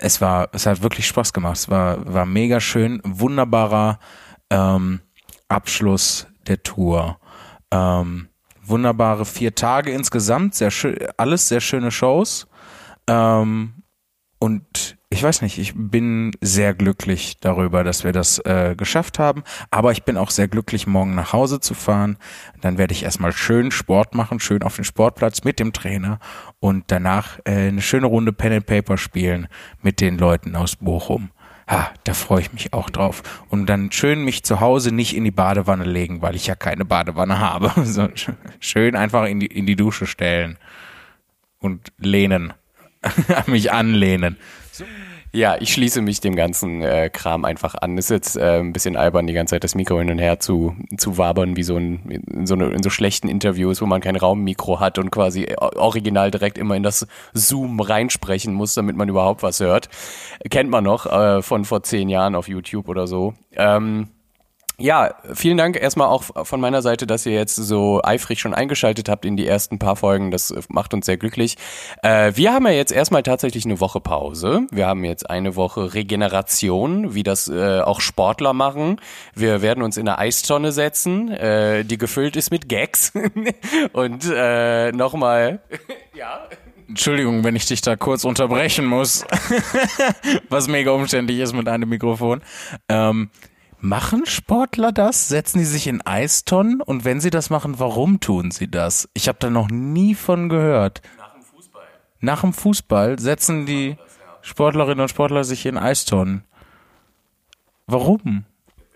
es 0.00 0.20
war, 0.20 0.48
es 0.52 0.66
hat 0.66 0.82
wirklich 0.82 1.06
Spaß 1.06 1.32
gemacht. 1.32 1.56
Es 1.56 1.68
war, 1.68 2.12
war 2.12 2.24
mega 2.24 2.60
schön, 2.60 3.00
wunderbarer 3.04 3.98
ähm, 4.50 5.00
Abschluss 5.48 6.26
der 6.46 6.62
Tour. 6.62 7.18
Ähm, 7.70 8.28
wunderbare 8.62 9.24
vier 9.24 9.54
Tage 9.54 9.90
insgesamt, 9.90 10.54
sehr 10.54 10.70
schön, 10.70 10.96
alles 11.16 11.48
sehr 11.48 11.60
schöne 11.60 11.90
Shows. 11.90 12.46
Ähm, 13.06 13.74
und 14.38 14.96
ich 15.10 15.22
weiß 15.22 15.42
nicht, 15.42 15.58
ich 15.58 15.74
bin 15.76 16.30
sehr 16.40 16.72
glücklich 16.72 17.38
darüber, 17.40 17.84
dass 17.84 18.04
wir 18.04 18.12
das 18.12 18.38
äh, 18.38 18.74
geschafft 18.76 19.18
haben. 19.18 19.42
Aber 19.70 19.92
ich 19.92 20.04
bin 20.04 20.16
auch 20.16 20.30
sehr 20.30 20.48
glücklich, 20.48 20.86
morgen 20.86 21.14
nach 21.14 21.32
Hause 21.32 21.60
zu 21.60 21.74
fahren. 21.74 22.16
Dann 22.60 22.78
werde 22.78 22.92
ich 22.94 23.02
erstmal 23.02 23.32
schön 23.32 23.72
Sport 23.72 24.14
machen, 24.14 24.40
schön 24.40 24.62
auf 24.62 24.76
dem 24.76 24.84
Sportplatz 24.84 25.44
mit 25.44 25.58
dem 25.58 25.72
Trainer 25.72 26.20
und 26.60 26.84
danach 26.86 27.38
äh, 27.44 27.68
eine 27.68 27.82
schöne 27.82 28.06
Runde 28.06 28.32
Pen 28.32 28.52
and 28.52 28.66
Paper 28.66 28.96
spielen 28.96 29.48
mit 29.82 30.00
den 30.00 30.16
Leuten 30.16 30.54
aus 30.54 30.76
Bochum. 30.76 31.30
Ah, 31.72 31.92
da 32.02 32.14
freue 32.14 32.40
ich 32.40 32.52
mich 32.52 32.72
auch 32.72 32.90
drauf. 32.90 33.22
Und 33.48 33.66
dann 33.66 33.92
schön 33.92 34.24
mich 34.24 34.42
zu 34.42 34.58
Hause 34.58 34.92
nicht 34.92 35.14
in 35.14 35.22
die 35.22 35.30
Badewanne 35.30 35.84
legen, 35.84 36.20
weil 36.20 36.34
ich 36.34 36.48
ja 36.48 36.56
keine 36.56 36.84
Badewanne 36.84 37.38
habe. 37.38 37.72
So, 37.84 38.08
schön 38.58 38.96
einfach 38.96 39.26
in 39.26 39.38
die, 39.38 39.46
in 39.46 39.66
die 39.66 39.76
Dusche 39.76 40.06
stellen 40.06 40.58
und 41.60 41.92
lehnen. 41.96 42.54
mich 43.46 43.70
anlehnen. 43.70 44.36
Ja, 45.32 45.56
ich 45.60 45.72
schließe 45.72 46.02
mich 46.02 46.20
dem 46.20 46.34
ganzen 46.34 46.82
äh, 46.82 47.08
Kram 47.08 47.44
einfach 47.44 47.76
an. 47.76 47.96
Ist 47.96 48.10
jetzt 48.10 48.36
äh, 48.36 48.58
ein 48.58 48.72
bisschen 48.72 48.96
albern, 48.96 49.28
die 49.28 49.32
ganze 49.32 49.54
Zeit 49.54 49.62
das 49.62 49.76
Mikro 49.76 49.98
hin 50.00 50.10
und 50.10 50.18
her 50.18 50.40
zu, 50.40 50.74
zu 50.96 51.18
wabern, 51.18 51.56
wie 51.56 51.62
so 51.62 51.76
ein, 51.76 52.00
in 52.10 52.46
so, 52.46 52.54
eine, 52.54 52.70
in 52.70 52.82
so 52.82 52.90
schlechten 52.90 53.28
Interviews, 53.28 53.80
wo 53.80 53.86
man 53.86 54.00
kein 54.00 54.16
Raummikro 54.16 54.80
hat 54.80 54.98
und 54.98 55.12
quasi 55.12 55.54
original 55.56 56.32
direkt 56.32 56.58
immer 56.58 56.74
in 56.74 56.82
das 56.82 57.06
Zoom 57.32 57.78
reinsprechen 57.78 58.52
muss, 58.54 58.74
damit 58.74 58.96
man 58.96 59.08
überhaupt 59.08 59.44
was 59.44 59.60
hört. 59.60 59.88
Kennt 60.50 60.70
man 60.70 60.82
noch 60.82 61.06
äh, 61.06 61.42
von 61.42 61.64
vor 61.64 61.84
zehn 61.84 62.08
Jahren 62.08 62.34
auf 62.34 62.48
YouTube 62.48 62.88
oder 62.88 63.06
so. 63.06 63.34
Ähm, 63.52 64.08
ja, 64.80 65.14
vielen 65.34 65.56
Dank 65.56 65.80
erstmal 65.80 66.08
auch 66.08 66.24
von 66.46 66.60
meiner 66.60 66.82
Seite, 66.82 67.06
dass 67.06 67.26
ihr 67.26 67.32
jetzt 67.32 67.56
so 67.56 68.00
eifrig 68.02 68.40
schon 68.40 68.54
eingeschaltet 68.54 69.08
habt 69.08 69.24
in 69.24 69.36
die 69.36 69.46
ersten 69.46 69.78
paar 69.78 69.96
Folgen. 69.96 70.30
Das 70.30 70.54
macht 70.68 70.94
uns 70.94 71.06
sehr 71.06 71.16
glücklich. 71.16 71.56
Äh, 72.02 72.32
wir 72.34 72.52
haben 72.52 72.66
ja 72.66 72.72
jetzt 72.72 72.92
erstmal 72.92 73.22
tatsächlich 73.22 73.64
eine 73.64 73.80
Woche 73.80 74.00
Pause. 74.00 74.66
Wir 74.70 74.86
haben 74.86 75.04
jetzt 75.04 75.28
eine 75.28 75.56
Woche 75.56 75.94
Regeneration, 75.94 77.14
wie 77.14 77.22
das 77.22 77.48
äh, 77.48 77.80
auch 77.80 78.00
Sportler 78.00 78.52
machen. 78.52 79.00
Wir 79.34 79.62
werden 79.62 79.82
uns 79.82 79.96
in 79.96 80.08
eine 80.08 80.18
Eistonne 80.18 80.72
setzen, 80.72 81.30
äh, 81.30 81.84
die 81.84 81.98
gefüllt 81.98 82.36
ist 82.36 82.50
mit 82.50 82.68
Gags. 82.68 83.12
Und 83.92 84.30
äh, 84.32 84.92
nochmal, 84.92 85.60
ja. 86.14 86.40
Entschuldigung, 86.88 87.44
wenn 87.44 87.54
ich 87.54 87.66
dich 87.66 87.82
da 87.82 87.94
kurz 87.94 88.24
unterbrechen 88.24 88.84
muss, 88.84 89.24
was 90.48 90.66
mega 90.66 90.90
umständlich 90.90 91.38
ist 91.38 91.54
mit 91.54 91.68
einem 91.68 91.88
Mikrofon. 91.88 92.42
Ähm, 92.88 93.30
Machen 93.82 94.26
Sportler 94.26 94.92
das? 94.92 95.28
Setzen 95.28 95.58
die 95.58 95.64
sich 95.64 95.86
in 95.86 96.02
Eistonnen? 96.02 96.82
Und 96.82 97.04
wenn 97.06 97.20
sie 97.20 97.30
das 97.30 97.48
machen, 97.48 97.78
warum 97.78 98.20
tun 98.20 98.50
sie 98.50 98.70
das? 98.70 99.08
Ich 99.14 99.26
habe 99.26 99.38
da 99.40 99.48
noch 99.48 99.68
nie 99.68 100.14
von 100.14 100.50
gehört. 100.50 101.00
Nach 101.16 101.32
dem 101.32 101.42
Fußball. 101.42 101.86
Nach 102.20 102.40
dem 102.42 102.52
Fußball 102.52 103.18
setzen 103.18 103.64
die 103.64 103.96
Sportlerinnen 104.42 105.00
und 105.00 105.08
Sportler 105.08 105.44
sich 105.44 105.64
in 105.64 105.78
Eistonnen. 105.78 106.44
Warum? 107.86 108.44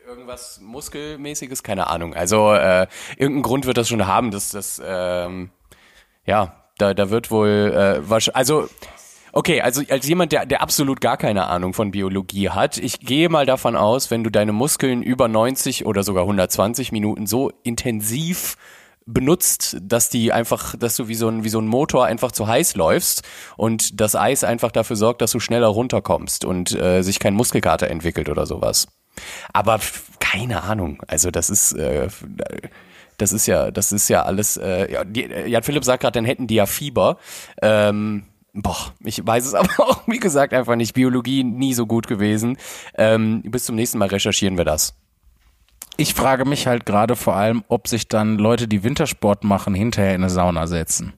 Irgendwas 0.07 0.61
muskelmäßiges, 0.61 1.62
keine 1.62 1.87
Ahnung. 1.87 2.14
Also 2.14 2.53
äh, 2.53 2.87
irgendeinen 3.16 3.43
Grund 3.43 3.64
wird 3.64 3.78
das 3.78 3.89
schon 3.89 4.07
haben, 4.07 4.30
dass 4.30 4.51
das 4.51 4.80
ähm, 4.85 5.51
ja 6.26 6.55
da 6.76 6.93
da 6.93 7.11
wird 7.11 7.30
wohl 7.30 7.72
äh, 7.74 8.09
wahrscheinlich 8.09 8.37
also 8.37 8.68
Okay, 9.37 9.61
also 9.61 9.82
als 9.91 10.07
jemand, 10.07 10.30
der, 10.30 10.47
der 10.47 10.62
absolut 10.62 11.01
gar 11.01 11.16
keine 11.16 11.49
Ahnung 11.49 11.74
von 11.74 11.91
Biologie 11.91 12.51
hat, 12.51 12.78
ich 12.78 13.01
gehe 13.01 13.28
mal 13.28 13.47
davon 13.47 13.74
aus, 13.74 14.12
wenn 14.12 14.22
du 14.22 14.30
deine 14.30 14.53
Muskeln 14.53 15.03
über 15.03 15.26
90 15.26 15.87
oder 15.87 16.05
sogar 16.05 16.22
120 16.22 16.93
Minuten 16.93 17.26
so 17.26 17.51
intensiv 17.64 18.57
benutzt, 19.07 19.76
dass 19.82 20.09
die 20.09 20.32
einfach, 20.32 20.76
dass 20.76 20.95
du 20.95 21.09
wie 21.09 21.16
so 21.16 21.26
ein, 21.26 21.43
wie 21.43 21.49
so 21.49 21.61
ein 21.61 21.66
Motor 21.66 22.05
einfach 22.05 22.30
zu 22.30 22.47
heiß 22.47 22.76
läufst 22.76 23.24
und 23.57 24.01
das 24.01 24.14
Eis 24.14 24.45
einfach 24.45 24.70
dafür 24.70 24.95
sorgt, 24.95 25.20
dass 25.20 25.32
du 25.32 25.41
schneller 25.41 25.66
runterkommst 25.66 26.45
und 26.45 26.70
äh, 26.70 27.03
sich 27.03 27.18
kein 27.18 27.35
Muskelkater 27.35 27.91
entwickelt 27.91 28.28
oder 28.28 28.47
sowas. 28.47 28.87
Aber 29.53 29.80
keine 30.20 30.62
Ahnung. 30.62 31.03
Also 31.09 31.32
das 31.32 31.51
ist, 31.51 31.72
äh, 31.72 32.07
das 33.18 33.32
ist 33.32 33.47
ja, 33.47 33.72
das 33.72 33.91
ist 33.91 34.09
ja 34.09 34.22
alles. 34.22 34.57
Äh, 34.59 34.93
ja, 34.93 35.05
die, 35.05 35.22
Jan 35.22 35.64
Philipp 35.64 35.85
sagt 35.85 36.03
gerade, 36.03 36.18
dann 36.18 36.24
hätten 36.24 36.47
die 36.47 36.55
ja 36.55 36.66
Fieber. 36.66 37.18
Ähm, 37.61 38.26
Boah, 38.55 38.92
ich 39.05 39.26
weiß 39.26 39.46
es 39.46 39.55
aber 39.55 39.68
auch, 39.78 40.02
wie 40.07 40.18
gesagt, 40.18 40.55
einfach 40.55 40.76
nicht. 40.76 40.94
Biologie 40.94 41.44
nie 41.44 41.74
so 41.74 41.86
gut 41.86 42.07
gewesen. 42.07 42.57
Ähm, 42.96 43.42
bis 43.42 43.64
zum 43.64 43.76
nächsten 43.76 43.98
Mal 43.98 44.09
recherchieren 44.09 44.57
wir 44.57 44.64
das. 44.64 44.94
Ich 45.96 46.14
frage 46.14 46.44
mich 46.44 46.66
halt 46.66 46.86
gerade 46.86 47.14
vor 47.14 47.36
allem, 47.36 47.62
ob 47.68 47.86
sich 47.86 48.09
dann 48.09 48.38
Leute, 48.38 48.66
die 48.66 48.82
Wintersport 48.82 49.44
machen, 49.44 49.74
hinterher 49.74 50.14
in 50.14 50.22
eine 50.22 50.30
Sauna 50.30 50.66
setzen. 50.66 51.12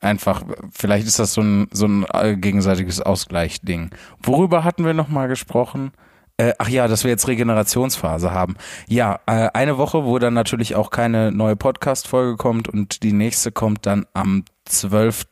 Einfach, 0.00 0.44
vielleicht 0.70 1.06
ist 1.06 1.18
das 1.18 1.34
so 1.34 1.42
ein, 1.42 1.68
so 1.72 1.86
ein 1.86 2.40
gegenseitiges 2.40 3.00
Ausgleichding. 3.00 3.90
Worüber 4.22 4.64
hatten 4.64 4.84
wir 4.86 4.94
nochmal 4.94 5.28
gesprochen? 5.28 5.92
Äh, 6.36 6.52
ach 6.58 6.68
ja, 6.68 6.86
dass 6.86 7.02
wir 7.02 7.10
jetzt 7.10 7.26
Regenerationsphase 7.26 8.30
haben. 8.30 8.56
Ja, 8.86 9.18
äh, 9.26 9.48
eine 9.52 9.76
Woche, 9.76 10.04
wo 10.04 10.18
dann 10.20 10.34
natürlich 10.34 10.76
auch 10.76 10.90
keine 10.90 11.32
neue 11.32 11.56
Podcast-Folge 11.56 12.36
kommt 12.36 12.68
und 12.68 13.02
die 13.02 13.12
nächste 13.12 13.50
kommt 13.50 13.86
dann 13.86 14.06
am 14.14 14.44
12. 14.66 15.26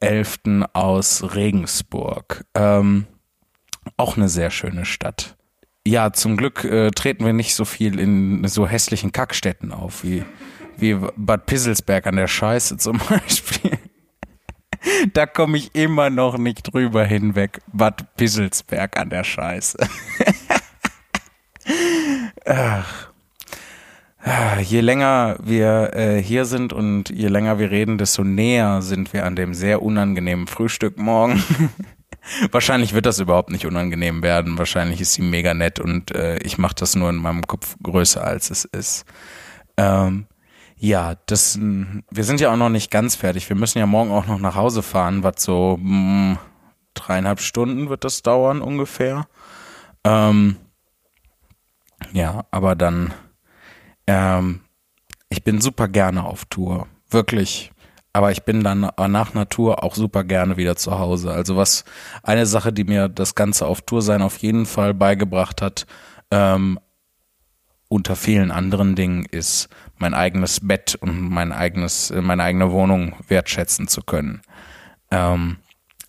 11. 0.00 0.40
aus 0.72 1.34
Regensburg. 1.34 2.44
Ähm, 2.54 3.06
auch 3.96 4.16
eine 4.16 4.28
sehr 4.28 4.50
schöne 4.50 4.84
Stadt. 4.84 5.36
Ja, 5.86 6.12
zum 6.12 6.36
Glück 6.36 6.64
äh, 6.64 6.90
treten 6.90 7.24
wir 7.24 7.32
nicht 7.32 7.54
so 7.54 7.64
viel 7.64 7.98
in 7.98 8.46
so 8.46 8.66
hässlichen 8.66 9.12
Kackstädten 9.12 9.72
auf 9.72 10.04
wie, 10.04 10.22
wie 10.76 10.96
Bad 11.16 11.46
Pisselsberg 11.46 12.06
an 12.06 12.16
der 12.16 12.28
Scheiße 12.28 12.76
zum 12.76 12.98
Beispiel. 13.08 13.78
da 15.14 15.26
komme 15.26 15.56
ich 15.56 15.74
immer 15.74 16.10
noch 16.10 16.36
nicht 16.36 16.72
drüber 16.72 17.04
hinweg. 17.04 17.60
Bad 17.72 18.16
Pisselsberg 18.16 18.98
an 18.98 19.10
der 19.10 19.24
Scheiße. 19.24 19.78
Ach. 22.44 23.07
Je 24.60 24.80
länger 24.80 25.36
wir 25.42 25.94
äh, 25.94 26.22
hier 26.22 26.44
sind 26.44 26.72
und 26.72 27.08
je 27.08 27.28
länger 27.28 27.58
wir 27.58 27.70
reden, 27.70 27.98
desto 27.98 28.24
näher 28.24 28.82
sind 28.82 29.12
wir 29.12 29.24
an 29.24 29.36
dem 29.36 29.54
sehr 29.54 29.82
unangenehmen 29.82 30.46
Frühstück 30.46 30.98
morgen. 30.98 31.42
Wahrscheinlich 32.50 32.92
wird 32.92 33.06
das 33.06 33.20
überhaupt 33.20 33.50
nicht 33.50 33.64
unangenehm 33.64 34.22
werden. 34.22 34.58
Wahrscheinlich 34.58 35.00
ist 35.00 35.14
sie 35.14 35.22
mega 35.22 35.54
nett 35.54 35.78
und 35.78 36.10
äh, 36.14 36.38
ich 36.38 36.58
mache 36.58 36.74
das 36.74 36.94
nur 36.94 37.08
in 37.08 37.16
meinem 37.16 37.46
Kopf 37.46 37.76
größer, 37.82 38.22
als 38.22 38.50
es 38.50 38.64
ist. 38.64 39.06
Ähm, 39.76 40.26
ja, 40.76 41.14
das, 41.26 41.58
wir 41.58 42.24
sind 42.24 42.40
ja 42.40 42.52
auch 42.52 42.56
noch 42.56 42.68
nicht 42.68 42.90
ganz 42.90 43.16
fertig. 43.16 43.48
Wir 43.48 43.56
müssen 43.56 43.78
ja 43.78 43.86
morgen 43.86 44.10
auch 44.10 44.26
noch 44.26 44.38
nach 44.38 44.56
Hause 44.56 44.82
fahren, 44.82 45.22
was 45.22 45.42
so 45.42 45.78
mh, 45.80 46.38
dreieinhalb 46.94 47.40
Stunden 47.40 47.88
wird 47.88 48.04
das 48.04 48.22
dauern 48.22 48.60
ungefähr. 48.60 49.26
Ähm, 50.04 50.56
ja, 52.12 52.44
aber 52.50 52.76
dann 52.76 53.12
ähm, 54.08 54.60
ich 55.28 55.44
bin 55.44 55.60
super 55.60 55.86
gerne 55.86 56.24
auf 56.24 56.46
Tour. 56.46 56.88
Wirklich. 57.10 57.70
Aber 58.12 58.32
ich 58.32 58.42
bin 58.42 58.64
dann 58.64 58.90
nach 58.96 59.44
Tour 59.50 59.84
auch 59.84 59.94
super 59.94 60.24
gerne 60.24 60.56
wieder 60.56 60.76
zu 60.76 60.98
Hause. 60.98 61.30
Also 61.30 61.56
was 61.56 61.84
eine 62.22 62.46
Sache, 62.46 62.72
die 62.72 62.84
mir 62.84 63.08
das 63.08 63.34
Ganze 63.34 63.66
auf 63.66 63.82
Tour 63.82 64.02
sein 64.02 64.22
auf 64.22 64.38
jeden 64.38 64.66
Fall 64.66 64.94
beigebracht 64.94 65.62
hat, 65.62 65.86
ähm, 66.30 66.80
unter 67.88 68.16
vielen 68.16 68.50
anderen 68.50 68.96
Dingen 68.96 69.24
ist, 69.24 69.68
mein 69.98 70.14
eigenes 70.14 70.66
Bett 70.66 70.96
und 70.96 71.30
mein 71.30 71.52
eigenes, 71.52 72.12
meine 72.12 72.42
eigene 72.42 72.72
Wohnung 72.72 73.14
wertschätzen 73.28 73.88
zu 73.88 74.02
können. 74.02 74.40
Ähm, 75.10 75.58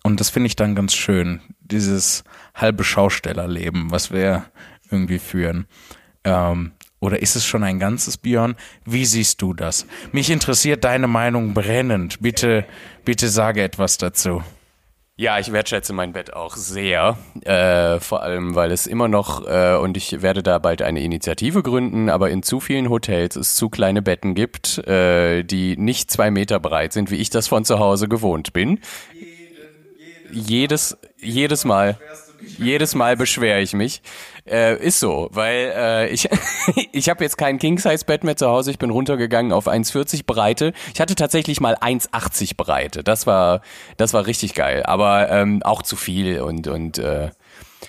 und 0.02 0.20
das 0.20 0.30
finde 0.30 0.46
ich 0.46 0.56
dann 0.56 0.74
ganz 0.74 0.94
schön, 0.94 1.40
dieses 1.60 2.24
halbe 2.54 2.82
Schaustellerleben, 2.82 3.90
was 3.90 4.10
wir 4.10 4.46
irgendwie 4.90 5.18
führen. 5.18 5.66
Ähm, 6.24 6.72
oder 7.00 7.20
ist 7.20 7.34
es 7.34 7.44
schon 7.44 7.64
ein 7.64 7.78
ganzes 7.78 8.18
Björn? 8.18 8.56
Wie 8.84 9.06
siehst 9.06 9.40
du 9.42 9.54
das? 9.54 9.86
Mich 10.12 10.30
interessiert 10.30 10.84
deine 10.84 11.08
Meinung 11.08 11.54
brennend. 11.54 12.20
Bitte, 12.20 12.66
bitte 13.04 13.28
sage 13.28 13.62
etwas 13.62 13.98
dazu. 13.98 14.42
Ja, 15.16 15.38
ich 15.38 15.52
wertschätze 15.52 15.92
mein 15.92 16.14
Bett 16.14 16.32
auch 16.32 16.56
sehr. 16.56 17.18
Äh, 17.42 18.00
vor 18.00 18.22
allem, 18.22 18.54
weil 18.54 18.70
es 18.70 18.86
immer 18.86 19.06
noch, 19.06 19.46
äh, 19.46 19.76
und 19.76 19.98
ich 19.98 20.22
werde 20.22 20.42
da 20.42 20.58
bald 20.58 20.80
eine 20.80 21.02
Initiative 21.02 21.62
gründen, 21.62 22.08
aber 22.08 22.30
in 22.30 22.42
zu 22.42 22.58
vielen 22.58 22.88
Hotels 22.88 23.36
es 23.36 23.54
zu 23.54 23.68
kleine 23.68 24.00
Betten 24.00 24.34
gibt, 24.34 24.78
äh, 24.86 25.42
die 25.42 25.76
nicht 25.76 26.10
zwei 26.10 26.30
Meter 26.30 26.58
breit 26.58 26.94
sind, 26.94 27.10
wie 27.10 27.16
ich 27.16 27.28
das 27.28 27.48
von 27.48 27.66
zu 27.66 27.78
Hause 27.78 28.08
gewohnt 28.08 28.54
bin. 28.54 28.80
Jedes, 30.32 30.96
jedes 31.18 31.66
Mal. 31.66 31.98
Jedes 32.00 32.26
Mal 32.26 32.29
beschwere 33.16 33.60
ich 33.60 33.72
mich. 33.72 34.02
Äh, 34.46 34.76
ist 34.82 35.00
so, 35.00 35.28
weil 35.32 35.72
äh, 35.76 36.08
ich 36.08 36.28
ich 36.92 37.08
habe 37.08 37.24
jetzt 37.24 37.36
kein 37.36 37.58
King-Size-Bett 37.58 38.24
mehr 38.24 38.36
zu 38.36 38.48
Hause. 38.48 38.70
Ich 38.70 38.78
bin 38.78 38.90
runtergegangen 38.90 39.52
auf 39.52 39.68
1,40 39.68 40.24
Breite. 40.26 40.72
Ich 40.94 41.00
hatte 41.00 41.14
tatsächlich 41.14 41.60
mal 41.60 41.76
1,80 41.76 42.56
Breite. 42.56 43.04
Das 43.04 43.26
war 43.26 43.60
das 43.96 44.12
war 44.12 44.26
richtig 44.26 44.54
geil, 44.54 44.82
aber 44.84 45.30
ähm, 45.30 45.62
auch 45.62 45.82
zu 45.82 45.96
viel 45.96 46.40
und 46.40 46.66
und 46.68 46.98
äh, 46.98 47.30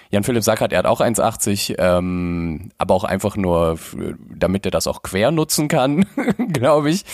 Jan 0.10 0.24
Philipp 0.24 0.44
Sackert, 0.44 0.74
er 0.74 0.80
hat 0.80 0.86
auch 0.86 1.02
1,80, 1.02 1.76
ähm, 1.80 2.72
aber 2.78 2.96
auch 2.96 3.04
einfach 3.04 3.38
nur, 3.38 3.80
damit 4.30 4.66
er 4.66 4.72
das 4.72 4.88
auch 4.88 5.04
quer 5.04 5.32
nutzen 5.32 5.68
kann, 5.68 6.06
glaube 6.52 6.90
ich. 6.90 7.06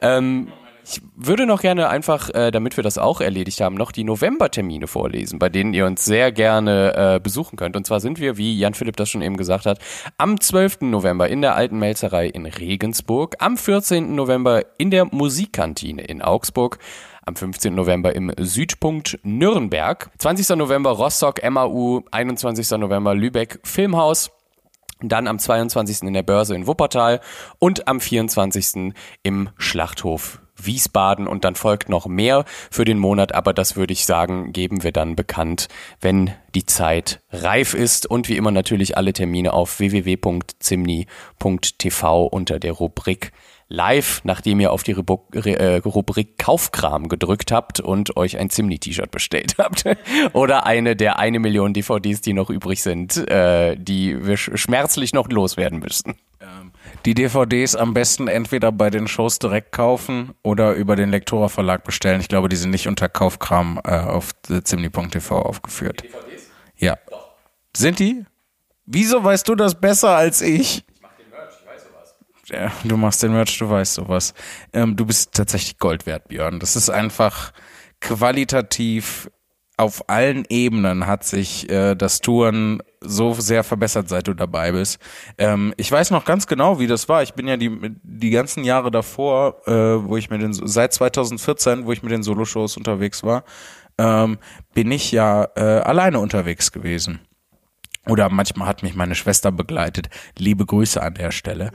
Ähm, 0.00 0.48
ich 0.88 1.02
würde 1.16 1.46
noch 1.46 1.62
gerne 1.62 1.88
einfach, 1.88 2.30
äh, 2.30 2.52
damit 2.52 2.76
wir 2.76 2.84
das 2.84 2.96
auch 2.96 3.20
erledigt 3.20 3.60
haben, 3.60 3.74
noch 3.74 3.90
die 3.90 4.04
Novembertermine 4.04 4.86
vorlesen, 4.86 5.40
bei 5.40 5.48
denen 5.48 5.74
ihr 5.74 5.84
uns 5.84 6.04
sehr 6.04 6.30
gerne 6.30 7.16
äh, 7.16 7.20
besuchen 7.20 7.56
könnt. 7.56 7.76
Und 7.76 7.86
zwar 7.86 7.98
sind 7.98 8.20
wir, 8.20 8.36
wie 8.36 8.56
Jan 8.56 8.74
Philipp 8.74 8.96
das 8.96 9.10
schon 9.10 9.22
eben 9.22 9.36
gesagt 9.36 9.66
hat, 9.66 9.80
am 10.16 10.40
12. 10.40 10.82
November 10.82 11.28
in 11.28 11.42
der 11.42 11.56
Alten 11.56 11.80
Melzerei 11.80 12.28
in 12.28 12.46
Regensburg, 12.46 13.34
am 13.40 13.56
14. 13.56 14.14
November 14.14 14.62
in 14.78 14.92
der 14.92 15.06
Musikkantine 15.06 16.02
in 16.02 16.22
Augsburg, 16.22 16.78
am 17.24 17.34
15. 17.34 17.74
November 17.74 18.14
im 18.14 18.32
Südpunkt 18.38 19.18
Nürnberg, 19.24 20.10
20. 20.18 20.56
November 20.56 20.90
Rostock 20.90 21.40
MAU, 21.42 22.04
21. 22.12 22.70
November 22.78 23.16
Lübeck 23.16 23.58
Filmhaus, 23.64 24.30
dann 25.00 25.28
am 25.28 25.38
22. 25.38 26.02
in 26.02 26.14
der 26.14 26.22
Börse 26.22 26.54
in 26.54 26.66
Wuppertal 26.66 27.20
und 27.58 27.88
am 27.88 28.00
24. 28.00 28.94
im 29.22 29.50
Schlachthof 29.58 30.40
Wiesbaden 30.56 31.26
und 31.26 31.44
dann 31.44 31.54
folgt 31.54 31.88
noch 31.88 32.06
mehr 32.06 32.44
für 32.70 32.84
den 32.84 32.98
Monat, 32.98 33.34
aber 33.34 33.52
das 33.52 33.76
würde 33.76 33.92
ich 33.92 34.06
sagen, 34.06 34.52
geben 34.52 34.82
wir 34.82 34.92
dann 34.92 35.16
bekannt, 35.16 35.68
wenn 36.00 36.32
die 36.54 36.64
Zeit 36.64 37.20
reif 37.30 37.74
ist 37.74 38.06
und 38.06 38.28
wie 38.28 38.36
immer 38.36 38.50
natürlich 38.50 38.96
alle 38.96 39.12
Termine 39.12 39.52
auf 39.52 39.78
www.zimni.tv 39.78 41.06
unter 42.26 42.58
der 42.58 42.72
Rubrik 42.72 43.32
live, 43.68 44.20
nachdem 44.24 44.60
ihr 44.60 44.72
auf 44.72 44.82
die 44.82 44.92
äh, 44.92 45.76
Rubrik 45.84 46.38
Kaufkram 46.38 47.08
gedrückt 47.08 47.50
habt 47.50 47.80
und 47.80 48.16
euch 48.16 48.38
ein 48.38 48.50
Zimni-T-Shirt 48.50 49.10
bestellt 49.10 49.56
habt. 49.58 49.84
Oder 50.32 50.66
eine 50.66 50.96
der 50.96 51.18
eine 51.18 51.38
Million 51.38 51.72
DVDs, 51.72 52.20
die 52.20 52.32
noch 52.32 52.50
übrig 52.50 52.82
sind, 52.82 53.16
äh, 53.28 53.76
die 53.76 54.24
wir 54.24 54.36
schmerzlich 54.36 55.12
noch 55.12 55.28
loswerden 55.28 55.80
müssen. 55.80 56.14
Ähm, 56.40 56.72
die 57.04 57.14
DVDs 57.14 57.74
am 57.74 57.94
besten 57.94 58.28
entweder 58.28 58.70
bei 58.70 58.90
den 58.90 59.08
Shows 59.08 59.38
direkt 59.38 59.72
kaufen 59.72 60.34
oder 60.42 60.74
über 60.74 60.94
den 60.94 61.10
Lektora 61.10 61.48
Verlag 61.48 61.84
bestellen. 61.84 62.20
Ich 62.20 62.28
glaube, 62.28 62.48
die 62.48 62.56
sind 62.56 62.70
nicht 62.70 62.86
unter 62.86 63.08
Kaufkram 63.08 63.80
äh, 63.84 63.90
auf 63.90 64.30
zimni.tv 64.42 65.42
aufgeführt. 65.42 66.02
Die 66.04 66.08
DVDs? 66.08 66.50
Ja. 66.76 66.98
Doch. 67.10 67.34
Sind 67.76 67.98
die? 67.98 68.24
Wieso 68.86 69.22
weißt 69.24 69.48
du 69.48 69.56
das 69.56 69.80
besser 69.80 70.16
als 70.16 70.40
ich? 70.40 70.84
Ja, 72.46 72.72
du 72.84 72.96
machst 72.96 73.22
den 73.22 73.32
Merch, 73.32 73.58
du 73.58 73.68
weißt 73.68 73.94
sowas. 73.94 74.34
Ähm, 74.72 74.96
du 74.96 75.06
bist 75.06 75.34
tatsächlich 75.34 75.78
Gold 75.78 76.06
wert, 76.06 76.28
Björn. 76.28 76.60
Das 76.60 76.76
ist 76.76 76.90
einfach 76.90 77.52
qualitativ 78.00 79.28
auf 79.78 80.08
allen 80.08 80.44
Ebenen 80.48 81.06
hat 81.06 81.24
sich 81.24 81.68
äh, 81.68 81.94
das 81.94 82.20
Touren 82.20 82.82
so 83.02 83.34
sehr 83.34 83.62
verbessert, 83.62 84.08
seit 84.08 84.26
du 84.26 84.32
dabei 84.32 84.72
bist. 84.72 84.98
Ähm, 85.36 85.74
ich 85.76 85.92
weiß 85.92 86.10
noch 86.12 86.24
ganz 86.24 86.46
genau, 86.46 86.78
wie 86.78 86.86
das 86.86 87.08
war. 87.08 87.22
Ich 87.22 87.34
bin 87.34 87.46
ja 87.46 87.58
die 87.58 87.94
die 88.02 88.30
ganzen 88.30 88.64
Jahre 88.64 88.90
davor, 88.90 89.66
äh, 89.66 89.72
wo 90.08 90.16
ich 90.16 90.30
mit 90.30 90.40
den 90.40 90.54
seit 90.54 90.94
2014, 90.94 91.84
wo 91.84 91.92
ich 91.92 92.02
mit 92.02 92.10
den 92.10 92.22
Soloshows 92.22 92.78
unterwegs 92.78 93.22
war, 93.22 93.44
ähm, 93.98 94.38
bin 94.72 94.90
ich 94.90 95.12
ja 95.12 95.46
äh, 95.56 95.60
alleine 95.60 96.20
unterwegs 96.20 96.72
gewesen. 96.72 97.20
Oder 98.06 98.30
manchmal 98.30 98.68
hat 98.68 98.82
mich 98.82 98.94
meine 98.94 99.14
Schwester 99.14 99.52
begleitet. 99.52 100.08
Liebe 100.38 100.64
Grüße 100.64 101.02
an 101.02 101.14
der 101.14 101.32
Stelle. 101.32 101.70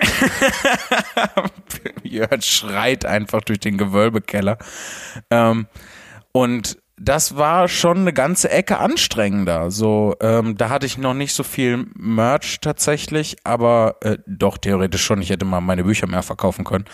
Jörn 2.02 2.42
schreit 2.42 3.04
einfach 3.04 3.42
durch 3.42 3.60
den 3.60 3.78
Gewölbekeller. 3.78 4.58
Ähm, 5.30 5.66
und 6.32 6.78
das 7.00 7.36
war 7.36 7.68
schon 7.68 7.98
eine 7.98 8.12
ganze 8.12 8.50
Ecke 8.50 8.78
anstrengender. 8.78 9.70
So, 9.70 10.16
ähm, 10.20 10.56
da 10.56 10.68
hatte 10.68 10.86
ich 10.86 10.98
noch 10.98 11.14
nicht 11.14 11.32
so 11.32 11.42
viel 11.42 11.86
Merch 11.94 12.60
tatsächlich, 12.60 13.36
aber 13.44 13.96
äh, 14.00 14.18
doch 14.26 14.58
theoretisch 14.58 15.04
schon. 15.04 15.22
Ich 15.22 15.30
hätte 15.30 15.44
mal 15.44 15.60
meine 15.60 15.84
Bücher 15.84 16.06
mehr 16.06 16.22
verkaufen 16.22 16.64
können. 16.64 16.86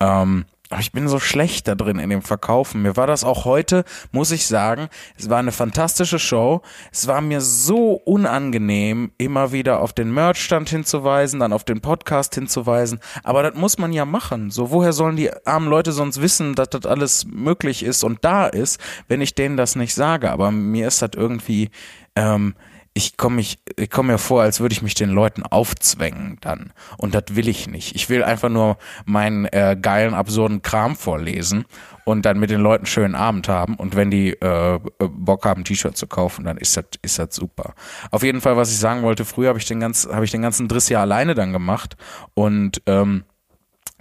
Ähm, 0.00 0.44
aber 0.72 0.80
ich 0.80 0.92
bin 0.92 1.06
so 1.06 1.18
schlecht 1.18 1.68
da 1.68 1.74
drin 1.74 1.98
in 1.98 2.08
dem 2.08 2.22
Verkaufen. 2.22 2.80
Mir 2.80 2.96
war 2.96 3.06
das 3.06 3.24
auch 3.24 3.44
heute, 3.44 3.84
muss 4.10 4.30
ich 4.30 4.46
sagen, 4.46 4.88
es 5.18 5.28
war 5.28 5.38
eine 5.38 5.52
fantastische 5.52 6.18
Show. 6.18 6.62
Es 6.90 7.06
war 7.06 7.20
mir 7.20 7.42
so 7.42 7.92
unangenehm, 7.92 9.12
immer 9.18 9.52
wieder 9.52 9.80
auf 9.80 9.92
den 9.92 10.12
Merchstand 10.14 10.70
hinzuweisen, 10.70 11.40
dann 11.40 11.52
auf 11.52 11.64
den 11.64 11.82
Podcast 11.82 12.34
hinzuweisen. 12.34 13.00
Aber 13.22 13.42
das 13.42 13.54
muss 13.54 13.76
man 13.76 13.92
ja 13.92 14.06
machen. 14.06 14.50
So, 14.50 14.70
woher 14.70 14.94
sollen 14.94 15.16
die 15.16 15.30
armen 15.46 15.68
Leute 15.68 15.92
sonst 15.92 16.22
wissen, 16.22 16.54
dass 16.54 16.70
das 16.70 16.86
alles 16.86 17.26
möglich 17.26 17.82
ist 17.82 18.02
und 18.02 18.24
da 18.24 18.46
ist, 18.46 18.80
wenn 19.08 19.20
ich 19.20 19.34
denen 19.34 19.58
das 19.58 19.76
nicht 19.76 19.92
sage? 19.92 20.30
Aber 20.30 20.50
mir 20.50 20.88
ist 20.88 21.02
das 21.02 21.10
irgendwie, 21.14 21.68
ähm, 22.16 22.54
ich 22.94 23.16
komme 23.16 23.36
mich, 23.36 23.58
ich 23.76 23.90
komme 23.90 24.12
mir 24.12 24.18
vor, 24.18 24.42
als 24.42 24.60
würde 24.60 24.74
ich 24.74 24.82
mich 24.82 24.94
den 24.94 25.10
Leuten 25.10 25.42
aufzwängen 25.42 26.36
dann. 26.40 26.72
Und 26.98 27.14
das 27.14 27.24
will 27.30 27.48
ich 27.48 27.66
nicht. 27.66 27.94
Ich 27.94 28.10
will 28.10 28.22
einfach 28.22 28.50
nur 28.50 28.76
meinen 29.06 29.46
äh, 29.46 29.76
geilen, 29.80 30.14
absurden 30.14 30.60
Kram 30.60 30.94
vorlesen 30.96 31.64
und 32.04 32.26
dann 32.26 32.38
mit 32.38 32.50
den 32.50 32.60
Leuten 32.60 32.84
schönen 32.84 33.14
Abend 33.14 33.48
haben. 33.48 33.76
Und 33.76 33.96
wenn 33.96 34.10
die 34.10 34.32
äh, 34.32 34.78
Bock 34.98 35.46
haben, 35.46 35.64
T-Shirt 35.64 35.96
zu 35.96 36.06
kaufen, 36.06 36.44
dann 36.44 36.58
ist 36.58 36.76
das, 36.76 36.84
ist 37.00 37.18
das 37.18 37.34
super. 37.34 37.74
Auf 38.10 38.22
jeden 38.22 38.42
Fall, 38.42 38.56
was 38.56 38.70
ich 38.70 38.78
sagen 38.78 39.02
wollte, 39.02 39.24
früher 39.24 39.48
habe 39.48 39.58
ich 39.58 39.66
den 39.66 39.80
ganzen, 39.80 40.14
habe 40.14 40.24
ich 40.24 40.30
den 40.30 40.42
ganzen 40.42 40.68
Driss 40.68 40.88
ja 40.90 41.00
alleine 41.00 41.34
dann 41.34 41.52
gemacht 41.52 41.96
und 42.34 42.82
ähm, 42.86 43.24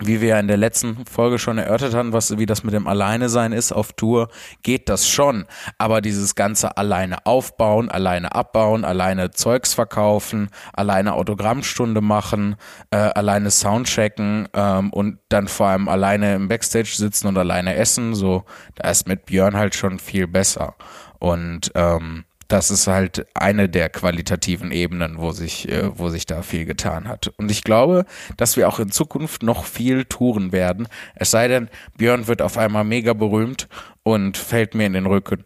wie 0.03 0.21
wir 0.21 0.29
ja 0.29 0.39
in 0.39 0.47
der 0.47 0.57
letzten 0.57 1.05
Folge 1.05 1.39
schon 1.39 1.57
erörtert 1.57 1.93
haben, 1.93 2.13
was, 2.13 2.37
wie 2.37 2.45
das 2.45 2.63
mit 2.63 2.73
dem 2.73 2.87
Alleine 2.87 3.29
sein 3.29 3.51
ist 3.51 3.71
auf 3.71 3.93
Tour, 3.93 4.29
geht 4.63 4.89
das 4.89 5.07
schon. 5.07 5.45
Aber 5.77 6.01
dieses 6.01 6.35
ganze 6.35 6.77
alleine 6.77 7.25
aufbauen, 7.25 7.89
alleine 7.89 8.33
abbauen, 8.33 8.83
alleine 8.85 9.31
Zeugs 9.31 9.73
verkaufen, 9.73 10.49
alleine 10.73 11.13
Autogrammstunde 11.13 12.01
machen, 12.01 12.55
äh, 12.91 12.97
alleine 12.97 13.51
Soundchecken 13.51 14.47
ähm, 14.53 14.91
und 14.91 15.19
dann 15.29 15.47
vor 15.47 15.67
allem 15.67 15.87
alleine 15.87 16.35
im 16.35 16.47
Backstage 16.47 16.93
sitzen 16.95 17.27
und 17.27 17.37
alleine 17.37 17.75
essen, 17.75 18.15
so, 18.15 18.43
da 18.75 18.89
ist 18.89 19.07
mit 19.07 19.25
Björn 19.25 19.55
halt 19.55 19.75
schon 19.75 19.99
viel 19.99 20.27
besser. 20.27 20.75
Und 21.19 21.71
ähm, 21.75 22.25
das 22.51 22.69
ist 22.69 22.87
halt 22.87 23.25
eine 23.33 23.69
der 23.69 23.89
qualitativen 23.89 24.71
Ebenen, 24.71 25.17
wo 25.19 25.31
sich, 25.31 25.69
äh, 25.69 25.97
wo 25.97 26.09
sich 26.09 26.25
da 26.25 26.41
viel 26.41 26.65
getan 26.65 27.07
hat. 27.07 27.31
Und 27.37 27.49
ich 27.49 27.63
glaube, 27.63 28.05
dass 28.35 28.57
wir 28.57 28.67
auch 28.67 28.79
in 28.79 28.91
Zukunft 28.91 29.41
noch 29.41 29.63
viel 29.63 30.03
touren 30.05 30.51
werden. 30.51 30.87
Es 31.15 31.31
sei 31.31 31.47
denn, 31.47 31.69
Björn 31.97 32.27
wird 32.27 32.41
auf 32.41 32.57
einmal 32.57 32.83
mega 32.83 33.13
berühmt 33.13 33.69
und 34.03 34.37
fällt 34.37 34.75
mir 34.75 34.85
in 34.85 34.93
den 34.93 35.05
Rücken. 35.05 35.45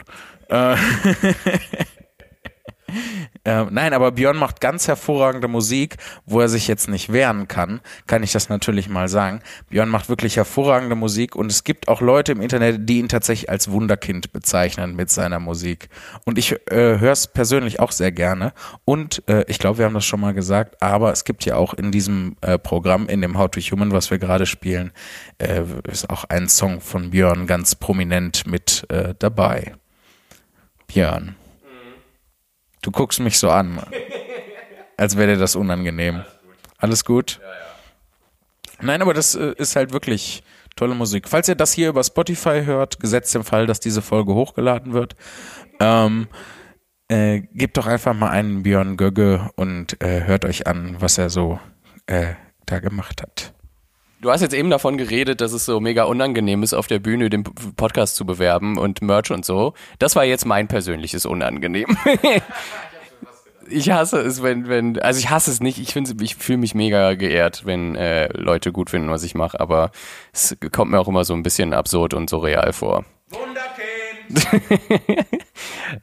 Äh 0.50 0.76
Äh, 3.46 3.66
nein, 3.70 3.94
aber 3.94 4.12
Björn 4.12 4.38
macht 4.38 4.60
ganz 4.60 4.88
hervorragende 4.88 5.48
Musik, 5.48 5.98
wo 6.26 6.42
er 6.42 6.50
sich 6.50 6.68
jetzt 6.68 6.90
nicht 6.90 7.14
wehren 7.14 7.48
kann, 7.48 7.80
kann 8.08 8.24
ich 8.24 8.32
das 8.32 8.50
natürlich 8.50 8.90
mal 8.90 9.08
sagen. 9.08 9.42
Björn 9.70 9.88
macht 9.88 10.10
wirklich 10.10 10.36
hervorragende 10.36 10.96
Musik 10.96 11.36
und 11.36 11.52
es 11.52 11.64
gibt 11.64 11.88
auch 11.88 12.02
Leute 12.02 12.32
im 12.32 12.42
Internet, 12.42 12.90
die 12.90 12.98
ihn 12.98 13.08
tatsächlich 13.08 13.50
als 13.50 13.70
Wunderkind 13.70 14.34
bezeichnen 14.34 14.96
mit 14.96 15.12
seiner 15.12 15.40
Musik. 15.40 15.90
Und 16.26 16.40
ich 16.40 16.54
äh, 16.72 17.00
höre 17.00 17.12
es 17.12 17.28
persönlich 17.28 17.80
auch 17.80 17.92
sehr 17.92 18.12
gerne. 18.12 18.52
Und 18.84 19.22
äh, 19.30 19.46
ich 19.48 19.60
glaube, 19.60 19.78
wir 19.78 19.86
haben 19.86 19.94
das 19.94 20.06
schon 20.06 20.22
mal 20.22 20.34
gesagt, 20.34 20.82
aber 20.82 21.12
es 21.12 21.24
gibt 21.24 21.46
ja 21.46 21.56
auch 21.56 21.76
in 21.76 21.92
diesem 21.92 22.38
äh, 22.42 22.58
Programm, 22.58 23.08
in 23.08 23.22
dem 23.22 23.38
How 23.38 23.52
to 23.52 23.60
Human, 23.60 23.92
was 23.92 24.10
wir 24.10 24.18
gerade 24.18 24.48
spielen, 24.48 24.92
äh, 25.38 25.62
ist 25.88 26.10
auch 26.10 26.24
ein 26.26 26.50
Song 26.50 26.82
von 26.82 27.12
Björn 27.12 27.46
ganz 27.46 27.76
prominent 27.76 28.48
mit 28.48 28.86
äh, 28.90 29.14
dabei. 29.20 29.76
Björn. 30.88 31.36
Du 32.86 32.92
guckst 32.92 33.20
mich 33.20 33.40
so 33.40 33.50
an, 33.50 33.82
als 34.96 35.18
wäre 35.18 35.34
dir 35.34 35.40
das 35.40 35.56
unangenehm. 35.56 36.24
Alles 36.78 37.04
gut? 37.04 37.40
Alles 37.40 37.40
gut? 37.40 37.40
Ja, 37.42 37.50
ja. 37.50 38.86
Nein, 38.86 39.02
aber 39.02 39.16
das 39.16 39.34
äh, 39.34 39.56
ist 39.58 39.76
halt 39.76 39.92
wirklich 39.92 40.44
tolle 40.76 40.94
Musik. 40.94 41.28
Falls 41.28 41.50
ihr 41.50 41.56
das 41.56 41.74
hier 41.74 41.90
über 41.90 42.04
Spotify 42.04 42.62
hört, 42.64 43.00
gesetzt 43.00 43.34
im 43.34 43.44
Fall, 43.44 43.66
dass 43.66 43.80
diese 43.80 44.04
Folge 44.04 44.36
hochgeladen 44.36 44.94
wird, 44.94 45.16
ähm, 45.80 46.28
äh, 47.08 47.40
gebt 47.54 47.76
doch 47.78 47.88
einfach 47.88 48.14
mal 48.14 48.30
einen 48.30 48.62
Björn 48.62 48.98
Gögge 48.98 49.50
und 49.56 50.00
äh, 50.04 50.26
hört 50.26 50.46
euch 50.46 50.68
an, 50.68 50.98
was 51.00 51.18
er 51.18 51.32
so 51.32 51.60
äh, 52.06 52.36
da 52.68 52.78
gemacht 52.78 53.24
hat. 53.24 53.55
Du 54.22 54.32
hast 54.32 54.42
jetzt 54.42 54.54
eben 54.54 54.70
davon 54.70 54.98
geredet, 54.98 55.42
dass 55.42 55.52
es 55.52 55.66
so 55.66 55.80
mega 55.80 56.04
unangenehm 56.06 56.64
ist, 56.64 56.74
auf 56.74 56.88
der 56.88 57.00
Bühne 57.00 57.30
den 57.30 57.44
Podcast 57.44 58.16
zu 58.16 58.26
bewerben 58.26 58.78
und 58.78 59.02
Merch 59.02 59.32
und 59.32 59.46
so. 59.46 59.74
Das 60.00 60.16
war 60.16 60.24
jetzt 60.24 60.46
mein 60.46 60.68
persönliches 60.68 61.26
Unangenehm. 61.26 61.98
ich 63.70 63.92
hasse 63.92 64.20
es, 64.20 64.42
wenn, 64.42 64.68
wenn, 64.68 65.00
also 65.00 65.20
ich 65.20 65.30
hasse 65.30 65.52
es 65.52 65.60
nicht. 65.60 65.80
Ich 65.80 65.94
finde, 65.94 66.24
ich 66.24 66.36
fühle 66.36 66.60
mich 66.60 66.74
mega 66.76 67.16
geehrt, 67.16 67.66
wenn 67.66 67.96
äh, 67.96 68.30
Leute 68.34 68.72
gut 68.72 68.90
finden, 68.90 69.10
was 69.10 69.24
ich 69.24 69.36
mache. 69.36 69.60
Aber 69.60 69.92
es 70.34 70.56
kommt 70.72 70.92
mir 70.92 71.00
auch 71.00 71.08
immer 71.08 71.26
so 71.26 71.34
ein 71.34 71.44
bisschen 71.44 71.74
absurd 71.74 72.14
und 72.14 72.30
surreal 72.30 72.74
vor. 72.74 73.06
Wunderkind! 73.30 73.76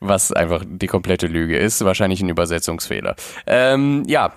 was 0.00 0.32
einfach 0.32 0.64
die 0.66 0.86
komplette 0.86 1.26
Lüge 1.26 1.56
ist. 1.56 1.84
Wahrscheinlich 1.84 2.20
ein 2.20 2.28
Übersetzungsfehler. 2.28 3.16
Ähm, 3.46 4.04
ja, 4.06 4.32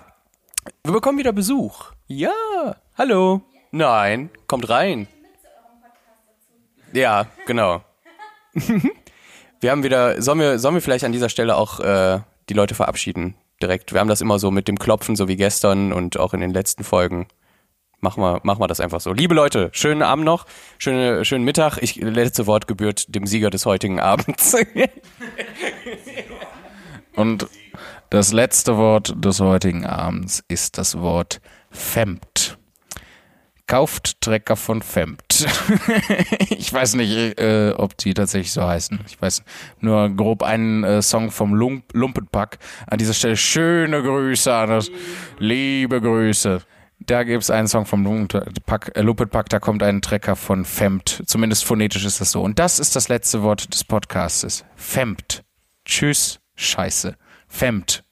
wir 0.84 0.92
bekommen 0.92 1.18
wieder 1.18 1.32
Besuch. 1.32 1.92
Ja, 2.08 2.32
hallo. 2.96 3.42
Nein, 3.76 4.30
kommt 4.46 4.70
rein. 4.70 5.06
Ja, 6.94 7.26
genau. 7.44 7.84
wir 9.60 9.70
haben 9.70 9.82
wieder, 9.82 10.22
sollen 10.22 10.38
wir, 10.38 10.58
sollen 10.58 10.76
wir 10.76 10.80
vielleicht 10.80 11.04
an 11.04 11.12
dieser 11.12 11.28
Stelle 11.28 11.56
auch 11.56 11.80
äh, 11.80 12.20
die 12.48 12.54
Leute 12.54 12.74
verabschieden? 12.74 13.34
Direkt. 13.60 13.92
Wir 13.92 14.00
haben 14.00 14.08
das 14.08 14.22
immer 14.22 14.38
so 14.38 14.50
mit 14.50 14.66
dem 14.66 14.78
Klopfen, 14.78 15.14
so 15.14 15.28
wie 15.28 15.36
gestern 15.36 15.92
und 15.92 16.18
auch 16.18 16.32
in 16.32 16.40
den 16.40 16.54
letzten 16.54 16.84
Folgen. 16.84 17.26
Machen 18.00 18.22
wir, 18.22 18.40
machen 18.44 18.60
wir 18.60 18.66
das 18.66 18.80
einfach 18.80 19.02
so. 19.02 19.12
Liebe 19.12 19.34
Leute, 19.34 19.68
schönen 19.72 20.00
Abend 20.00 20.24
noch, 20.24 20.46
schöne, 20.78 21.26
schönen 21.26 21.44
Mittag. 21.44 21.76
Ich, 21.82 21.96
letzte 21.96 22.46
Wort 22.46 22.66
gebührt 22.66 23.14
dem 23.14 23.26
Sieger 23.26 23.50
des 23.50 23.66
heutigen 23.66 24.00
Abends. 24.00 24.56
und 27.14 27.46
das 28.08 28.32
letzte 28.32 28.78
Wort 28.78 29.14
des 29.22 29.40
heutigen 29.40 29.84
Abends 29.84 30.42
ist 30.48 30.78
das 30.78 30.98
Wort 30.98 31.42
Femt. 31.70 32.56
Kauft 33.66 34.20
Trecker 34.20 34.54
von 34.54 34.80
Femt. 34.80 35.22
ich 36.50 36.72
weiß 36.72 36.94
nicht, 36.94 37.40
äh, 37.40 37.74
ob 37.76 37.96
die 37.96 38.14
tatsächlich 38.14 38.52
so 38.52 38.62
heißen. 38.62 39.00
Ich 39.06 39.20
weiß 39.20 39.42
nur 39.80 40.08
grob 40.10 40.44
einen 40.44 40.84
äh, 40.84 41.02
Song 41.02 41.32
vom 41.32 41.54
Lump 41.54 41.84
Lumpenpack. 41.92 42.58
An 42.86 42.98
dieser 42.98 43.12
Stelle 43.14 43.36
schöne 43.36 44.02
Grüße 44.02 44.54
an 44.54 44.70
das. 44.70 44.90
Liebe 45.38 46.00
Grüße. 46.00 46.62
Da 47.00 47.24
gibt 47.24 47.42
es 47.42 47.50
einen 47.50 47.68
Song 47.68 47.86
vom 47.86 48.04
Lupet 48.04 48.64
Pack, 48.66 48.92
äh, 48.94 49.02
Lupet 49.02 49.30
Pack, 49.30 49.48
da 49.48 49.58
kommt 49.58 49.82
ein 49.82 50.00
Trecker 50.00 50.36
von 50.36 50.64
Femt. 50.64 51.22
Zumindest 51.26 51.64
phonetisch 51.64 52.04
ist 52.04 52.20
das 52.20 52.32
so. 52.32 52.42
Und 52.42 52.58
das 52.58 52.78
ist 52.78 52.96
das 52.96 53.08
letzte 53.08 53.42
Wort 53.42 53.72
des 53.74 53.84
Podcastes. 53.84 54.64
Femt. 54.76 55.44
Tschüss, 55.84 56.40
Scheiße. 56.54 57.16
Femt. 57.48 58.05